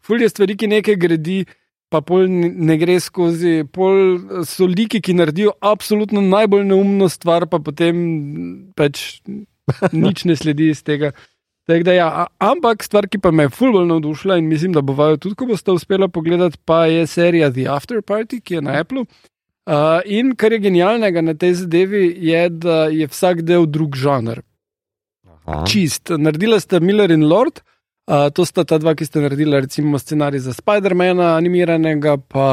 [0.02, 1.46] ful je stvari, ki nekaj gradi.
[1.94, 4.18] Pa pol ne gre skozi, pol
[4.50, 8.00] so liki, ki naredijo absolutno najbolj neumno stvar, pa potem
[8.74, 9.22] pač
[10.06, 11.14] nič ne sledi iz tega.
[11.70, 12.08] Tako da Ja,
[12.44, 15.46] ampak stvar, ki pa me je fulbol navdušila in mislim, da bo vajo tudi, ko
[15.48, 19.06] boste uspela pogledati, pa je serija The After Party, ki je na Apple.
[19.64, 24.42] Uh, in kar je genialnega na tej zadevi, je, da je vsak del drug žanr.
[25.46, 25.64] Aha.
[25.68, 26.12] Čist.
[26.12, 27.64] Naredila sta Miller in Lord,
[28.08, 32.48] uh, to sta ta dva, ki sta naredila recimo scenarij za Spider-Mana, animiranega, pa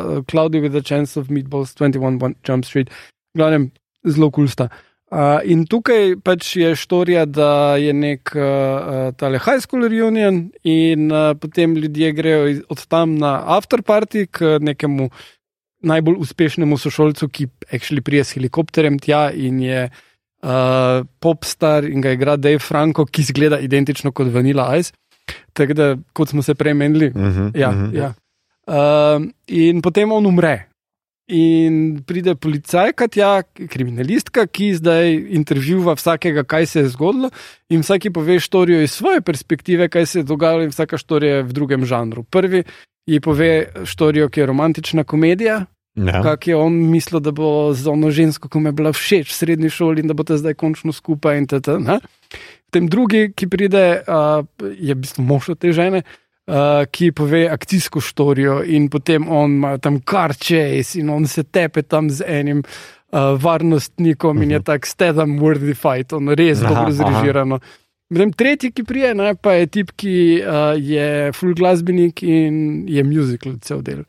[0.00, 2.90] uh, Cloudy with a Chance of Meatballs, 21 One Jump Street.
[3.36, 3.70] Glavnem,
[4.06, 4.68] zelo kul cool sta.
[5.06, 11.12] Uh, in tukaj pač je štorija, da je nek uh, tale high school reunion, in
[11.12, 15.10] uh, potem ljudje grejo iz- od tam na afterparty k nekemu
[15.86, 20.04] najbolj uspešnemu sošolcu, ki actually prije s helikopterjem tja in je uh,
[21.20, 24.92] popstar in ga igra Dave Franco, ki izgleda identično kot Vanilla Ice.
[25.52, 27.10] Tako da, kot smo se prej menili.
[27.14, 27.94] Uh -huh, Ja, uh -huh.
[27.94, 28.14] ja.
[28.66, 30.68] Uh, in potem on umre.
[31.26, 37.30] In pride policajka, tja, kriminalistka, ki zdaj intervjuva vsakega, kaj se je zgodilo,
[37.68, 41.42] in vsaki pove štorijo iz svoje perspektive, kaj se je dogajalo, in vsaka štorija je
[41.42, 42.22] v drugem žanru.
[42.22, 42.62] Prvi
[43.06, 45.64] ji pove štorijo, ki je romantična komedija,
[45.96, 46.20] Ja.
[46.22, 49.34] kak je on mislil, da bo z ono žensko, ki mu je bila všeč v
[49.34, 51.38] srednji šoli in da bo te zdaj končno skupaj.
[51.38, 52.00] in tata, ne.
[52.68, 56.04] Potem drugi, ki pride, uh, je v bistvu mož od te žene.
[56.46, 61.42] Uh, ki pove akcijsko štorijo, in potem on ima tam kar čez, in on se
[61.42, 66.68] tepe tam z enim uh, varnostnikom, in je tak stedam worthy fight, on res Aha,
[66.68, 66.94] dobro aha.
[67.00, 67.58] zrežirano.
[68.06, 73.02] Potem tretji, ki prije, ne, pa je tip, ki uh, je full glasbenik in je
[73.02, 74.06] musical cel del.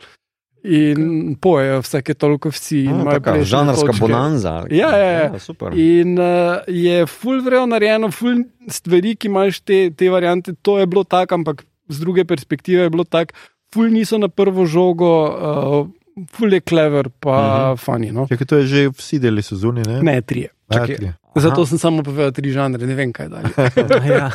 [0.69, 2.81] In pojejo vsake toliko vsi.
[2.81, 4.01] imajo taka plesne Žanrska točke.
[4.01, 4.65] bonanza.
[4.69, 5.39] Ja, ja, ja.
[5.39, 5.71] super.
[5.73, 6.25] In uh,
[6.67, 10.53] je full vrejo narejeno, full stvari, ki imaš te, te variante.
[10.61, 13.31] To je bilo tako, ampak z druge perspektive je bilo tako,
[13.73, 15.87] full niso na prvo žogo, uh,
[16.29, 17.53] full je clever, pa uh Mhm.
[17.71, 17.77] -huh.
[17.77, 18.11] funny.
[18.11, 18.27] No?
[18.27, 20.03] Čakaj, to je že vsi deli sezoni, ne?
[20.03, 20.47] Ne, trije.
[20.67, 21.13] A, čakaj.
[21.43, 23.51] Zato sem samo povedal tri žanre, ne vem kaj dalje.
[24.17, 24.29] ja.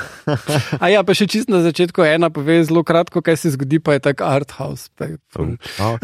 [0.78, 3.98] A ja, pa še čist na začetku ena pove zelo kratko, kaj se zgodi, pa
[3.98, 4.90] je tak art house.
[4.98, 5.56] Pa je ful.
[5.82, 5.96] A,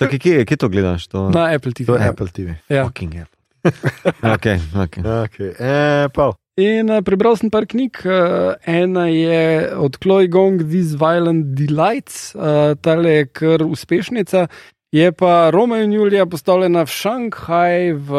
[0.00, 1.08] Čakaj, kje, kje to gledaš?
[1.12, 1.28] To?
[1.34, 1.88] Na Apple TV.
[1.92, 2.58] To je Apple TV.
[2.68, 2.86] Ja.
[2.88, 3.38] Fucking Apple.
[4.34, 5.02] okay, okay.
[5.06, 5.50] Okay.
[5.54, 8.02] E, pa, In uh, prebral sem par knjig.
[8.04, 14.50] Uh, ena je od Chloe Gong, These Violent Delights, uh, ta je kar uspešnica.
[14.92, 18.10] Je pa Roma in Julija postavljena v Šanghaj v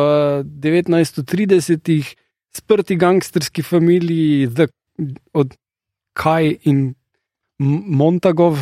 [0.66, 2.16] 1930-ih,
[2.58, 4.68] sprti gangsterski familiji The,
[5.34, 5.56] od
[6.14, 6.94] Kaj in
[7.60, 8.60] Montagov,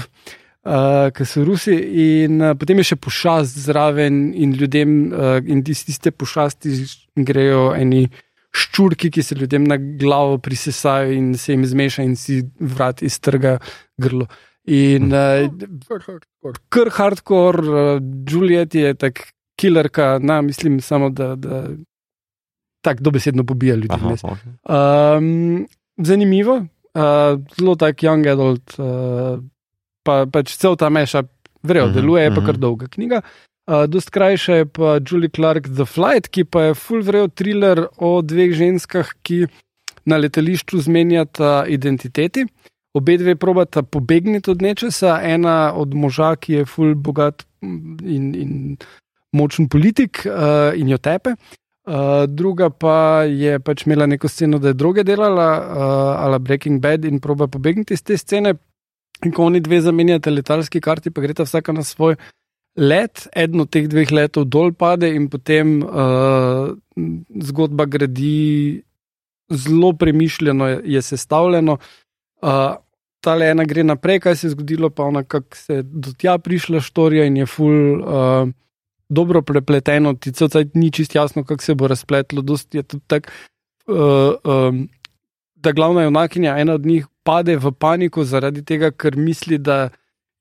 [0.63, 1.75] uh, ki so Rusi.
[2.23, 6.75] In uh, potem je še pošast zraven, in ljudem, uh, in iz tiste pošasti
[7.27, 8.05] grejo eni
[8.51, 13.57] ščurki, ki se ljudem na glavo prisesajo in se jim zmeša in si vrat iztrga
[13.99, 14.27] grlo.
[14.71, 15.47] In uh,
[16.69, 19.25] kar hardcore, uh, Juliet je tak
[19.59, 21.67] killerka, na, mislim samo, da, da
[22.81, 23.93] tako dobesedno pobija ljudi.
[23.93, 25.17] Aha, okay.
[25.17, 25.67] Um,
[25.97, 29.39] zanimivo, uh, zelo tak young adult, uh,
[30.03, 31.23] pa pač cel ta meša,
[31.63, 32.45] vrejo, Mhm, deluje, je pa mhm.
[32.45, 33.21] kar dolga knjiga.
[33.67, 37.85] Uh, dost krajša je pa Julie Clark The Flight, ki pa je full vrejo thriller
[37.97, 39.45] o dveh ženskah, ki
[40.05, 42.47] na letališču zmenjata identiteti.
[42.93, 48.25] Obe dve probata pobegniti od nečesa, ena od moža, ki je full bogat mm, in,
[48.35, 48.51] in
[49.31, 51.37] močen politik uh, in jo tepe.
[51.81, 56.81] Uh, druga pa je pač imela neko sceno, da je droge delala, uh, ali Breaking
[56.81, 58.53] Bad, in proba pobegniti iz te scene.
[59.25, 62.15] In ko oni dve zamenjate letalski karti, pa greta vsaka na svoj
[62.77, 66.69] let, eden od teh dveh letov dol pade, in potem uh,
[67.49, 68.81] zgodba gradi
[69.49, 71.77] zelo premišljeno, je, je sestavljeno.
[72.41, 72.77] Uh,
[73.21, 76.09] Ta le ena gre naprej, kaj se je zgodilo, pa ona, kako se je do
[76.17, 78.01] tja prišla štorija in je full.
[78.01, 78.49] Uh,
[79.11, 82.41] dobro prepleteno, ti cel cajt ni čist jasno, kako se bo razpletlo.
[82.41, 83.29] Dost je tudi tako,
[83.87, 84.85] uh, um,
[85.55, 89.89] da glavna junakinja, ena od njih, pade v paniko zaradi tega, ker misli, da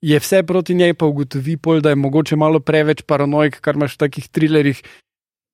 [0.00, 3.98] je vse proti njej, pa ugotovi pol, da je mogoče malo preveč paranoik, kar imaš
[3.98, 4.82] v takih trilerjih.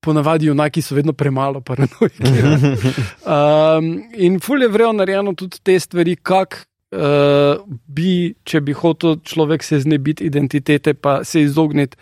[0.05, 2.23] Ponavadi junaki so vedno premalo paranoiki.
[3.27, 3.89] Um,
[4.27, 6.61] in ful je vrejo narejeno tudi te stvari, kak
[6.95, 11.97] uh, bi, če bi hotel človek se znebiti identitete, pa se izogniti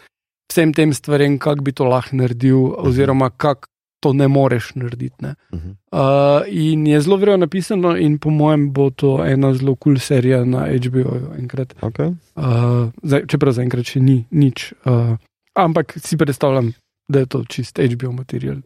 [0.50, 3.68] vsem tem stvarem, kako bi to lahko naredil, oziroma kako
[4.04, 5.14] to ne moreš narediti.
[5.20, 5.34] Ne.
[5.54, 5.70] Mhm.
[5.92, 9.98] Uh, in je zelo vrejo napisano, in po mojem bo to ena zelo kul cool
[9.98, 11.16] serija na HBO.
[11.38, 11.74] Enkrat.
[11.80, 12.12] Okay.
[12.36, 14.72] Uh, zdaj, čeprav zaenkrat še ni nič.
[14.84, 15.16] Uh,
[15.56, 16.74] ampak si predstavljam,
[17.08, 18.60] da je to čist HBO material.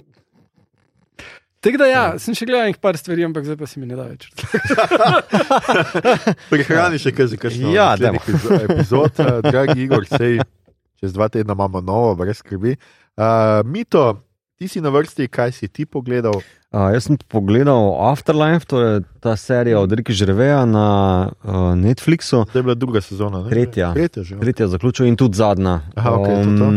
[1.60, 4.10] Tako da, ja, sem še gledal nekaj stvari, ampak zdaj pa se mi ne da
[4.10, 4.30] več.
[6.50, 10.38] Prihrani še kaj za kakšno Ja, epizod, uh, dragi Igor, sej
[11.00, 12.76] čez dva tedna imamo novo, brez skrbi.
[13.16, 14.20] Uh, Mito,
[14.58, 16.38] ti si na vrsti, kaj si ti pogledal?
[16.68, 20.88] Uh, jaz sem pogledal Afterlife, to je ta serija od Riki Žreveja na
[21.30, 22.44] uh, Netflixu.
[22.52, 23.44] To je bila druga sezona.
[23.46, 23.50] Ne?
[23.50, 23.92] Tretja.
[23.94, 24.40] Tretja že.
[24.42, 25.80] Tretja zaključil in tudi zadnja.
[25.96, 26.68] Aha, okej, to to.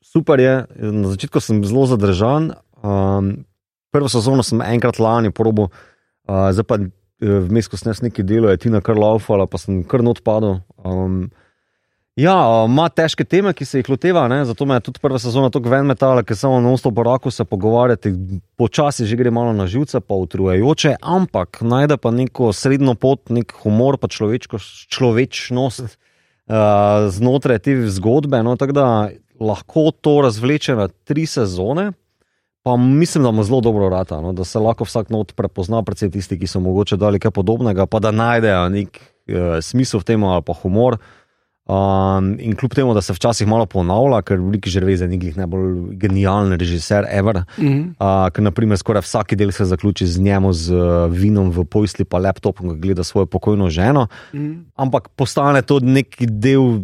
[0.00, 2.52] super je, na začetku sem zelo zadržan.
[2.82, 3.44] Um,
[3.90, 6.88] prvo sezono sem enkrat lani probo, uh, zdaj pa eh,
[7.48, 10.60] vmes, ko sem jaz nekaj delal, je Tina kar laufala, pa sem kar not padel.
[10.78, 11.28] Um,
[12.18, 12.34] ja,
[12.66, 14.40] ima težke teme, ki se jih loteva, ne?
[14.48, 17.44] zato me je tudi prva sezona tako ven metala, ker samo na usto boraku se
[17.46, 18.12] pogovarjati,
[18.58, 23.54] počasi že gre malo na živce, pa utrujajoče, ampak najde pa neko srednjo pot, nek
[23.62, 24.58] humor, pa človečko,
[24.90, 25.86] človečnost
[26.48, 28.42] uh, znotraj te zgodbe.
[28.42, 28.86] No, tako da
[29.40, 31.92] lahko to razvleče na tri sezone.
[32.62, 36.10] pa mislim, da mu zelo dobro rata, no, da se lahko vsak not prepozna, predvsem
[36.10, 40.24] tisti, ki so mogoče dali kaj podobnega, pa da najdejo nek uh, smisel v tem
[40.24, 40.98] ali pa humor.
[41.68, 45.96] Um, in kljub temu, da se včasih malo ponavlja, ker veliki žrveze je njih najbolj
[46.00, 47.42] genijalen režiser ever.
[47.58, 47.82] Mm -hmm.
[48.00, 52.04] Uh, ker, naprimer, skoraj vsak del se zaključi z njemu, z uh, vinom v pojsli,
[52.04, 54.06] pa laptopom, ki gleda svojo pokojno ženo.
[54.32, 54.64] Mm -hmm.
[54.76, 56.80] Ampak postane to neki del,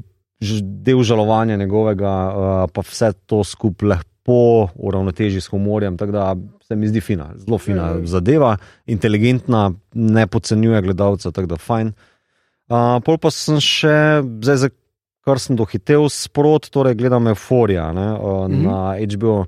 [0.62, 5.97] del žalovanja njegovega, uh, pa vse to skupaj lepo uravnoteži s humorjem.
[5.97, 8.06] Tako da se mi zdi fina, zelo fina Ja, ja.
[8.06, 8.56] zadeva,
[8.86, 11.86] inteligentna, ne podcenjuje gledalca, tako da fajn.
[11.86, 11.94] Uh,
[12.68, 13.96] pol pa sem še,
[14.40, 14.68] zdaj, za
[15.24, 18.62] kar sem dohitel sprot, torej gledam Euphorija ne, uh, Mhm.
[18.62, 19.46] na HBO.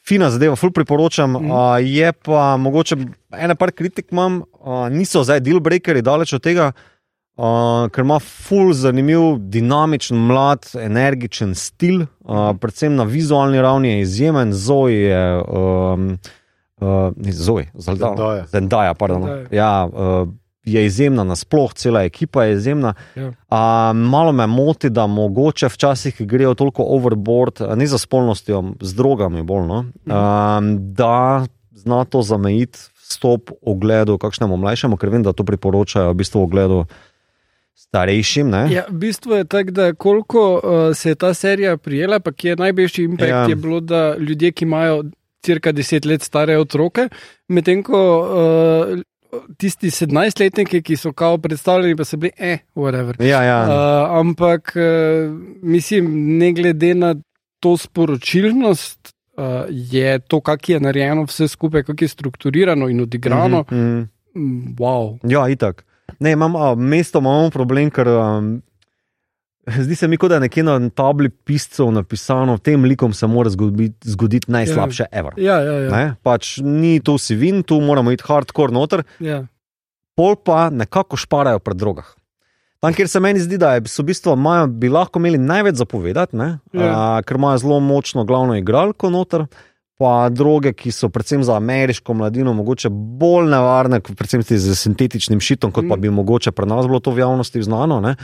[0.00, 1.30] Fina zadeva, ful priporočam.
[1.32, 1.50] Mhm.
[1.50, 2.96] Uh, je pa mogoče
[3.32, 6.72] ena par kritik imam, uh, niso zdaj deal breakeri, daleč od tega,
[7.36, 14.00] uh, ker ima ful zanimiv, dinamičen, mlad, energičen stil, uh, predvsem na vizualni ravni je
[14.00, 15.42] izjemen, Zoe je.
[15.42, 16.18] Um,
[16.76, 18.12] Uh, ne, Zoe, Zendaya.
[18.12, 19.22] Zendaya, Zendaya, pardon.
[19.22, 19.48] Zendaya.
[19.50, 20.28] Ja, uh,
[20.66, 22.94] je izjemna, nasploh cela ekipa je izjemna.
[23.14, 23.28] Ja.
[23.28, 29.42] Uh, malo me moti, da mogoče včasih grejo toliko overboard, ne za spolnostjo, z drogami
[29.42, 29.78] bolj, no?
[29.78, 36.18] um, da zna to zamejiti stop ogledu kakšnemu mlajšemu, ker vem, da to priporočajo v
[36.22, 36.84] bistvu ogledu
[37.76, 38.50] starejšim.
[38.50, 38.66] Ne?
[38.72, 42.48] Ja, v bistvu je tako, da koliko uh, se je ta serija prijela, pa ki
[42.48, 43.42] je največji impact, Ja.
[43.44, 43.48] ja.
[43.48, 45.04] je bilo, da ljudje, ki imajo
[45.46, 47.08] cirka 10 let stare otroke,
[47.48, 48.98] medtem ko uh,
[49.58, 53.22] tisti 17-letniki, ki so kao predstavljeni, pa so bili, eh, whatever.
[53.22, 53.60] Ja, ja.
[53.62, 55.32] Uh, ampak uh,
[55.62, 57.14] mislim, ne glede na
[57.60, 63.64] to sporočilnost, uh, je to, kako je narejeno vse skupaj, kako je strukturirano in odigrano.
[63.70, 64.04] Mhm, mhm.
[64.36, 65.18] Mm, wow.
[65.24, 65.84] Ja, itak.
[66.18, 68.62] Ne, imam, a, mesto imamo problem, ker um,
[69.66, 73.50] zdi se mi, kot da je nekje na tabli piscev napisano, tem likom se mora
[73.50, 75.18] zgoditi, zgoditi najslabše, ja.
[75.18, 75.34] ever.
[75.36, 75.90] Ja, ja, ja.
[75.90, 76.14] Ne?
[76.22, 79.44] Pač ni to si vin, tu moramo iti hardcore noter, ja.
[80.14, 82.14] pol pa nekako šparajo pred drogah.
[82.80, 85.80] Tam, kjer se meni zdi, da je, so v bistvu, imajo, bi lahko imeli največ
[85.80, 86.58] zapovedati, ne?
[86.76, 86.90] Ja.
[86.92, 89.46] a, ker imajo zelo močno glavno igralko noter.
[89.96, 95.72] Pa droge, ki so predvsem za ameriško mladino mogoče bolj nevarne, predvsem z sintetičnim šitom,
[95.72, 96.00] kot pa Mm.
[96.00, 98.00] bi mogoče pri nas bilo to v javnosti znano.
[98.04, 98.16] Ne?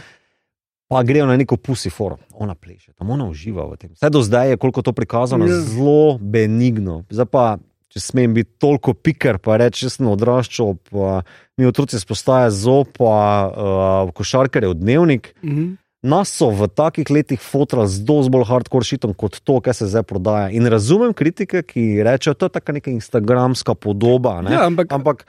[0.93, 3.91] Pa grejo na neko pusi forum, ona pleše, tam ona uživa v tem.
[3.97, 5.61] Vse do zdaj je, koliko to prikazano, Ja.
[5.65, 7.03] zelo benigno.
[7.09, 7.45] Zdaj pa,
[7.89, 11.23] če smem biti toliko piker, pa reči, jaz sem odraščal, pa
[11.57, 13.17] mi otroci spostaje zopa,
[13.49, 15.33] uh, košarkar je v dnevnik.
[15.45, 15.79] Mhm.
[16.03, 19.87] Nas so v takih letih fotrali z dosti bolj hardcore šitom kot to, kar se
[19.87, 20.51] zdaj prodaja.
[20.51, 24.43] In razumem kritike, ki rečejo, da je to neka instagramska podoba.
[24.43, 24.51] Ne?
[24.51, 25.27] Ja, ampak, Ampak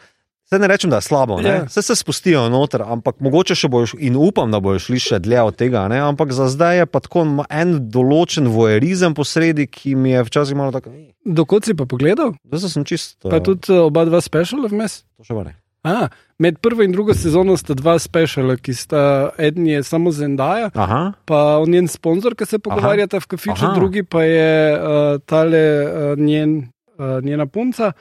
[0.50, 1.64] se ne rečem, da je slabo, Ja.
[1.64, 1.70] yeah.
[1.70, 5.42] se, se spustijo noter, ampak mogoče še bojo, in upam, da bojo šli še dlje
[5.42, 5.88] od tega.
[5.88, 6.00] Ne?
[6.04, 10.72] Ampak za zdaj je pa tako en določen vojerizem posredi, ki mi je včasih malo
[10.72, 10.92] tako.
[10.94, 12.36] "Ej, dokot si pa pogledal?
[12.52, 13.18] Zdaj sem čist.
[13.24, 15.04] Pa eh, tudi uh, oba dva speciala vmes?
[15.18, 15.56] To še ne.
[15.84, 16.08] A,
[16.40, 21.12] med prvo in drugo sezono sta dva speciala, ki sta eden je samo Zendaya, Aha,
[21.28, 23.74] pa on njen sponzor, ki se pogovarjata v kafiču, Aha.
[23.76, 27.92] drugi pa je uh, tale uh, njen, uh, njena punca,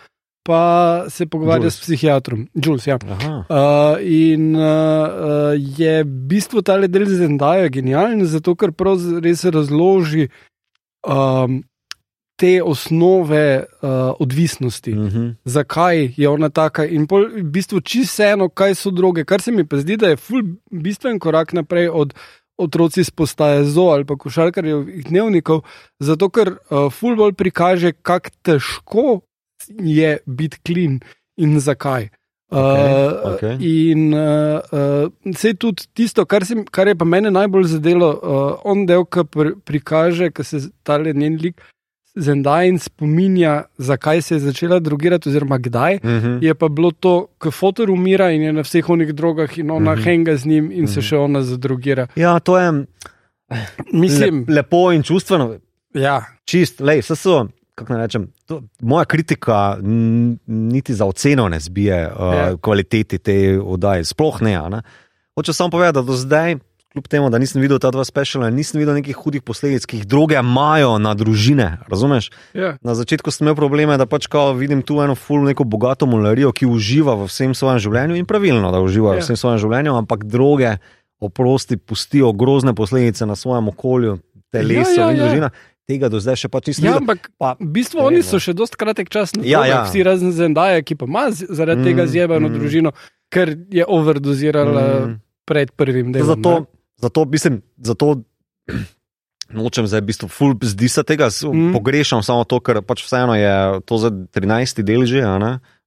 [0.42, 1.74] pa se pogovarja Jules.
[1.74, 2.86] s psihiatrom, Jules.
[2.86, 2.98] Ja.
[3.02, 3.44] aha.
[3.48, 8.72] Uh, in uh, uh, je bistvo tale del Zendaya genijalen, zato ker
[9.22, 10.28] res razloži
[11.06, 11.62] um,
[12.36, 13.88] te osnove uh,
[14.18, 15.28] odvisnosti Mhm.
[15.44, 16.84] zakaj je ona taka.
[16.86, 19.24] In pol, v bistvu čisto vseeno, kaj so droge.
[19.24, 22.14] Kar se mi pa zdi, da je ful bistven korak naprej od
[22.58, 25.62] otroci spostaje zo ali pa košarkarjev dnevnikov,
[26.00, 29.20] zato ker uh, ful bolj prikaže, kako težko
[29.68, 31.00] je biti klin
[31.36, 32.08] in zakaj.
[32.52, 33.56] Okej, Uh, okej.
[33.64, 38.60] In uh, uh, vse tudi tisto, kar, se, kar je pa mene najbolj zadelo, uh,
[38.68, 41.62] on del, ki pr, prikaže, ki se ta njen lik
[42.14, 45.98] Zendajn spominja, zakaj se je začela drogirati, oziroma kdaj.
[46.04, 46.38] Mhm.
[46.44, 49.78] Je pa bilo to, ko fotor umira in je na vseh onih drogah in ona
[49.80, 50.00] Mhm.
[50.00, 50.04] mm -hmm.
[50.04, 50.86] henga z njim in mm -hmm.
[50.86, 51.06] se Mhm.
[51.08, 52.06] še ona zadrogira.
[52.16, 52.84] Ja, to je
[53.92, 55.56] Mislim, le, lepo in čustveno.
[55.94, 57.48] ja, čist, lej, vse so,
[57.82, 59.76] kako rečem, to, moja kritika
[60.46, 62.56] niti za oceno ne zbije uh, Ja.
[62.56, 64.54] kvaliteti te oddaje, sploh ne.
[64.54, 64.82] a ne.
[65.34, 66.56] Hoče samo povedati, da do zdaj,
[66.92, 70.06] kljub temu, da nisem videl ta dva speciala, nisem videl nekih hudih posledic, ki jih
[70.06, 71.78] droge imajo na družine.
[71.88, 72.30] Razumeš?
[72.54, 72.76] ja.
[72.82, 76.66] Na začetku sem imel probleme, da pač vidim tu eno ful, neko bogato molarijo, ki
[76.66, 79.20] uživa v vsem svojem življenju in pravilno, da uživa Ja.
[79.20, 80.76] v vsem svojem življenju, ampak droge,
[81.20, 84.18] oprosti, pustijo grozne posledice na svojem okolju,
[84.52, 85.50] telesu Ja, ja, in ja.
[85.92, 87.04] Tega do zdaj še pač nisem ja videl.
[87.04, 88.42] ampak Pa, v bistvu ne oni so no.
[88.42, 89.82] še dost kratek čas na Ja, ja.
[89.84, 92.54] vsi razen Zendaja, ki pa ima zaradi mm, tega zjebano mm.
[92.54, 92.90] družino,
[93.28, 95.20] ker je overdozirala mm.
[95.42, 96.28] Pred prvim delom.
[96.28, 96.66] Zato, ne.
[96.96, 98.22] zato, mislim, zato
[99.52, 101.76] Nočem zdaj, v bistvu, ful, zdi se tega, Mm.
[101.76, 103.52] pogrešam samo to, ker pač vseeno je
[103.84, 104.80] to za 13.
[104.80, 105.20] del že?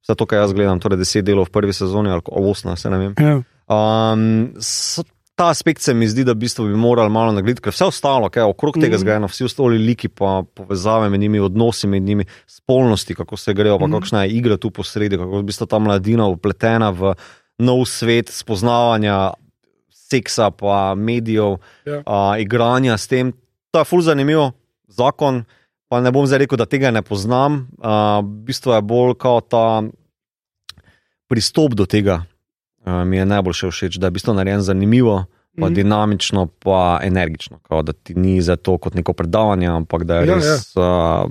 [0.04, 2.98] Vse to, kar jaz gledam, torej 10 delov v prvi sezoni ali 8, se ne
[3.00, 3.14] vem.
[3.18, 3.42] Ja.
[3.66, 5.02] Um, s-
[5.36, 8.30] ta aspekt se mi zdi, da v bistvu bi morali malo nagraditi, ker vse ostalo,
[8.30, 9.02] kaj je okrog tega Mhm.
[9.02, 13.80] zgrajeno, vsi ostali liki, pa povezave med njimi, odnosi med njimi, spolnosti, kako se grejo,
[13.80, 13.94] pa Mhm.
[13.94, 17.14] kakšna je igra tu posredi, kako je v bistvu ta mladina upletena v
[17.60, 19.34] nov svet spoznavanja
[19.92, 22.00] seksa, pa medijev, Ja.
[22.00, 23.34] uh, igranja s tem.
[23.72, 24.52] To je ful zanimivo,
[24.88, 25.44] zakon.
[25.90, 27.68] Pa ne bom zdaj rekel, da tega ne poznam.
[27.78, 27.86] Uh,
[28.20, 29.84] v bistvu je bolj kot ta
[31.28, 32.24] pristop do tega,
[32.86, 35.26] mi je najbolj še všeč, da je v bistvu narejen zanimivo,
[35.56, 35.74] pa mm.
[35.74, 37.60] dinamično, pa energično.
[37.66, 41.30] Kao, da ti ni za to kot neko predavanje, ampak da je Ja, res uh,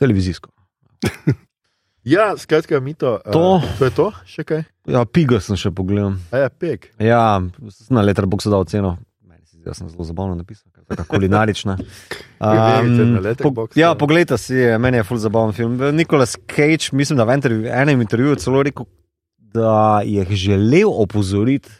[0.00, 0.50] televizijsko.
[2.04, 3.18] Ja, skratka, mi to.
[3.32, 3.54] To.
[3.54, 4.66] Uh, to je to, še kaj?
[4.92, 6.18] Ja, piga sem še pogledal.
[6.36, 6.90] A ja, pek.
[7.00, 7.40] Ja,
[7.88, 8.98] na Letterboxdu dal ceno.
[9.64, 11.78] Da sem zelo zabavno napisal, tako kulinarična.
[12.44, 13.80] Preverite na Letterboxdu.
[13.80, 15.78] ja, poglejte si, meni je ful zabaven film.
[15.96, 18.84] Nicolas Cage, mislim, da v intervju, enem intervjuju celo rekel,
[19.54, 21.70] da je želel opozoriti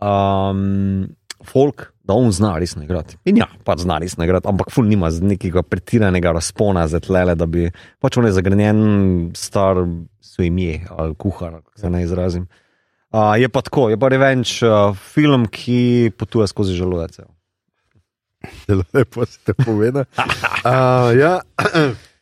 [0.00, 1.08] um,
[1.44, 3.16] folk, da on zna resno igrati.
[3.24, 7.34] In ja, pač zna resno igrati, ampak ful nima z nekega pretiranega razpona za tlele,
[7.38, 7.68] da bi
[8.00, 8.80] pač on je zagrenjen
[9.36, 9.84] star
[10.20, 12.48] svojimje ali kuhar, kako se naj izrazim.
[13.08, 17.20] Uh, je pa tako, je pa revenge uh, film, ki potuje skozi želodec.
[18.66, 20.04] Zelo lepo si te povedal.
[20.64, 21.40] Uh, ja,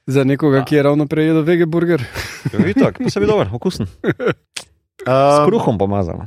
[0.07, 2.05] Za nekoga, ki je ravno prejedel vegeburger.
[2.53, 3.91] Ja, Itak, posebej dober, okusen.
[5.07, 6.27] S um, kruhom pomazano.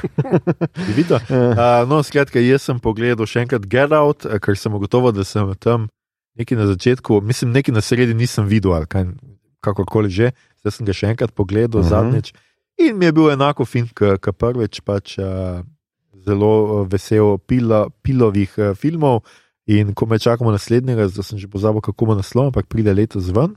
[0.88, 1.18] Vidite?
[1.28, 5.24] Uh, no, skratka, jaz sem pogledal še enkrat Get Out, eh, ker sem ugotovil, da
[5.26, 5.88] sem tam
[6.38, 9.10] nekaj na začetku, mislim, nekaj na sredi nisem videl, ali kaj,
[9.60, 10.30] kakorkoli že.
[10.62, 11.90] Zdaj sem ga še enkrat pogledal, uh Mhm.
[11.90, 11.90] -huh.
[11.90, 12.32] zadnjič.
[12.78, 15.60] In mi je bil enako fin, kot prvič, pač uh,
[16.24, 19.20] zelo uh, vesel pila, pilovih uh, filmov.
[19.66, 23.28] In ko me čakamo naslednjega, zdaj sem že pozabil, kako bo naslov, ampak pride letos
[23.28, 23.54] ven.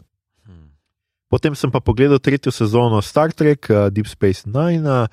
[1.33, 4.85] Potem sem pa pogledal tretjo sezono Star Trek, uh, Deep Space Nine.
[4.85, 5.07] Uh,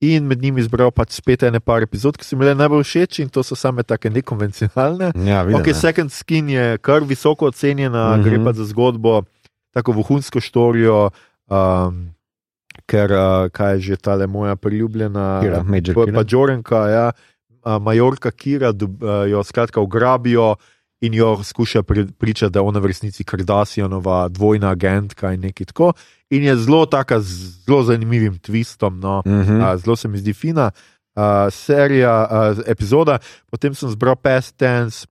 [0.00, 3.18] In med njimi izbral pač spet ene par epizod, ki so mi bile najbolj všeč,
[3.20, 5.10] in to so same tako nekonvencionalne.
[5.28, 5.58] Ja, vidim.
[5.58, 8.22] Ok, Second Skin je kar visoko ocenjena, mm.
[8.22, 8.24] -hmm.
[8.24, 9.22] gre pa za zgodbo,
[9.76, 11.10] tako vohunsko štorijo,
[11.52, 12.14] um,
[12.86, 16.16] ker uh, kaj je že tale moja priljubljena, Kira, Major pa, Kira.
[16.16, 17.12] pa Jorenka, ja,
[17.64, 20.54] uh, Majorka Kira, dob, uh, jo skratka ugrabijo
[21.00, 25.66] in jo skuša pri, pričati, da je ona v resnici Kardashianova dvojna agentka in nekaj
[25.66, 25.92] tako.
[26.30, 29.00] In je zelo taka, z zelo zanimivim twistom.
[29.00, 29.22] No.
[29.26, 29.60] Mhm.
[29.60, 33.18] Uh, zelo se mi zdi fina uh, serija, uh, epizoda.
[33.50, 35.06] Potem sem zbral Past Tense,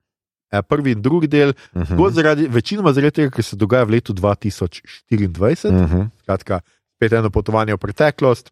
[0.53, 1.95] uh, prvi in drugi del, Mhm.
[1.97, 5.83] bolj zaradi, večinoma zaradi tega, ker se dogaja v letu 2024, mm.
[5.83, 6.01] Mhm.
[6.21, 6.61] skratka,
[6.95, 8.51] spet eno potovanje v preteklost.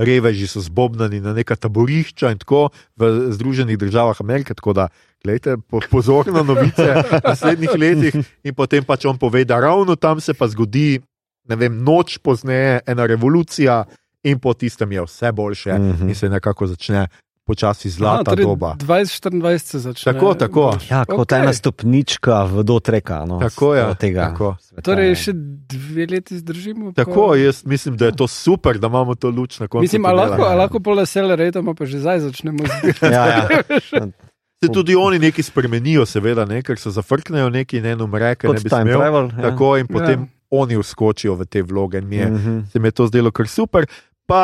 [0.00, 4.54] Reveži so zbobnani na neka taborišča in tako v Združenih državah Amerike.
[4.54, 4.88] Tako da,
[5.20, 10.18] gledajte, po, pozorno novice v naslednjih letih, in potem pač on pove, da ravno tam
[10.18, 11.00] se pa zgodi,
[11.44, 13.84] ne vem, noč pozneje, ena revolucija,
[14.22, 16.08] in po tistem je vse boljše, Mhm.
[16.08, 17.08] in se nekako začne
[17.42, 18.76] počasi zlata torej doba.
[18.76, 20.06] 2024 se začne.
[20.06, 20.78] Tako, tako.
[20.86, 21.38] Ja, kot Okej.
[21.40, 23.24] ena stopnička v do treka.
[23.24, 24.54] No, Tako je, z tega tako.
[24.60, 25.14] sveta, Torej, ja.
[25.16, 25.32] še
[25.66, 26.92] dve leti zdržimo.
[26.92, 29.82] pa- Tako, jaz mislim, da je to super, da imamo to luč na koncu.
[29.82, 30.28] Mislim, a tunela.
[30.28, 33.06] lahko, a lahko pole sele rejtamo, pa že zdaj začnemo zbirati.
[33.08, 33.44] Ja, ja.
[34.60, 38.50] Se tudi oni nekaj spremenijo, seveda, ne, ker se zafrknejo neki in en umre, ker
[38.50, 38.92] Kot ne bi smel.
[38.94, 39.30] travel.
[39.30, 39.42] ja.
[39.42, 40.26] Tako in potem Ja.
[40.52, 41.98] oni vskočijo v te vloge.
[41.98, 42.58] In mi je, Mhm.
[42.66, 43.86] se mi je to zdelo kar super.
[44.26, 44.42] Pa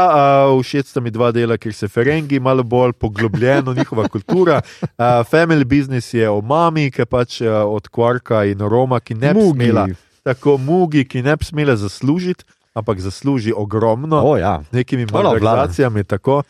[0.49, 4.61] uh, všeč sta mi dva dela, ker se Ferengi malo bolj poglobljeno, njihova kultura.
[4.83, 4.89] Uh,
[5.23, 9.39] family business je o mami, ki pač uh, od Kvarka in Roma, ki ne bi
[9.39, 9.53] Mugi.
[9.55, 9.87] smela,
[10.25, 12.45] tako mugi, ki ne bi smela zaslužiti,
[12.75, 14.63] ampak zasluži ogromno O, ja.
[14.63, 16.05] z nekimi malverzacijami.
[16.05, 16.43] tako.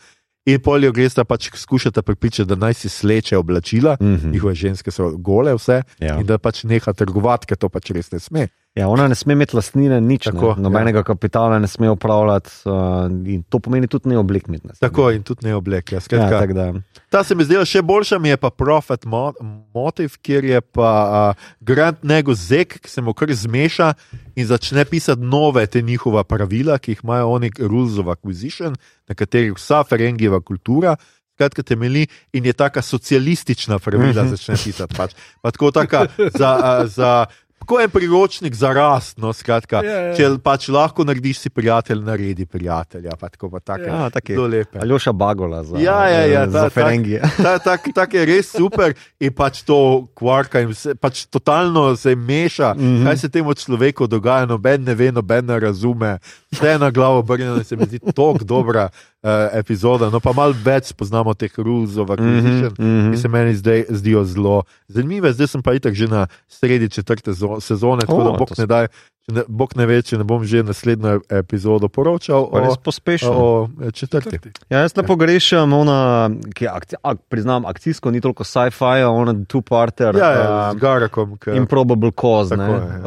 [0.47, 4.31] In polijo gresta pač skušata pripričati, da naj si sleče oblačila, Mhm.
[4.31, 6.19] njihove ženske so gole, vse, Ja.
[6.19, 8.47] in da pač neha trgovati, ker to pač res ne sme.
[8.77, 10.27] Ja, ona ne sme imeti lastnine, nič.
[10.29, 10.61] Tako, ne.
[10.67, 11.03] Nobenega ja.
[11.07, 14.45] kapitala ne sme upravljati, uh, in to pomeni tudi ne oblek.
[14.79, 15.95] Tako in tudi ne obleke.
[15.95, 16.67] Ja, Ja, skratka, tako da.
[17.09, 19.33] Ta se mi zdela še boljša, mi je pa Profit mo
[19.73, 20.91] Motive, kjer je pa
[21.33, 23.93] uh, Grant Negozek, ki se mu kar zmeša
[24.37, 28.77] in začne pisati nove te njihova pravila, ki jih imajo oni, Rules of Acquisition,
[29.09, 30.95] na katerih vsa Ferengijeva kultura.
[31.37, 34.29] Skratka, temelji in je taka socialistična pravila, Mhm.
[34.35, 34.95] začne pisati.
[34.97, 35.13] Pač.
[35.41, 37.25] Pa tako taka za, a, za,
[37.67, 39.17] tako en priročnik za rast.
[39.17, 40.15] No, skratka, Ja, ja.
[40.15, 43.11] če pač lahko narediš si prijatelj, naredi prijatelja.
[43.19, 44.33] Pa tako pa take, Ja, taki.
[44.33, 44.79] zelo lepe.
[44.79, 47.19] Aljoša Bagola za, Ja, ja, ja, za ta- Ferengije.
[47.43, 52.15] Ta, tak, tak je res super in pač to kvarka in vse, pač totalno se
[52.15, 52.79] meša, mm.
[52.79, 53.03] -hmm.
[53.05, 56.17] kaj se temu človeku dogaja, noben ne ve, noben ne razume,
[56.51, 58.89] vse je na glavo obrnjeno in se mi zdi tako dobra
[59.23, 63.27] uh, epizoda, no pa malo več spoznamo teh rules of acquisition, mm -hmm, ki se
[63.27, 65.33] meni zdaj zdijo zelo zanimive.
[65.33, 68.65] Zdaj sem pa itak že na sredi četrte zo- sezone, tako O, da bog ne,
[68.65, 68.87] daj,
[69.27, 73.33] ne, bog ne ve, če ne bom že naslednjo epizodo poročal o, Res pospešeno.
[73.33, 74.31] o četrti.
[74.31, 74.49] Četrti.
[74.69, 80.15] Ja, jaz ne pogrešam, ona, ki akci, ak, priznam, akcijsko ni toliko sci-fi, ona two-parter.
[80.17, 81.37] Ja, ja, um, z Garakom.
[81.37, 82.99] K, Improbable cause, Tako ne, ja.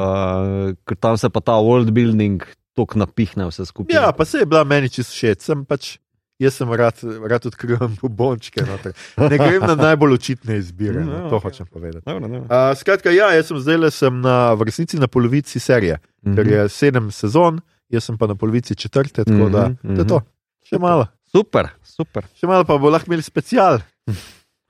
[0.68, 3.92] uh, ker tam se pa ta world building tok napihne vse skupaj.
[3.92, 5.40] ja, pa se je bila meni čisto všeč.
[5.40, 5.98] Sem pač,
[6.36, 8.62] jaz sem rad, rad odkrivam bombončke.
[8.62, 8.92] noter.
[9.18, 11.42] Ne grem na najbolj očitne izbire, Mm, no, to ok.
[11.44, 12.04] hočem povedati.
[12.04, 12.40] Dobro, dobro.
[12.42, 16.34] Uh, skratka, ja, jaz sem zdaj le sem na v resnici na polovici serije, Mhm.
[16.34, 20.06] ker je sedem sezon, jaz sem pa na polovici četrte, tako da Mhm, to je
[20.06, 20.18] to.
[20.64, 22.22] Še malo, Super, super.
[22.32, 23.78] še malo pa bo lahko imeli special.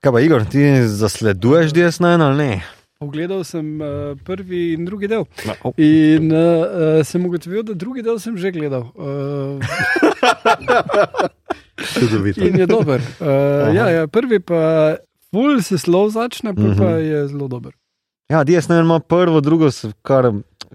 [0.01, 2.53] Kaj pa, Igor, ti zasleduješ DS9 ali ne?
[3.01, 5.23] Pogledal sem uh, prvi in drugi del.
[5.49, 5.73] No, oh.
[5.81, 8.91] In uh, uh, sem ugotovil, da drugi del sem že gledal.
[11.81, 13.01] Uh, in je dober.
[13.17, 14.97] Uh, ja, ja, prvi pa
[15.33, 17.01] ful se slov začne, pa, pa Mhm.
[17.01, 17.73] je zelo dober.
[18.29, 19.71] Ja, DS9 ima prvo, drugo,
[20.05, 20.29] kar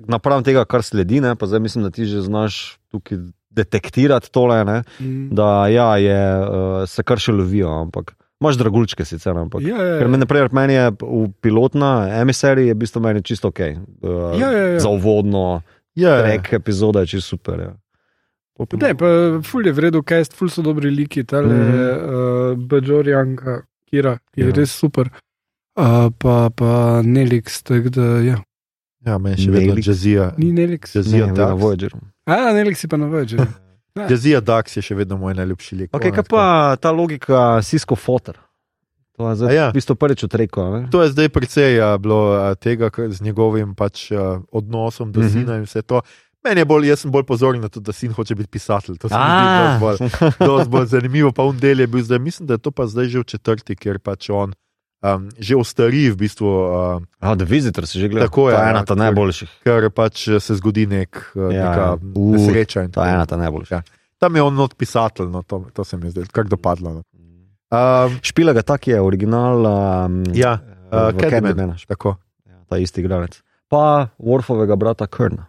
[0.10, 1.36] napram tega, kar sledi, ne?
[1.38, 3.22] pa zdaj mislim, da ti že znaš tukaj
[3.54, 4.82] detektirati tole, ne?
[5.00, 5.30] Mm.
[5.30, 9.62] da ja, je, uh, se kar še lovijo, ampak imaš dragulčke sicer, ampak.
[9.62, 10.12] Ja, ja, Ker ja.
[10.12, 11.92] meni, naprimer, meni je v pilotna
[12.22, 13.60] emisarija, je v bistvu meni čisto ok.
[13.60, 14.80] Uh, Ja, ja, ja.
[14.80, 15.62] Za uvodno,
[15.96, 17.60] Ja, trek epizoda je čisto super.
[17.60, 17.74] Ja.
[18.80, 19.08] Ne, pa
[19.44, 22.52] ful je v redu, kaj ful so dobri liki, tale mm -hmm.
[22.52, 24.48] uh, Bajorjanka, Kira, je Ja.
[24.48, 24.56] ja.
[24.56, 25.10] res super.
[25.76, 28.38] Uh, pa pa Nelix, tako da ja.
[29.06, 29.88] ja meni še vedno Nelix.
[29.88, 30.34] jazzija.
[30.38, 30.96] Ni Nelix.
[30.96, 31.62] Jazzija Ne, na Dax.
[31.62, 31.98] Voyageru.
[32.26, 33.08] A, Nelix je pa na
[33.96, 34.12] Voyagerju.
[34.12, 35.92] Jazzija Dax je še vedno moj najljubši lik.
[35.92, 36.44] Okay, kaj pa
[36.76, 38.36] ta logika Cisco Fotter?
[39.16, 39.68] To je zdaj ja.
[39.70, 40.84] v bistvu prvič odrekel.
[40.92, 45.30] To je zdaj precej ja, bilo a, tega z njegovim pač, a, odnosom do Mhm.
[45.30, 46.02] sina in vse to.
[46.44, 48.98] Meni je bolj, jaz sem bolj pozoren na to, da sin hoče biti pisatelj.
[48.98, 49.56] To se mi zdi Ah.
[49.56, 49.98] dosti bolj,
[50.42, 51.32] dosti bolj zanimivo.
[51.32, 53.76] Pa un del je bil zdaj, mislim, da je to pa zdaj že v četrti,
[53.76, 54.52] ker pač on
[55.06, 58.28] um, že ostari v bistvu, um, A, The Visitor si že gledal.
[58.28, 59.50] Tako je, To je ja, ena ker- najboljših.
[59.62, 61.94] ker pač se zgodi nek, uh, Ja, neka ja.
[61.96, 62.88] Uh, nesreča.
[62.90, 63.72] To je ena ta najboljših.
[63.72, 63.82] Ja.
[64.18, 66.90] Tam je on not pisatelj, no, to, to se mi je zdelo kar dopadlo.
[66.94, 67.02] No.
[67.68, 69.62] Um, Špila ga tak je, original.
[69.62, 70.58] Um, Ja,
[70.88, 71.52] uh, Candyman.
[71.52, 72.16] Candymana, tako.
[72.46, 73.42] ja, ta isti igralec.
[73.68, 75.46] Pa Warfovega brata Krna.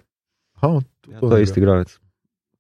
[0.61, 1.93] Oh, Ja, to je isti igralec.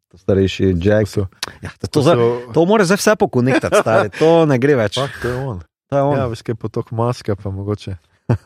[0.06, 1.08] To starejši Jack.
[1.08, 1.26] So,
[1.58, 2.14] Ja, to, to, to,
[2.54, 4.08] to mora zdaj vse pokonektati, stari.
[4.18, 4.94] To ne gre več.
[4.94, 5.58] Fak, to je on.
[5.90, 7.96] Ja, veš, kaj potok maske, pa mogoče.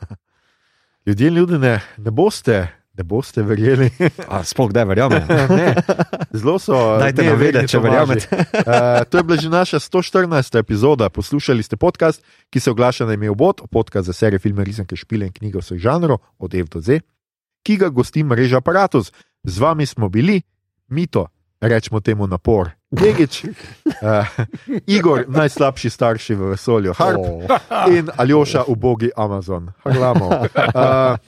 [1.07, 3.89] Ljudje, ljudi ne, ne boste, ne boste verjeli.
[4.29, 5.25] A, sploh kdaj verjamem.
[5.59, 5.75] ne,
[6.33, 6.77] zelo so.
[7.01, 8.29] Dajte nam neverni vedeti, če verjamete.
[8.37, 10.59] Uh, to je bila že naša 114.
[10.61, 11.09] epizoda.
[11.09, 12.21] Poslušali ste podcast,
[12.53, 15.81] ki se oglaša na ime Obod, podcast za serije filme, risanke, špile in knjige vseh
[15.81, 17.01] žanrov, od Ev do Z,
[17.65, 19.13] ki ga gosti mreža Apparatus.
[19.43, 20.43] Z vami smo bili,
[20.89, 21.27] Mito,
[21.61, 24.27] rečemo temu napor, Degič, uh,
[24.87, 27.47] Igor, najslabši starši v vesolju, Harp Oh.
[27.87, 29.71] in Aljoša, ubogi Amazon.
[29.85, 30.31] Harlamov.
[30.31, 31.19] Uh,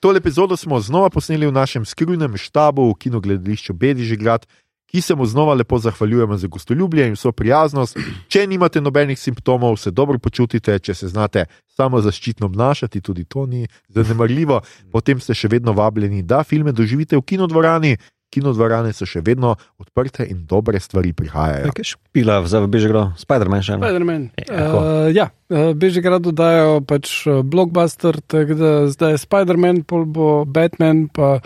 [0.00, 4.46] tole epizodo smo znova posneli v našem skrivnem štabu v kinogledališču Bedižigrad,
[4.86, 7.96] ki se mu znova lepo zahvaljujemo za gostoljubje in vso prijaznost.
[8.28, 13.46] Če nimate nobenih simptomov, se dobro počutite, če se znate samo zaščitno obnašati, tudi to
[13.46, 14.60] ni zanemarljivo,
[14.92, 17.96] potem ste še vedno vabljeni, da filme doživite v kinodvorani.
[18.32, 21.72] Kinodvorane so še vedno odprte in dobre stvari prihajajo.
[21.76, 23.76] Kaj špila, zdaj bi že igral Spider-Man še.
[23.82, 24.22] Spider-Man.
[24.46, 24.78] Eho.
[24.80, 30.30] Uh, ja, uh, Bežigrad dodajo pač uh, blockbuster, tako da zdaj je Spider-Man, pol bo
[30.48, 31.42] Batman, pa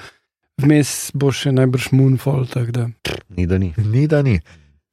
[0.62, 2.46] vmes bo še najbrž Moonfall.
[2.70, 2.88] da.
[3.34, 3.74] Ni da ni.
[3.76, 4.38] Ni da ni.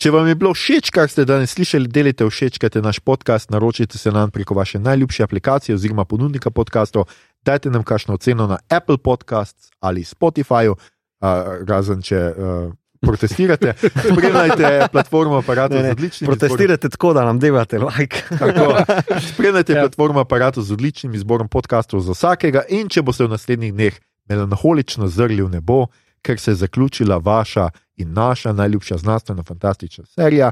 [0.04, 4.12] Če vam je bilo všeč, kar ste danes slišali, delite všečkajte naš podcast, naročite se
[4.12, 7.06] nam preko vaše najljubše aplikacije oziroma ponudnika podcastov,
[7.46, 10.76] dajte nam kakšno oceno na Apple Podcasts ali Spotifyju,
[11.24, 12.74] uh, razen če uh,
[13.04, 13.74] protestirate.
[14.12, 18.24] Spremljajte platformo aparata Ne, z ne, odličnim Protestirate tako, da nam devate like.
[18.40, 18.76] Tako,
[19.34, 19.78] spremljajte Ja.
[19.78, 19.84] ja.
[19.84, 25.08] platformo aparata z odličnim izborom podkastov za vsakega, in če boste v naslednjih dneh melanholično
[25.08, 25.86] zrli v nebo,
[26.24, 27.70] ker se je zaključila vaša
[28.00, 30.52] in naša najljubša znanstveno-fantastična serija,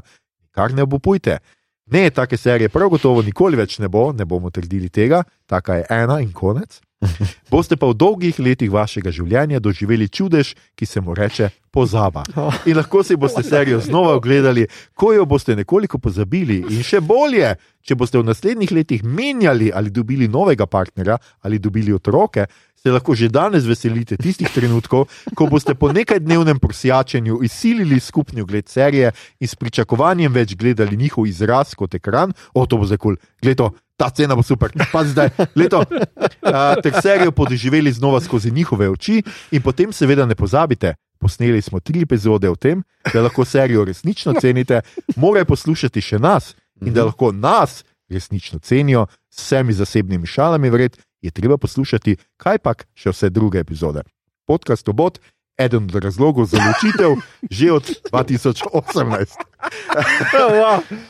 [0.50, 1.38] kar ne obupujte.
[1.86, 5.86] Ne, take serije prav gotovo nikoli več ne bo, ne bomo trdili tega, taka je
[5.90, 6.80] ena in konec.
[7.52, 12.24] Boste pa v dolgih letih vašega življenja doživeli čudež, ki se mu reče pozaba.
[12.68, 16.62] In lahko si boste serijo znova ogledali, ko jo boste nekoliko pozabili.
[16.70, 21.92] In še bolje, če boste v naslednjih letih menjali ali dobili novega partnerja ali dobili
[21.92, 22.46] otroke,
[22.82, 25.06] se lahko že danes veselite tistih trenutkov,
[25.38, 31.26] ko boste po nekaj-dnevnem prosjačenju izsilili skupni ogled serije in s pričakovanjem več gledali njihov
[31.26, 32.32] izraz kot ekran.
[32.54, 33.38] O, to bo zdaj kul, cool.
[33.42, 33.70] gledo.
[33.96, 35.84] Ta cena bo super, pa zdaj, leto.
[35.86, 39.22] Uh, ter serijo podoživeli znova skozi njihove oči,
[39.52, 42.82] in potem, seveda, ne pozabite, posneli smo tri epizode o tem,
[43.12, 44.80] da lahko serijo resnično cenite,
[45.16, 50.98] morajo poslušati še nas in da lahko nas resnično cenijo s vsemi zasebnimi šalami, vred,
[51.22, 54.02] je treba poslušati, kaj pa še vse druge epizode.
[54.46, 55.20] Podcast Obot,
[55.58, 57.16] eden od razlogov za ločitev,
[57.56, 59.36] že od 2018.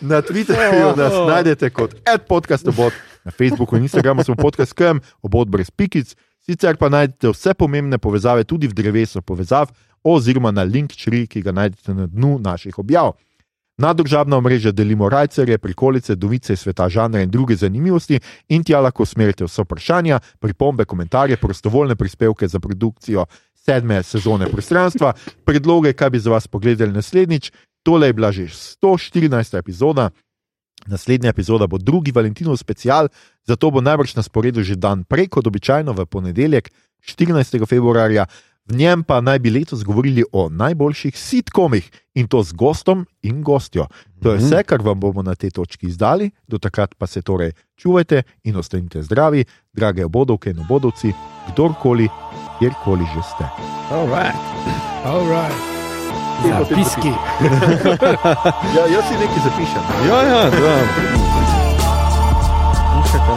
[0.11, 1.97] Na Twitterju nas najdete kot
[2.29, 2.93] podcast Obot,
[3.25, 6.17] na Facebooku in Instagramu smo podcast KM, obot brez pikic.
[6.43, 9.71] Sicer pa najdete vse pomembne povezave tudi v drevesu povezav,
[10.03, 13.15] oziroma na link čri, ki ga najdete na dnu naših objav.
[13.83, 18.21] Na družabna omrežja delimo rajcere, prikolice, dovice sveta, žanre in druge zanimivosti,
[18.55, 23.27] in tja lahko usmerite vse vprašanja, pripombe, komentarje, prostovoljne prispevke za produkcijo
[23.65, 25.13] sedme sezone prostranstva,
[25.45, 27.51] predloge, kaj bi za vas pogledali naslednjič.
[27.83, 29.59] Tole je bila že 114.
[29.59, 30.11] epizoda.
[30.87, 33.09] Naslednja epizoda bo drugi Valentinov special,
[33.47, 36.71] zato bo najbrž na sporedu že dan prej kot običajno v ponedeljek,
[37.03, 37.67] 14.
[37.67, 38.27] februarja.
[38.71, 43.43] V njem pa naj bi letos govorili o najboljših sitkomih in to z gostom in
[43.43, 43.87] gostjo.
[44.23, 47.53] To je vse, kar vam bomo na tej točki izdali, do takrat pa se torej
[47.77, 51.13] čuvajte in ostanite zdravi, drage obodovke in obodovci,
[51.51, 52.09] kdorkoli,
[52.59, 53.45] kjerkoli že ste.
[53.91, 54.39] Alright.
[55.05, 55.59] Alright.
[56.43, 57.13] Zapiski.
[58.77, 59.83] Ja, jaz si nekaj zapišem.
[60.09, 60.75] Ja, ja, da.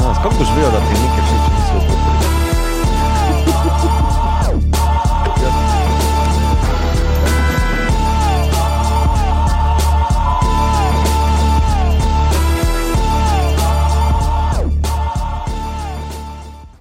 [0.05, 1.34] Nas, kako boš vedel, da ti nekaj